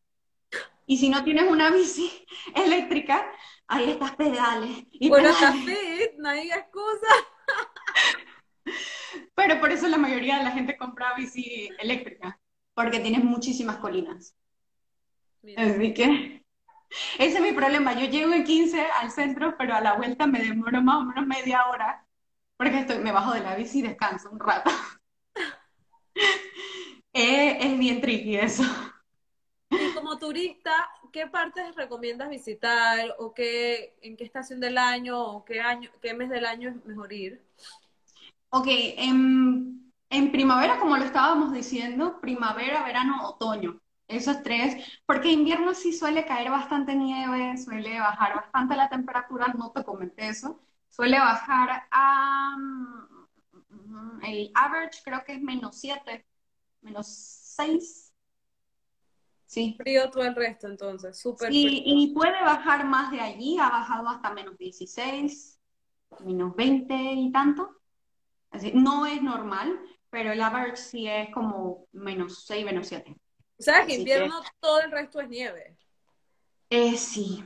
Y 0.86 0.98
si 0.98 1.08
no 1.10 1.24
tienes 1.24 1.50
una 1.50 1.70
bici 1.70 2.10
eléctrica, 2.54 3.26
ahí 3.66 3.90
estás 3.90 4.16
pedales 4.16 4.84
y 4.92 5.08
Bueno, 5.08 5.30
está 5.30 5.52
pedales. 5.52 6.10
fit, 6.10 6.12
no 6.18 6.32
digas 6.32 6.66
cosas. 6.72 7.16
Pero 9.34 9.60
por 9.60 9.72
eso 9.72 9.88
la 9.88 9.98
mayoría 9.98 10.38
de 10.38 10.44
la 10.44 10.50
gente 10.52 10.76
compra 10.76 11.14
bici 11.16 11.70
eléctrica, 11.78 12.38
porque 12.74 13.00
tienes 13.00 13.24
muchísimas 13.24 13.76
colinas. 13.76 14.34
Mira, 15.42 15.62
Así 15.62 15.94
que 15.94 16.42
ese 17.18 17.36
es 17.36 17.40
mi 17.40 17.52
problema. 17.52 17.94
Yo 17.94 18.06
llego 18.06 18.32
en 18.32 18.44
15 18.44 18.80
al 18.80 19.10
centro, 19.10 19.54
pero 19.56 19.74
a 19.74 19.80
la 19.80 19.94
vuelta 19.94 20.26
me 20.26 20.40
demoro 20.42 20.82
más 20.82 20.96
o 20.96 21.04
menos 21.04 21.26
media 21.26 21.66
hora, 21.68 22.06
porque 22.56 22.80
estoy, 22.80 22.98
me 22.98 23.12
bajo 23.12 23.32
de 23.32 23.40
la 23.40 23.56
bici 23.56 23.80
y 23.80 23.82
descanso 23.82 24.30
un 24.30 24.40
rato. 24.40 24.70
Eh, 27.14 27.58
es 27.60 27.78
bien 27.78 28.00
tricky 28.00 28.36
eso. 28.36 28.62
Y 29.70 29.92
como 29.94 30.18
turista, 30.18 30.88
¿qué 31.12 31.26
partes 31.26 31.76
recomiendas 31.76 32.30
visitar 32.30 33.14
o 33.18 33.34
qué, 33.34 33.94
en 34.00 34.16
qué 34.16 34.24
estación 34.24 34.60
del 34.60 34.78
año 34.78 35.20
o 35.22 35.44
qué 35.44 35.60
año, 35.60 35.90
qué 36.00 36.14
mes 36.14 36.30
del 36.30 36.46
año 36.46 36.70
es 36.70 36.84
mejor 36.86 37.12
ir? 37.12 37.42
Ok, 38.48 38.66
en, 38.66 39.81
en 40.12 40.30
primavera, 40.32 40.78
como 40.78 40.96
lo 40.96 41.04
estábamos 41.04 41.52
diciendo, 41.52 42.20
primavera, 42.20 42.84
verano, 42.84 43.28
otoño, 43.28 43.80
esos 44.08 44.42
tres, 44.42 44.76
porque 45.06 45.30
invierno 45.32 45.74
sí 45.74 45.92
suele 45.92 46.26
caer 46.26 46.50
bastante 46.50 46.94
nieve, 46.94 47.56
suele 47.58 47.98
bajar 47.98 48.36
bastante 48.36 48.76
la 48.76 48.88
temperatura, 48.90 49.48
no 49.56 49.72
te 49.72 49.84
comenté 49.84 50.28
eso, 50.28 50.60
suele 50.88 51.18
bajar 51.18 51.84
a, 51.90 52.56
mm, 52.58 54.20
el 54.24 54.50
average 54.54 55.00
creo 55.04 55.24
que 55.24 55.34
es 55.34 55.42
menos 55.42 55.80
7, 55.80 56.26
menos 56.82 57.06
6, 57.08 58.12
sí. 59.46 59.74
Frío 59.78 60.10
todo 60.10 60.24
el 60.24 60.34
resto, 60.34 60.66
entonces, 60.68 61.18
súper 61.18 61.52
Sí, 61.52 61.62
frío. 61.62 61.82
y 61.84 62.14
puede 62.14 62.40
bajar 62.42 62.86
más 62.86 63.10
de 63.10 63.20
allí, 63.20 63.58
ha 63.58 63.68
bajado 63.68 64.08
hasta 64.08 64.32
menos 64.32 64.56
16, 64.58 65.58
menos 66.24 66.54
20 66.56 66.94
y 66.94 67.32
tanto. 67.32 67.70
Así, 68.50 68.72
no 68.74 69.06
es 69.06 69.22
normal, 69.22 69.78
pero 70.12 70.30
el 70.30 70.42
average 70.42 70.76
sí 70.76 71.08
es 71.08 71.30
como 71.30 71.86
menos 71.92 72.44
6, 72.44 72.66
menos 72.66 72.86
7. 72.86 73.16
¿Sabes 73.58 73.86
que 73.86 73.92
Así 73.92 74.00
invierno 74.02 74.42
todo 74.60 74.80
el 74.80 74.90
resto 74.90 75.20
es 75.20 75.28
nieve? 75.30 75.78
Eh, 76.68 76.98
sí, 76.98 77.42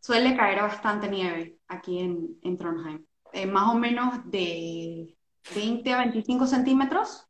suele 0.00 0.34
caer 0.34 0.62
bastante 0.62 1.10
nieve 1.10 1.58
aquí 1.68 1.98
en, 1.98 2.38
en 2.42 2.56
Trondheim. 2.56 3.04
Eh, 3.34 3.44
más 3.44 3.68
o 3.68 3.74
menos 3.74 4.30
de 4.30 5.14
20 5.54 5.92
a 5.92 5.98
25 5.98 6.46
centímetros 6.46 7.28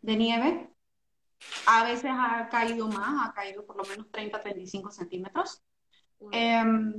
de 0.00 0.16
nieve. 0.16 0.70
A 1.66 1.84
veces 1.84 2.10
ha 2.10 2.48
caído 2.50 2.88
más, 2.88 3.28
ha 3.28 3.34
caído 3.34 3.66
por 3.66 3.76
lo 3.76 3.84
menos 3.84 4.10
30 4.10 4.38
a 4.38 4.40
35 4.40 4.90
centímetros. 4.90 5.62
Em, 6.32 6.94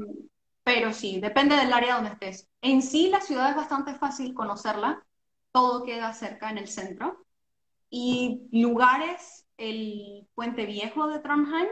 pero 0.64 0.94
sí, 0.94 1.20
depende 1.20 1.56
del 1.56 1.74
área 1.74 1.96
donde 1.96 2.12
estés. 2.12 2.48
En 2.62 2.84
sí, 2.84 3.10
la 3.10 3.22
ciudad 3.22 3.50
es 3.50 3.56
bastante 3.56 3.96
fácil 3.96 4.36
conocerla. 4.36 5.04
Todo 5.52 5.84
queda 5.84 6.14
cerca 6.14 6.50
en 6.50 6.58
el 6.58 6.68
centro. 6.68 7.26
Y 7.90 8.48
lugares, 8.52 9.48
el 9.58 10.28
Puente 10.36 10.66
Viejo 10.66 11.08
de 11.08 11.20
Trondheim, 11.20 11.68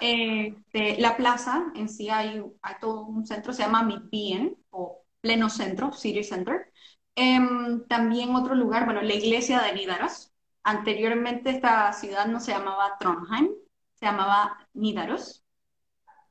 de 0.00 0.96
la 0.98 1.16
plaza, 1.16 1.72
en 1.74 1.88
sí 1.88 2.10
hay, 2.10 2.42
hay 2.62 2.74
todo 2.80 3.02
un 3.06 3.26
centro, 3.26 3.52
se 3.52 3.62
llama 3.62 3.82
Midtbyen, 3.82 4.56
o 4.70 5.02
pleno 5.20 5.48
centro, 5.50 5.92
City 5.92 6.22
Center. 6.22 6.72
Em, 7.14 7.86
también 7.88 8.34
otro 8.36 8.54
lugar, 8.54 8.84
bueno, 8.84 9.02
la 9.02 9.14
iglesia 9.14 9.60
de 9.62 9.72
Nidaros. 9.72 10.32
Anteriormente 10.62 11.50
esta 11.50 11.92
ciudad 11.92 12.26
no 12.26 12.40
se 12.40 12.52
llamaba 12.52 12.96
Trondheim, 12.98 13.48
se 13.94 14.06
llamaba 14.06 14.58
Nidaros. 14.74 15.44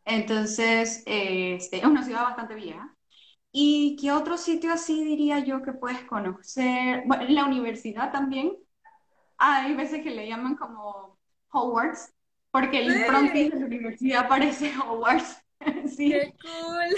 Entonces, 0.06 1.04
eh, 1.08 1.56
este, 1.56 1.78
es 1.78 1.86
una 1.86 2.04
ciudad 2.04 2.24
bastante 2.24 2.56
vieja. 2.56 2.95
¿Y 3.58 3.96
qué 4.02 4.12
otro 4.12 4.38
sitio 4.38 4.74
así 4.74 5.06
diría 5.06 5.40
yo 5.40 5.62
que 5.62 5.72
puedes 5.72 6.04
conocer? 6.04 7.04
Bueno, 7.06 7.24
la 7.30 7.46
universidad 7.46 8.12
también. 8.12 8.58
Hay 9.38 9.74
veces 9.76 10.04
que 10.04 10.12
le 10.12 10.28
llaman 10.28 10.56
como 10.58 11.18
Hogwarts, 11.52 12.14
porque 12.52 12.80
el 12.80 13.06
frontis 13.06 13.52
de 13.52 13.60
la 13.60 13.66
universidad 13.66 14.28
parece 14.28 14.74
Hogwarts. 14.78 15.42
Sí, 15.88 16.10
¡Qué 16.10 16.36
cool! 16.42 16.96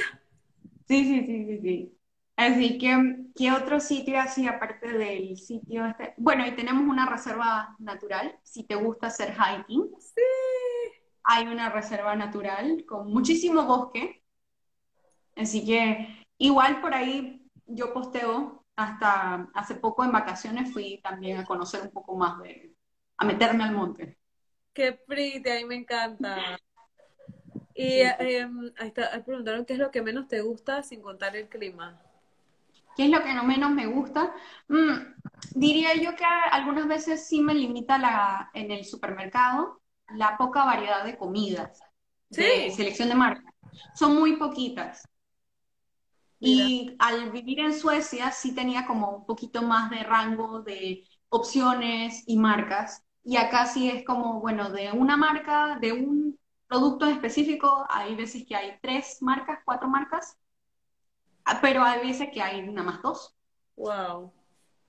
sí, 0.87 1.03
sí, 1.05 1.25
sí, 1.27 1.45
sí, 1.45 1.59
sí. 1.61 1.99
Así 2.35 2.77
que, 2.79 3.27
¿qué 3.35 3.51
otro 3.51 3.79
sitio 3.79 4.19
así 4.19 4.47
aparte 4.47 4.91
del 4.93 5.37
sitio 5.37 5.85
este? 5.85 6.15
Bueno, 6.17 6.45
y 6.47 6.55
tenemos 6.55 6.83
una 6.87 7.05
reserva 7.07 7.75
natural, 7.79 8.35
si 8.43 8.63
te 8.63 8.75
gusta 8.75 9.07
hacer 9.07 9.35
hiking. 9.35 9.89
Sí. 9.99 10.21
hay 11.23 11.47
una 11.47 11.69
reserva 11.69 12.15
natural 12.15 12.83
con 12.87 13.11
muchísimo 13.11 13.63
bosque. 13.65 14.23
Así 15.35 15.65
que 15.65 16.26
igual 16.37 16.81
por 16.81 16.93
ahí 16.93 17.49
yo 17.65 17.93
posteo, 17.93 18.65
hasta 18.75 19.49
hace 19.53 19.75
poco 19.75 20.03
en 20.03 20.11
vacaciones 20.11 20.71
fui 20.71 20.99
también 21.03 21.37
a 21.39 21.45
conocer 21.45 21.81
un 21.81 21.91
poco 21.91 22.15
más 22.15 22.39
de, 22.41 22.75
a 23.17 23.25
meterme 23.25 23.63
al 23.63 23.73
monte. 23.75 24.17
¡Qué 24.73 24.93
pretty! 24.93 25.49
A 25.49 25.55
mí 25.55 25.65
me 25.65 25.75
encanta. 25.75 26.57
Y 27.73 27.83
Sí, 27.93 28.09
sí. 28.17 28.27
eh, 28.29 28.45
ahí 28.77 28.87
está, 28.87 29.13
ahí 29.13 29.21
preguntaron 29.21 29.63
qué 29.65 29.71
es 29.73 29.79
lo 29.79 29.89
que 29.91 30.01
menos 30.01 30.27
te 30.27 30.41
gusta 30.41 30.83
sin 30.83 31.01
contar 31.01 31.35
el 31.37 31.47
clima. 31.47 31.97
¿Qué 32.95 33.05
es 33.05 33.11
lo 33.11 33.23
que 33.23 33.33
no 33.33 33.43
menos 33.43 33.71
me 33.71 33.85
gusta? 33.87 34.33
Mm, 34.67 35.13
diría 35.53 35.95
yo 35.95 36.15
que 36.15 36.25
algunas 36.25 36.87
veces 36.87 37.27
sí 37.27 37.41
me 37.41 37.53
limita 37.53 37.97
la, 37.97 38.49
en 38.53 38.71
el 38.71 38.85
supermercado 38.85 39.81
la 40.09 40.37
poca 40.37 40.65
variedad 40.65 41.03
de 41.05 41.17
comidas, 41.17 41.79
de 42.29 42.71
selección 42.71 43.09
de 43.09 43.15
marcas. 43.15 43.53
Son 43.93 44.15
muy 44.15 44.37
poquitas. 44.37 45.07
Mira, 46.39 46.71
Y 46.71 46.95
al 46.99 47.31
vivir 47.31 47.59
en 47.59 47.73
Suecia 47.73 48.31
sí 48.31 48.53
tenía 48.55 48.85
como 48.85 49.11
un 49.17 49.25
poquito 49.25 49.61
más 49.63 49.89
de 49.89 50.03
rango 50.03 50.61
de 50.61 51.03
opciones 51.29 52.23
y 52.27 52.37
marcas. 52.37 53.03
Y 53.23 53.37
acá 53.37 53.65
sí 53.65 53.89
es 53.89 54.05
como, 54.05 54.39
bueno, 54.41 54.69
de 54.71 54.91
una 54.91 55.17
marca, 55.17 55.77
de 55.81 55.91
un 55.93 56.39
producto 56.67 57.05
en 57.07 57.13
específico, 57.15 57.85
hay 57.89 58.15
veces 58.15 58.45
que 58.47 58.55
hay 58.55 58.77
tres 58.81 59.17
marcas, 59.21 59.59
cuatro 59.65 59.89
marcas, 59.89 60.37
ah, 61.45 61.59
pero 61.61 61.83
hay 61.83 62.05
veces 62.05 62.29
que 62.31 62.41
hay 62.43 62.61
nada 62.61 62.83
más 62.83 63.01
dos. 63.01 63.35
wow. 63.75 64.31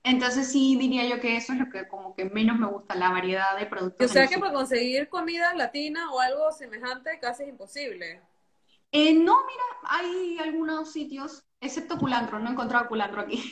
Entonces 0.03 0.51
sí 0.51 0.75
diría 0.77 1.05
yo 1.07 1.21
que 1.21 1.37
eso 1.37 1.53
es 1.53 1.59
lo 1.59 1.69
que 1.69 1.87
como 1.87 2.13
que 2.15 2.25
menos 2.25 2.57
me 2.59 2.67
gusta, 2.67 2.95
la 2.95 3.11
variedad 3.11 3.57
de 3.57 3.65
O 3.99 4.07
productos 4.07 4.13
en 4.15 4.17
sea 4.17 4.27
que 4.27 4.39
para 4.39 4.51
conseguir 4.51 5.09
comida 5.09 5.53
latina 5.53 6.11
o 6.11 6.19
algo 6.19 6.51
semejante 6.51 7.19
casi 7.19 7.43
es 7.43 7.49
imposible. 7.49 8.19
Eh, 8.91 9.13
no, 9.13 9.35
mira, 9.45 9.63
hay 9.83 10.37
algunos 10.39 10.91
sitios, 10.91 11.43
excepto 11.61 11.97
culantro, 11.99 12.39
no 12.39 12.49
he 12.49 12.51
encontrado 12.53 12.87
culantro 12.87 13.21
aquí. 13.21 13.43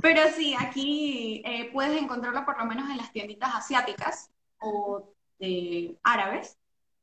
Pero 0.00 0.22
sí, 0.36 0.54
aquí 0.58 1.42
eh, 1.44 1.70
puedes 1.72 2.00
encontrarlo 2.00 2.44
por 2.44 2.58
lo 2.58 2.64
menos 2.66 2.88
en 2.90 2.96
las 2.98 3.12
tienditas 3.12 3.54
asiáticas 3.54 4.30
o 4.60 5.12
de 5.38 5.98
árabes. 6.02 6.58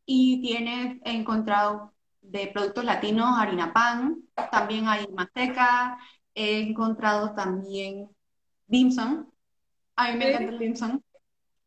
Y 0.06 0.42
tienes 0.42 1.00
he 1.04 1.12
encontrado 1.16 1.94
de 2.22 2.48
productos 2.48 2.86
latinos 2.86 3.38
harina 3.38 3.74
pan, 3.74 4.24
también 4.52 4.88
hay 4.88 5.08
manteca, 5.08 5.98
he 6.36 6.60
encontrado 6.62 7.34
también 7.36 8.10
dim 8.68 8.92
sum. 8.92 9.30
A 9.98 10.12
mí 10.12 10.18
me 10.18 10.26
encanta 10.26 10.52
el 10.52 10.60
Sí, 10.60 10.60
dim 10.60 10.76
sum. 10.76 11.02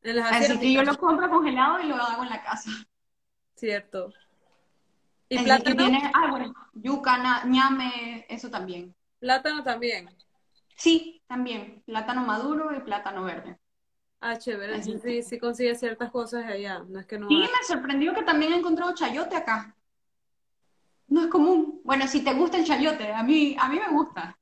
en 0.02 0.16
las 0.16 0.30
Así 0.30 0.58
que 0.60 0.72
yo 0.72 0.82
lo 0.84 0.98
compro 0.98 1.30
congelado 1.30 1.80
y 1.80 1.86
lo 1.88 1.96
hago 1.96 2.24
en 2.24 2.30
la 2.30 2.42
casa. 2.42 2.70
cierto. 3.56 4.16
¿Y 5.30 5.36
que 5.36 5.44
plátano? 5.44 5.76
tienes, 5.76 6.02
ah, 6.14 6.30
bueno, 6.30 6.54
yuca, 6.74 7.18
na- 7.18 7.44
ñame, 7.44 8.24
eso 8.28 8.50
también. 8.50 8.94
Plátano 9.20 9.62
también. 9.62 10.08
Sí, 10.76 11.22
también, 11.26 11.82
plátano 11.86 12.22
maduro 12.24 12.74
y 12.74 12.80
plátano 12.80 13.24
verde. 13.24 13.58
Ah, 14.20 14.36
chévere. 14.36 14.74
Así 14.74 14.98
sí, 14.98 15.22
sí 15.22 15.38
consigues 15.38 15.78
ciertas 15.80 16.10
cosas 16.10 16.44
allá. 16.46 16.80
No 16.88 16.98
es 17.00 17.06
que 17.06 17.18
no 17.18 17.28
Sí, 17.28 17.34
me 17.36 17.64
sorprendió 17.66 18.14
que 18.14 18.22
también 18.22 18.52
he 18.52 18.56
encontrado 18.56 18.94
chayote 18.94 19.36
acá. 19.36 19.74
No 21.08 21.22
es 21.22 21.26
común. 21.28 21.80
Bueno, 21.84 22.06
si 22.06 22.22
te 22.22 22.34
gusta 22.34 22.58
el 22.58 22.64
chayote, 22.64 23.12
a 23.12 23.22
mí, 23.22 23.56
a 23.58 23.68
mí 23.68 23.78
me 23.78 23.88
gusta. 23.92 24.36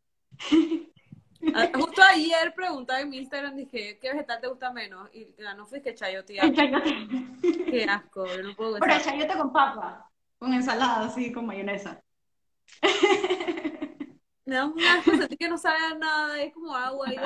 Ah, 1.55 1.69
Justo 1.75 2.03
ayer 2.03 2.53
preguntaba 2.55 3.01
en 3.01 3.11
mi 3.11 3.19
Instagram, 3.19 3.57
dije, 3.57 3.99
¿qué 4.01 4.11
vegetal 4.11 4.41
te 4.41 4.49
gusta 4.49 4.73
menos? 4.73 5.09
Y 5.15 5.35
no 5.57 5.67
fui 5.67 5.81
que 5.81 5.95
chayote, 5.95 6.39
El 6.41 6.51
asco. 6.51 6.57
chayote. 6.57 6.95
Qué 7.71 7.85
asco, 7.85 8.27
no 8.43 8.55
puedo 8.55 8.79
Pero 8.81 8.95
el 8.95 9.03
chayote 9.03 9.37
con 9.39 9.53
papa, 9.53 10.11
con 10.39 10.53
ensalada, 10.53 11.07
así, 11.07 11.33
con 11.33 11.47
mayonesa. 11.47 12.03
Me 14.45 14.55
da 14.55 14.67
un 14.67 14.81
asco 14.81 15.17
sentir 15.17 15.39
que 15.39 15.49
no 15.49 15.59
sabe 15.59 15.79
a 15.85 15.95
nada, 15.95 16.41
es 16.41 16.55
como 16.55 16.75
agua. 16.75 17.13
Y, 17.13 17.17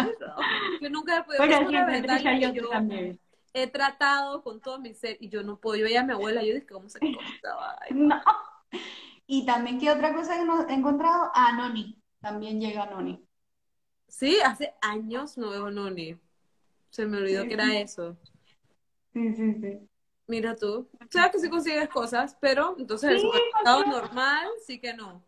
yo 0.81 0.91
nunca 0.91 1.19
he 1.19 1.25
podido 1.25 1.45
Pero 1.45 1.59
una 1.61 1.69
siempre 1.69 2.01
verdad 2.01 2.23
que 2.23 2.41
yo 2.41 2.53
yo 2.55 2.69
también. 2.71 3.21
he 3.53 3.67
tratado 3.67 4.43
con 4.43 4.61
todo 4.61 4.79
mi 4.79 4.95
ser 4.95 5.19
y 5.21 5.29
yo 5.29 5.43
no 5.43 5.59
puedo. 5.59 5.77
Yo 5.77 5.85
veía 5.85 6.01
a 6.01 6.05
mi 6.05 6.13
abuela, 6.13 6.43
yo 6.43 6.55
dije, 6.55 6.67
¿cómo 6.67 6.89
se 6.89 6.99
come? 6.99 7.19
No. 7.91 8.23
Y 9.27 9.47
también, 9.47 9.79
¿qué 9.79 9.91
otra 9.91 10.13
cosa 10.13 10.37
que 10.37 10.45
no 10.45 10.67
he 10.67 10.75
encontrado? 10.75 11.31
Ah, 11.35 11.53
Noni. 11.57 11.97
También 12.21 12.61
llega 12.61 12.87
Noni. 12.87 13.25
Sí, 14.09 14.39
hace 14.45 14.75
años 14.81 15.39
no 15.39 15.51
veo 15.51 15.71
Noni. 15.71 16.19
Se 16.91 17.07
me 17.07 17.19
olvidó 17.19 17.45
que 17.45 17.55
era 17.55 17.79
eso. 17.79 18.17
Sí, 19.13 19.35
sí, 19.35 19.55
sí. 19.55 19.90
Mira 20.31 20.55
tú. 20.55 20.89
Sabes 21.11 21.33
que 21.33 21.41
sí 21.41 21.51
consigues 21.51 21.89
cosas, 21.89 22.37
pero 22.41 22.77
entonces 22.79 23.11
el 23.11 23.19
Sí, 23.19 23.27
supermercado 23.27 23.83
consigo. 23.83 24.01
normal 24.01 24.49
sí 24.65 24.79
que 24.81 24.95
no. 24.95 25.25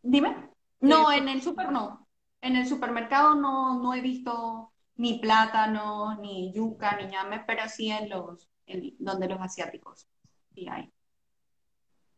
Dime. 0.00 0.48
No, 0.80 1.10
en 1.10 1.28
el 1.28 1.42
super 1.42 1.72
no. 1.72 2.06
En 2.40 2.54
el 2.54 2.68
supermercado 2.68 3.34
no, 3.34 3.82
no 3.82 3.92
he 3.92 4.00
visto 4.00 4.72
ni 4.94 5.18
plátano, 5.18 6.14
ni 6.20 6.52
yuca, 6.52 6.94
ni 6.96 7.06
ñame, 7.06 7.42
pero 7.44 7.68
sí 7.68 7.90
en 7.90 8.08
los, 8.10 8.48
en 8.66 8.94
donde 9.00 9.26
los 9.28 9.40
asiáticos. 9.40 10.06
Sí 10.54 10.68
hay. 10.70 10.92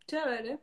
Chévere. 0.07 0.59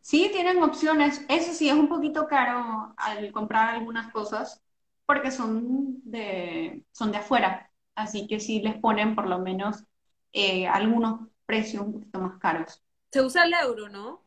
Sí, 0.00 0.30
tienen 0.32 0.60
opciones. 0.64 1.24
Eso 1.28 1.52
sí, 1.52 1.68
es 1.68 1.76
un 1.76 1.88
poquito 1.88 2.26
caro 2.26 2.92
al 2.96 3.30
comprar 3.30 3.68
algunas 3.76 4.10
cosas 4.12 4.60
porque 5.06 5.30
son 5.30 6.00
de, 6.02 6.84
son 6.90 7.12
de 7.12 7.18
afuera. 7.18 7.70
Así 7.94 8.26
que 8.26 8.40
sí 8.40 8.60
les 8.60 8.76
ponen 8.76 9.14
por 9.14 9.26
lo 9.26 9.38
menos 9.38 9.84
eh, 10.32 10.66
algunos 10.66 11.28
precios 11.46 11.84
un 11.84 11.92
poquito 11.92 12.18
más 12.20 12.38
caros. 12.38 12.82
Se 13.12 13.22
usa 13.22 13.44
el 13.44 13.54
euro, 13.54 13.88
¿no? 13.88 14.22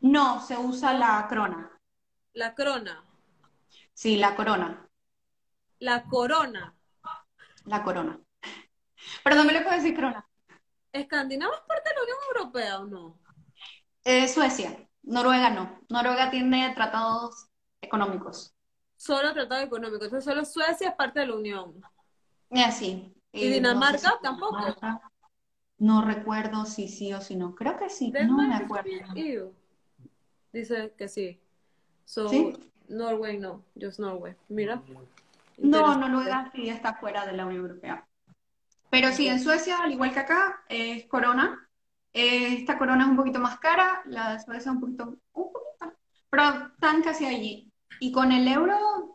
No, 0.00 0.40
se 0.40 0.56
usa 0.56 0.94
la 0.94 1.26
crona. 1.28 1.70
La 2.32 2.54
crona. 2.54 3.04
Sí, 3.92 4.16
la 4.16 4.34
corona. 4.34 4.88
La 5.78 6.04
corona. 6.04 6.74
La 7.64 7.82
corona. 7.82 8.18
Pero 9.22 9.36
también 9.36 9.58
le 9.58 9.64
puedo 9.64 9.76
decir 9.76 9.94
crona. 9.94 10.26
¿Escandinavia 10.92 11.56
es 11.56 11.62
parte 11.66 11.90
de 11.90 11.94
la 11.94 12.02
Unión 12.02 12.18
Europea 12.34 12.78
o 12.80 12.84
no? 12.86 13.18
Eh, 14.04 14.28
Suecia. 14.28 14.88
Noruega 15.02 15.50
no. 15.50 15.80
Noruega 15.88 16.30
tiene 16.30 16.72
tratados 16.74 17.48
económicos. 17.80 18.54
Solo 18.96 19.32
tratado 19.32 19.62
económico. 19.62 20.04
Entonces 20.04 20.24
solo 20.24 20.44
Suecia 20.44 20.88
es 20.88 20.94
parte 20.94 21.20
de 21.20 21.26
la 21.26 21.34
Unión. 21.34 21.82
Así. 22.64 23.12
¿Y 23.32 23.46
Eh, 23.46 23.54
Dinamarca? 23.54 23.92
no 23.92 23.98
sé 23.98 24.06
si 24.16 24.22
Tampoco. 24.22 24.56
Dinamarca. 24.56 25.10
No 25.78 26.02
recuerdo 26.02 26.64
si 26.64 26.88
sí 26.88 27.12
o 27.12 27.20
si 27.20 27.36
no. 27.36 27.54
Creo 27.54 27.76
que 27.76 27.90
sí. 27.90 28.10
No 28.10 28.38
me 28.38 28.54
acuerdo. 28.54 28.90
Dice 30.52 30.92
que 30.96 31.08
sí. 31.08 31.38
So, 32.04 32.28
¿Sí? 32.28 32.52
Norway 32.88 33.38
no, 33.38 33.62
just 33.78 33.98
Norway. 33.98 34.34
Mira. 34.48 34.76
No, 34.86 35.04
Interesante. 35.58 36.08
Noruega 36.08 36.50
sí 36.54 36.68
está 36.68 36.94
fuera 36.94 37.26
de 37.26 37.32
la 37.32 37.46
Unión 37.46 37.62
Europea. 37.66 38.06
Pero 38.90 39.12
sí, 39.12 39.26
en 39.28 39.40
Suecia, 39.40 39.78
al 39.80 39.92
igual 39.92 40.12
que 40.12 40.20
acá, 40.20 40.62
es 40.68 41.06
corona. 41.06 41.68
Eh, 42.12 42.54
esta 42.54 42.78
corona 42.78 43.04
es 43.04 43.10
un 43.10 43.16
poquito 43.16 43.38
más 43.40 43.58
cara, 43.58 44.02
la 44.06 44.32
de 44.32 44.40
Suecia 44.40 44.72
un 44.72 44.80
poquito, 44.80 45.04
un 45.32 45.52
poquito, 45.52 45.92
pero 46.30 46.44
están 46.72 47.02
casi 47.02 47.26
allí. 47.26 47.70
Y 48.00 48.12
con 48.12 48.32
el 48.32 48.48
euro, 48.48 49.05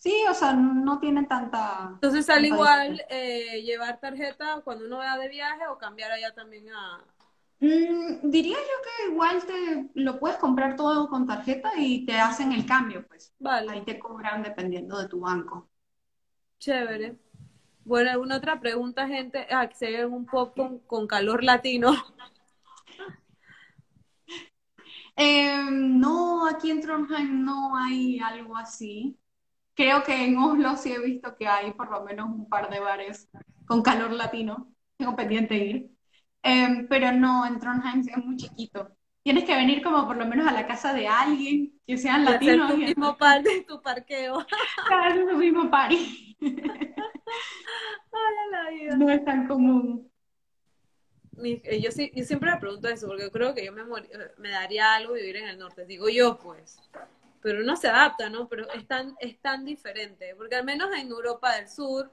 sí, 0.00 0.12
o 0.30 0.34
sea, 0.34 0.52
no 0.54 0.98
tiene 1.00 1.24
tanta, 1.26 2.02
Entonces 2.02 2.26
sale 2.26 2.48
tanta 2.48 2.48
igual 2.48 3.02
eh, 3.10 3.62
llevar 3.62 4.00
tarjeta 4.00 4.60
cuando 4.64 4.86
uno 4.86 4.98
va 4.98 5.16
de 5.18 5.28
viaje 5.28 5.66
o 5.68 5.78
cambiar 5.78 6.10
allá 6.12 6.34
también 6.34 6.68
a... 6.70 7.04
Mm, 7.60 8.30
diría 8.30 8.56
yo 8.58 8.76
que 9.06 9.12
igual 9.12 9.44
te 9.46 9.90
lo 9.94 10.18
puedes 10.18 10.36
comprar 10.38 10.76
todo 10.76 11.08
con 11.08 11.26
tarjeta 11.26 11.72
y 11.78 12.04
te 12.06 12.18
hacen 12.18 12.52
el 12.52 12.66
cambio, 12.66 13.06
pues. 13.08 13.34
Ahí 13.66 13.82
Vale, 13.82 13.84
te 13.84 13.98
cobran 13.98 14.42
dependiendo 14.42 14.98
de 14.98 15.08
tu 15.08 15.20
banco. 15.20 15.70
chévere. 16.60 17.16
Bueno, 17.84 18.10
¿alguna 18.12 18.36
otra 18.38 18.60
pregunta, 18.60 19.08
gente? 19.08 19.46
Ah, 19.50 19.68
que 19.68 19.74
se 19.76 20.06
un 20.06 20.26
poco 20.26 20.54
con, 20.54 20.78
con 20.80 21.06
calor 21.08 21.44
latino. 21.44 21.92
Eh, 25.16 25.66
no, 25.70 26.46
aquí 26.48 26.70
en 26.70 26.80
Trondheim 26.80 27.44
no 27.44 27.76
hay 27.76 28.18
algo 28.20 28.56
así. 28.56 29.18
Creo 29.80 30.02
que 30.02 30.26
en 30.26 30.36
Oslo 30.36 30.76
sí 30.76 30.92
he 30.92 30.98
visto 30.98 31.34
que 31.36 31.46
hay 31.46 31.72
por 31.72 31.90
lo 31.90 32.04
menos 32.04 32.28
un 32.28 32.46
par 32.50 32.68
de 32.68 32.80
bares 32.80 33.30
con 33.66 33.80
calor 33.80 34.12
latino. 34.12 34.70
Tengo 34.98 35.16
pendiente 35.16 35.56
ir. 35.56 35.90
Eh, 36.42 36.86
pero 36.86 37.12
no, 37.12 37.46
en 37.46 37.58
Trondheim 37.58 38.00
es 38.00 38.22
muy 38.22 38.36
chiquito. 38.36 38.94
Tienes 39.22 39.44
que 39.44 39.56
venir 39.56 39.82
como 39.82 40.06
por 40.06 40.18
lo 40.18 40.26
menos 40.26 40.46
a 40.46 40.52
la 40.52 40.66
casa 40.66 40.92
de 40.92 41.08
alguien 41.08 41.80
que 41.86 41.96
sean 41.96 42.24
Y 42.24 42.26
hacer 42.26 42.58
latinos 42.58 42.70
tu 42.72 42.76
y 42.76 42.84
mismo 42.88 43.16
par 43.16 43.42
de 43.42 43.62
tu 43.62 43.80
parqueo. 43.80 44.40
hacer 45.06 45.26
su 45.30 45.38
mismo 45.38 45.70
party. 45.70 46.36
Ay, 46.42 46.54
la 48.50 48.68
vida. 48.68 48.96
No 48.98 49.08
es 49.08 49.24
tan 49.24 49.48
común. 49.48 50.12
Eh, 51.42 51.80
yo, 51.80 51.88
yo 51.88 52.24
siempre 52.24 52.50
me 52.50 52.58
pregunto 52.58 52.86
eso, 52.86 53.06
porque 53.06 53.22
yo 53.22 53.30
creo 53.30 53.54
que 53.54 53.64
yo 53.64 53.72
me, 53.72 53.80
eh, 53.80 54.32
me 54.36 54.50
daría 54.50 54.92
algo 54.94 55.14
vivir 55.14 55.36
en 55.36 55.48
el 55.48 55.58
norte, 55.58 55.86
digo 55.86 56.10
yo 56.10 56.38
pues, 56.38 56.78
pero 57.42 57.62
uno 57.62 57.76
se 57.76 57.88
adapta, 57.88 58.28
¿no? 58.28 58.48
Pero 58.48 58.70
es 58.72 58.86
tan, 58.86 59.16
es 59.20 59.38
tan 59.40 59.64
diferente, 59.64 60.34
porque 60.36 60.56
al 60.56 60.64
menos 60.64 60.90
en 60.96 61.08
Europa 61.08 61.54
del 61.56 61.68
Sur, 61.68 62.12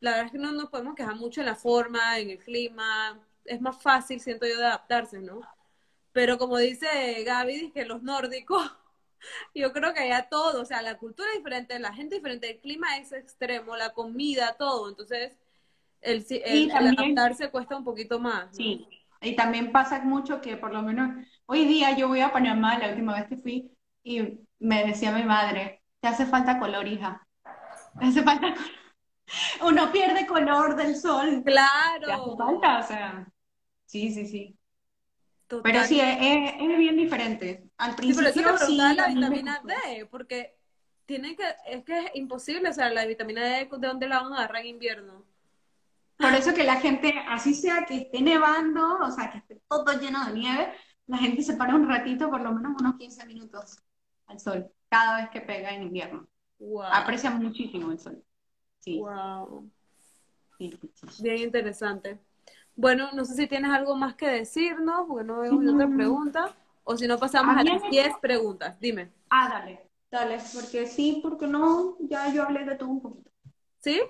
la 0.00 0.10
verdad 0.12 0.26
es 0.26 0.32
que 0.32 0.38
no 0.38 0.52
nos 0.52 0.70
podemos 0.70 0.94
quejar 0.94 1.16
mucho 1.16 1.40
en 1.40 1.46
la 1.46 1.56
forma, 1.56 2.18
en 2.18 2.30
el 2.30 2.38
clima, 2.38 3.18
es 3.44 3.60
más 3.60 3.80
fácil, 3.82 4.20
siento 4.20 4.46
yo, 4.46 4.56
de 4.58 4.66
adaptarse, 4.66 5.20
¿no? 5.20 5.40
Pero 6.12 6.38
como 6.38 6.58
dice 6.58 7.22
Gaby, 7.24 7.70
que 7.72 7.84
los 7.84 8.02
nórdicos, 8.02 8.62
yo 9.54 9.72
creo 9.72 9.92
que 9.94 10.00
allá 10.00 10.28
todo, 10.28 10.62
o 10.62 10.64
sea, 10.64 10.82
la 10.82 10.98
cultura 10.98 11.28
es 11.32 11.38
diferente, 11.38 11.78
la 11.78 11.92
gente 11.92 12.16
es 12.16 12.22
diferente, 12.22 12.50
el 12.50 12.58
clima 12.60 12.96
es 12.98 13.12
extremo, 13.12 13.76
la 13.76 13.92
comida, 13.92 14.56
todo, 14.56 14.88
entonces 14.88 15.32
el, 16.00 16.24
el- 16.30 16.44
Y 16.58 16.62
el 16.64 16.68
también- 16.70 16.98
adaptarse 16.98 17.50
cuesta 17.50 17.76
un 17.76 17.84
poquito 17.84 18.18
más, 18.20 18.46
¿no? 18.46 18.52
Sí, 18.56 18.86
y 19.20 19.34
también 19.34 19.72
pasa 19.72 20.00
mucho 20.00 20.40
que 20.40 20.56
por 20.56 20.72
lo 20.72 20.82
menos 20.82 21.26
hoy 21.46 21.64
día 21.66 21.96
yo 21.96 22.06
voy 22.08 22.20
a 22.20 22.32
Panamá, 22.32 22.78
la 22.78 22.90
última 22.90 23.14
vez 23.14 23.26
que 23.28 23.36
fui, 23.36 23.70
y 24.02 24.40
me 24.58 24.86
decía 24.86 25.12
mi 25.12 25.24
madre, 25.24 25.82
te 26.00 26.08
hace 26.08 26.26
falta 26.26 26.58
color, 26.58 26.86
hija. 26.88 27.26
Te 27.98 28.06
hace 28.06 28.22
falta 28.24 28.54
color. 28.54 28.70
Uno 29.62 29.92
pierde 29.92 30.26
color 30.26 30.76
del 30.76 30.96
sol. 30.96 31.48
Te 32.04 32.12
hace 32.12 32.30
Claro, 32.30 32.38
falta, 32.38 32.80
o 32.80 32.82
sea. 32.84 33.28
Sí, 33.86 34.12
sí, 34.12 34.26
sí. 34.28 34.58
total. 35.48 35.62
Pero 35.62 35.84
sí, 35.84 36.00
es, 36.00 36.16
es- 36.20 36.78
bien 36.78 36.96
diferente. 36.96 37.64
Al 37.78 37.94
Sí, 38.00 38.14
principio 38.14 38.32
sí, 38.32 38.42
preguntaba 38.58 38.94
la 38.94 39.04
a 39.04 39.08
mí 39.08 39.24
me 39.26 39.36
vitamina. 39.36 39.60
D, 39.64 40.06
porque 40.10 40.56
tiene 41.06 41.36
que, 41.36 41.44
es 41.66 41.84
que 41.84 41.98
es 42.06 42.10
imposible, 42.14 42.68
o 42.70 42.72
sea, 42.72 42.90
la 42.90 43.06
vitamina 43.06 43.42
D, 43.44 43.66
¿de 43.70 43.86
dónde 43.88 44.08
la 44.08 44.22
van 44.22 44.32
a 44.32 44.36
agarrar 44.38 44.62
en 44.62 44.68
invierno? 44.68 45.24
Por 46.16 46.34
eso 46.34 46.52
que 46.54 46.64
la 46.64 46.76
gente, 46.80 47.14
así 47.28 47.54
sea 47.54 47.84
que 47.86 47.96
esté 47.96 48.20
nevando, 48.22 48.98
o 49.00 49.10
sea, 49.10 49.30
que 49.30 49.38
esté 49.38 49.60
todo 49.68 49.92
lleno 50.00 50.24
de 50.26 50.32
nieve, 50.32 50.72
la 51.06 51.18
gente 51.18 51.42
se 51.42 51.54
para 51.56 51.74
un 51.76 51.88
ratito, 51.88 52.28
por 52.30 52.40
lo 52.40 52.52
menos 52.52 52.72
unos 52.80 52.96
15 52.96 53.24
minutos 53.26 53.78
al 54.28 54.38
sol, 54.38 54.70
cada 54.88 55.20
vez 55.22 55.30
que 55.30 55.40
pega 55.40 55.74
en 55.74 55.82
invierno. 55.82 56.26
Wow, 56.58 56.82
Aprecia 56.92 57.30
muchísimo 57.30 57.90
el 57.92 57.98
sol. 57.98 58.22
Sí, 58.80 58.98
wow, 58.98 59.68
sí, 60.58 60.78
sí, 60.94 61.06
sí. 61.10 61.22
bien 61.22 61.38
interesante. 61.38 62.18
Bueno, 62.76 63.10
no 63.12 63.24
sé 63.24 63.34
si 63.34 63.46
tienes 63.48 63.70
algo 63.72 63.96
más 63.96 64.14
que 64.14 64.28
decirnos, 64.28 65.06
porque 65.08 65.24
no 65.24 65.40
veo 65.40 65.56
otra 65.56 65.86
Mm. 65.86 65.96
pregunta, 65.96 66.54
o 66.84 66.96
si 66.96 67.06
no 67.08 67.18
pasamos 67.18 67.56
a 67.56 67.60
Había 67.60 67.74
las 67.74 67.90
10 67.90 68.12
preguntas. 68.20 68.78
Dime, 68.80 69.10
Ah, 69.30 69.48
dale, 69.48 69.80
dale, 70.10 70.38
porque 70.54 70.86
sí, 70.86 71.20
porque 71.22 71.46
no, 71.46 71.96
ya 72.00 72.32
yo 72.32 72.44
hablé 72.44 72.64
de 72.64 72.76
todo 72.76 72.88
un 72.88 73.00
poquito. 73.02 73.30
¿sí? 73.80 74.00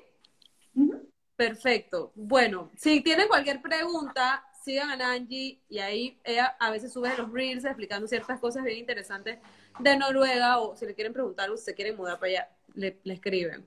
Perfecto. 1.37 2.12
Bueno, 2.14 2.71
si 2.77 3.01
tienen 3.01 3.29
cualquier 3.29 3.62
pregunta, 3.62 4.45
sigan 4.64 5.01
a 5.01 5.12
Angie 5.12 5.61
y 5.69 5.79
ahí 5.79 6.19
ella 6.25 6.57
a 6.59 6.71
veces 6.71 6.93
sube 6.93 7.16
los 7.16 7.31
reels 7.33 7.64
explicando 7.64 8.07
ciertas 8.09 8.41
cosas 8.41 8.64
bien 8.64 8.79
interesantes 8.79 9.39
de 9.79 9.97
Noruega 9.97 10.59
o 10.59 10.76
si 10.76 10.87
le 10.87 10.95
quieren 10.95 11.12
preguntar 11.12 11.51
o 11.51 11.57
si 11.57 11.64
se 11.64 11.74
quieren 11.74 11.97
mudar 11.97 12.18
para 12.18 12.31
allá, 12.31 12.49
le, 12.74 12.99
le 13.05 13.14
escriben. 13.14 13.66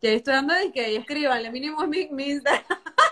Ya 0.00 0.10
estoy 0.10 0.34
dando 0.34 0.54
de 0.54 0.70
que 0.70 0.96
escriban, 0.96 1.42
le 1.42 1.50
mínimo 1.50 1.86
mi, 1.86 2.08
mi 2.10 2.30
Instagram. 2.30 2.64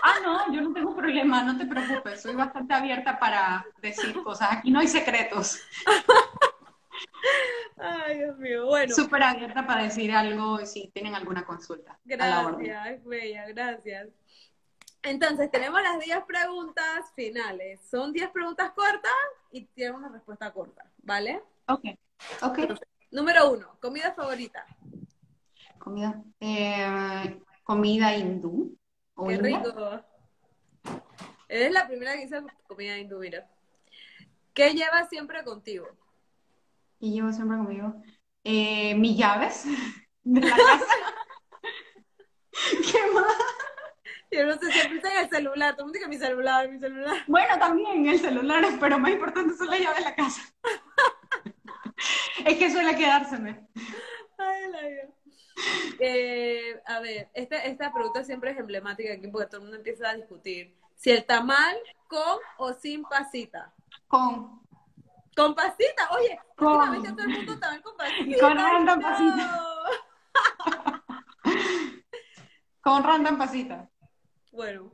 Ah, 0.05 0.19
no, 0.21 0.53
yo 0.53 0.61
no 0.61 0.73
tengo 0.73 0.95
problema, 0.95 1.43
no 1.43 1.57
te 1.57 1.65
preocupes, 1.65 2.21
soy 2.21 2.35
bastante 2.35 2.73
abierta 2.73 3.17
para 3.17 3.65
decir 3.81 4.13
cosas, 4.21 4.49
aquí 4.51 4.69
no 4.69 4.81
hay 4.81 4.87
secretos, 4.89 5.61
Ay, 7.77 8.19
Dios 8.19 8.37
mío. 8.37 8.65
Bueno, 8.65 8.93
súper 8.93 9.23
abierta 9.23 9.65
para 9.65 9.83
decir 9.83 10.11
algo 10.11 10.65
si 10.65 10.89
tienen 10.89 11.15
alguna 11.15 11.45
consulta. 11.45 11.99
Gracias, 12.05 13.03
bella, 13.03 13.47
gracias. 13.47 14.09
Entonces, 15.01 15.51
tenemos 15.51 15.81
las 15.81 15.99
10 15.99 16.23
preguntas 16.23 17.11
finales. 17.15 17.81
Son 17.89 18.13
10 18.13 18.29
preguntas 18.29 18.71
cortas 18.71 19.11
y 19.51 19.65
tienen 19.65 19.95
una 19.95 20.09
respuesta 20.09 20.51
corta, 20.51 20.85
¿vale? 20.99 21.41
Ok, 21.67 21.85
ok. 22.41 22.59
Número 23.11 23.51
uno, 23.51 23.77
comida 23.79 24.13
favorita. 24.13 24.65
Comida, 25.77 26.21
eh, 26.39 27.39
comida 27.63 28.15
hindú. 28.15 28.77
o 29.15 29.27
Qué 29.27 29.37
rico. 29.37 30.01
Eres 31.47 31.71
la 31.71 31.87
primera 31.87 32.13
que 32.13 32.21
dice 32.21 32.41
comida 32.67 32.97
hindú, 32.97 33.19
mira. 33.19 33.47
¿Qué 34.53 34.73
llevas 34.73 35.09
siempre 35.09 35.43
contigo? 35.43 35.87
que 37.03 37.09
llevo 37.09 37.33
siempre 37.33 37.57
conmigo. 37.57 38.01
Eh, 38.45 38.95
mis 38.95 39.17
llaves 39.17 39.65
de 40.23 40.39
la 40.39 40.55
casa. 40.55 40.95
¿Qué 42.91 43.11
más? 43.13 43.33
Yo 44.31 44.45
no 44.45 44.53
sé, 44.53 44.71
siempre 44.71 44.97
está 44.97 45.11
en 45.13 45.23
el 45.25 45.29
celular. 45.29 45.75
Todo 45.75 45.81
el 45.81 45.85
mundo 45.87 45.99
dice 45.99 46.07
mi 46.07 46.17
celular, 46.17 46.69
mi 46.69 46.79
celular. 46.79 47.23
Bueno, 47.27 47.59
también 47.59 48.07
el 48.07 48.19
celular, 48.19 48.63
pero 48.79 48.99
más 48.99 49.11
importante 49.11 49.53
son 49.53 49.67
las 49.67 49.81
llaves 49.81 49.97
de 49.97 50.03
la 50.05 50.15
casa. 50.15 50.41
es 52.45 52.57
que 52.57 52.71
suele 52.71 52.95
quedárseme. 52.95 53.67
Ay, 54.37 54.71
la 54.71 54.81
vida. 54.81 55.09
Eh, 55.99 56.81
a 56.85 56.99
ver, 56.99 57.29
esta, 57.33 57.57
esta 57.63 57.93
pregunta 57.93 58.23
siempre 58.23 58.51
es 58.51 58.57
emblemática 58.57 59.13
aquí 59.13 59.27
porque 59.27 59.47
todo 59.47 59.57
el 59.57 59.63
mundo 59.63 59.77
empieza 59.77 60.09
a 60.09 60.15
discutir. 60.15 60.75
Si 60.95 61.11
el 61.11 61.25
tamal 61.25 61.77
con 62.07 62.39
o 62.57 62.73
sin 62.73 63.03
pasita. 63.03 63.73
Con. 64.07 64.61
Con 65.35 65.55
pasita, 65.55 66.09
oye, 66.11 66.39
Con. 66.55 66.73
todo 67.15 67.23
el 67.23 67.29
mundo 67.29 67.59
tamal 67.59 67.81
con 67.81 67.97
pasita. 67.97 68.39
Con 68.39 68.57
random 68.57 68.99
no. 68.99 69.07
pasita. 69.07 69.59
Con 72.81 73.03
random 73.03 73.37
pasita. 73.37 73.89
Bueno, 74.51 74.93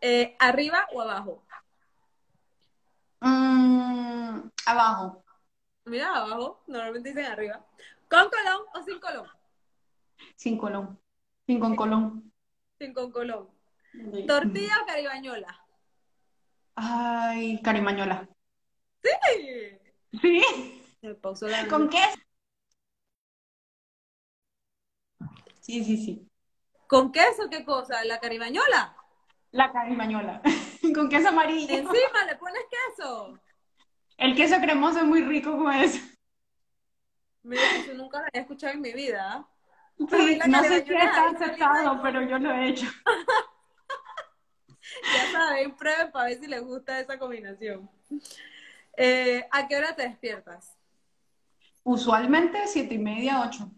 eh, 0.00 0.36
¿arriba 0.38 0.86
o 0.92 1.00
abajo? 1.00 1.44
Mm, 3.20 4.50
abajo. 4.66 5.24
Mira, 5.88 6.14
abajo, 6.14 6.62
normalmente 6.66 7.10
dicen 7.10 7.24
arriba. 7.24 7.64
¿Con 8.08 8.28
colón 8.30 8.62
o 8.74 8.82
sin 8.82 9.00
colón? 9.00 9.28
Sin 10.36 10.58
colón. 10.58 10.98
Sin 11.46 11.60
con 11.60 11.76
colón. 11.76 12.32
Sin 12.78 12.92
con 12.92 13.10
colón. 13.10 13.48
¿Tortilla 14.26 14.82
o 14.82 14.86
caribañola? 14.86 15.64
Ay, 16.74 17.60
carimañola. 17.62 18.28
Sí. 19.02 19.78
¿Sí? 20.20 20.42
La 21.00 21.68
¿Con 21.68 21.88
qué? 21.88 22.02
Sí, 25.60 25.84
sí, 25.84 25.96
sí. 25.96 26.28
¿Con 26.86 27.12
queso 27.12 27.48
qué 27.50 27.64
cosa? 27.64 28.04
¿La 28.04 28.20
caribañola? 28.20 28.96
La 29.50 29.72
carimañola. 29.72 30.42
Con 30.94 31.08
queso 31.08 31.28
amarillo. 31.28 31.74
Encima 31.74 32.24
le 32.26 32.36
pones 32.36 32.62
queso. 32.70 33.38
El 34.18 34.34
queso 34.34 34.60
cremoso 34.60 34.98
es 34.98 35.04
muy 35.04 35.22
rico 35.22 35.56
con 35.56 35.72
eso. 35.72 36.00
Mira, 37.44 37.62
eso 37.76 37.94
nunca 37.94 38.18
lo 38.18 38.24
había 38.26 38.42
escuchado 38.42 38.74
en 38.74 38.80
mi 38.80 38.92
vida. 38.92 39.48
Sí, 39.96 40.38
no 40.48 40.62
sé 40.64 40.84
si 40.84 40.92
está 40.92 41.28
es 41.28 41.36
aceptado, 41.36 42.02
pero 42.02 42.22
yo 42.22 42.38
lo 42.38 42.52
he 42.52 42.68
hecho. 42.68 42.86
Ya 45.14 45.30
saben, 45.30 45.76
prueben 45.76 46.10
para 46.10 46.26
ver 46.26 46.40
si 46.40 46.46
les 46.46 46.62
gusta 46.62 46.98
esa 46.98 47.18
combinación. 47.18 47.90
Eh, 48.96 49.46
¿A 49.50 49.68
qué 49.68 49.76
hora 49.76 49.94
te 49.94 50.02
despiertas? 50.02 50.78
Usualmente 51.84 52.66
siete 52.66 52.94
y 52.94 52.98
media, 52.98 53.42
ocho. 53.42 53.70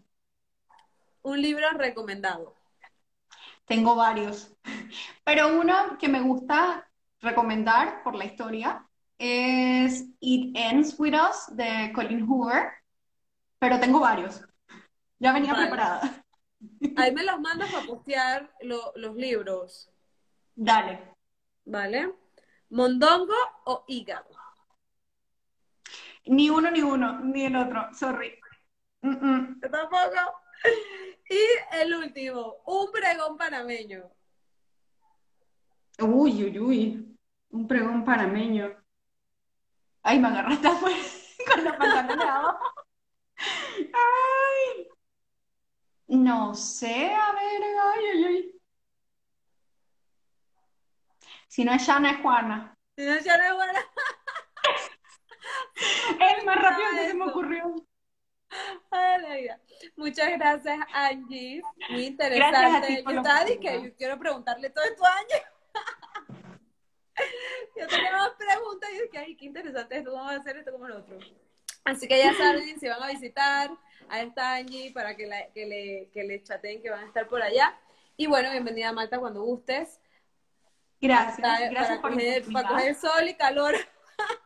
Un 1.21 1.41
libro 1.41 1.69
recomendado. 1.71 2.55
Tengo 3.65 3.95
varios. 3.95 4.55
Pero 5.25 5.59
uno 5.59 5.97
que 5.99 6.07
me 6.07 6.21
gusta 6.21 6.89
recomendar 7.19 8.03
por 8.03 8.15
la 8.15 8.25
historia 8.25 8.89
es 9.23 10.05
It 10.19 10.57
Ends 10.57 10.99
With 10.99 11.13
Us 11.13 11.55
de 11.55 11.91
Colin 11.93 12.27
Hoover. 12.27 12.71
Pero 13.59 13.79
tengo 13.79 13.99
varios. 13.99 14.43
Ya 15.19 15.31
venía 15.31 15.53
Vale. 15.53 15.67
preparada. 15.67 16.23
Ahí 16.97 17.11
me 17.15 17.23
los 17.23 17.39
mandas 17.39 17.71
para 17.71 17.85
postear 17.85 18.51
lo- 18.61 18.91
los 18.95 19.15
libros, 19.15 19.91
Dale. 20.55 21.13
¿vale? 21.65 22.11
¿Mondongo 22.69 23.35
o 23.65 23.85
hígado? 23.87 24.29
Ni 26.25 26.49
uno, 26.49 26.71
ni 26.71 26.81
uno, 26.81 27.19
ni 27.19 27.45
el 27.45 27.55
otro. 27.55 27.93
Sorry. 27.93 28.33
Mm, 29.01 29.09
mm. 29.09 29.59
Yo 29.61 29.69
tampoco. 29.69 30.15
Y 31.29 31.77
el 31.79 31.93
último, 31.93 32.57
un 32.65 32.91
pregón 32.91 33.37
panameño. 33.37 34.09
Uy, 35.99 36.43
uy, 36.45 36.59
uy. 36.59 37.17
Un 37.49 37.67
pregón 37.67 38.03
panameño. 38.03 38.80
Ay, 40.03 40.19
me 40.19 40.27
agarraste 40.27 40.67
afuera 40.67 40.97
con 41.53 41.63
los 41.63 41.75
pantalones 41.75 42.25
abajo. 42.25 42.73
Ay. 43.93 44.87
No 46.07 46.53
sé, 46.53 47.13
a 47.15 47.31
ver, 47.31 47.61
ay, 47.63 48.05
ay, 48.13 48.25
ay. 48.25 48.61
Si 51.47 51.63
no 51.65 51.73
es 51.73 51.81
Shana, 51.81 52.11
es 52.11 52.21
Juana. 52.21 52.77
Si 52.95 53.05
no, 53.05 53.17
ya 53.19 53.37
no 53.37 53.43
es 53.43 53.53
buena. 53.53 53.79
Es 56.37 56.45
más 56.45 56.55
rápido 56.61 56.87
que 56.91 57.07
se 57.07 57.13
me 57.15 57.25
ocurrió. 57.25 57.75
Ay, 58.91 59.21
la 59.21 59.35
vida. 59.35 59.59
Muchas 59.95 60.29
gracias, 60.31 60.77
Angie. 60.93 61.61
Muy 61.89 62.15
Gracias 62.15 62.73
a 62.73 62.77
interesante. 62.77 63.03
ti 63.47 63.53
Yo 63.55 63.59
que 63.59 63.83
yo 63.89 63.95
quiero 63.95 64.19
preguntarle 64.19 64.69
todo 64.69 64.83
esto 64.85 65.03
a 65.05 65.17
Angie. 65.17 65.43
Yo 67.77 67.87
tenía 67.87 68.11
más 68.11 68.31
preguntas 68.31 68.89
y 68.91 69.01
dije, 69.01 69.17
ay, 69.17 69.35
qué 69.35 69.45
interesante 69.45 69.97
esto, 69.97 70.13
vamos 70.13 70.31
a 70.33 70.35
hacer 70.37 70.57
esto 70.57 70.71
como 70.71 70.87
lo 70.87 70.97
otro. 70.99 71.17
Así 71.83 72.07
que 72.07 72.17
ya 72.19 72.33
saben, 72.33 72.79
si 72.79 72.87
van 72.87 73.01
a 73.01 73.07
visitar 73.07 73.71
a 74.09 74.21
esta 74.21 74.55
Angie 74.55 74.91
para 74.93 75.15
que, 75.15 75.25
la- 75.25 75.47
que, 75.51 75.65
le, 75.65 76.09
que 76.13 76.23
le 76.23 76.43
chateen 76.43 76.81
que 76.81 76.89
van 76.89 77.03
a 77.03 77.07
estar 77.07 77.27
por 77.27 77.41
allá. 77.41 77.77
Y 78.17 78.27
bueno, 78.27 78.51
bienvenida 78.51 78.89
a 78.89 78.93
Malta 78.93 79.19
cuando 79.19 79.41
gustes. 79.41 79.99
Gracias, 80.99 81.39
Para, 81.41 81.69
gracias 81.69 81.99
para 81.99 82.01
por 82.01 82.11
coger, 82.13 82.45
para 82.53 82.69
coger 82.69 82.95
sol 82.95 83.27
y 83.27 83.33
calor. 83.35 83.75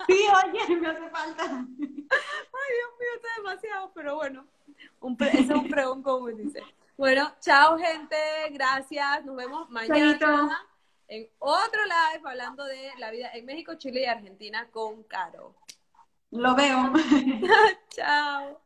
Sí, 0.08 0.26
oye, 0.46 0.76
me 0.78 0.88
hace 0.88 1.10
falta. 1.10 1.44
Ay, 1.50 1.66
Dios 1.82 2.92
mío, 2.98 3.10
está 3.16 3.28
demasiado, 3.38 3.92
pero 3.94 4.16
bueno, 4.16 4.48
un 5.02 5.18
pre- 5.18 5.32
ese 5.32 5.42
es 5.42 5.50
un 5.50 5.68
pregón 5.68 6.02
como 6.02 6.28
dice. 6.28 6.62
Bueno, 6.96 7.36
chao 7.42 7.78
gente, 7.78 8.16
gracias, 8.52 9.26
nos 9.26 9.36
vemos 9.36 9.70
mañana. 9.70 10.66
En 11.08 11.30
otro 11.40 11.82
live 11.86 12.28
hablando 12.30 12.66
de 12.66 12.92
la 12.98 13.12
vida 13.12 13.32
en 13.34 13.46
México, 13.46 13.76
Chile 13.76 14.02
y 14.02 14.06
Argentina 14.06 14.68
con 14.72 15.04
Caro. 15.04 15.56
Lo 16.32 16.56
veo. 16.56 16.94
chao. 17.90 18.65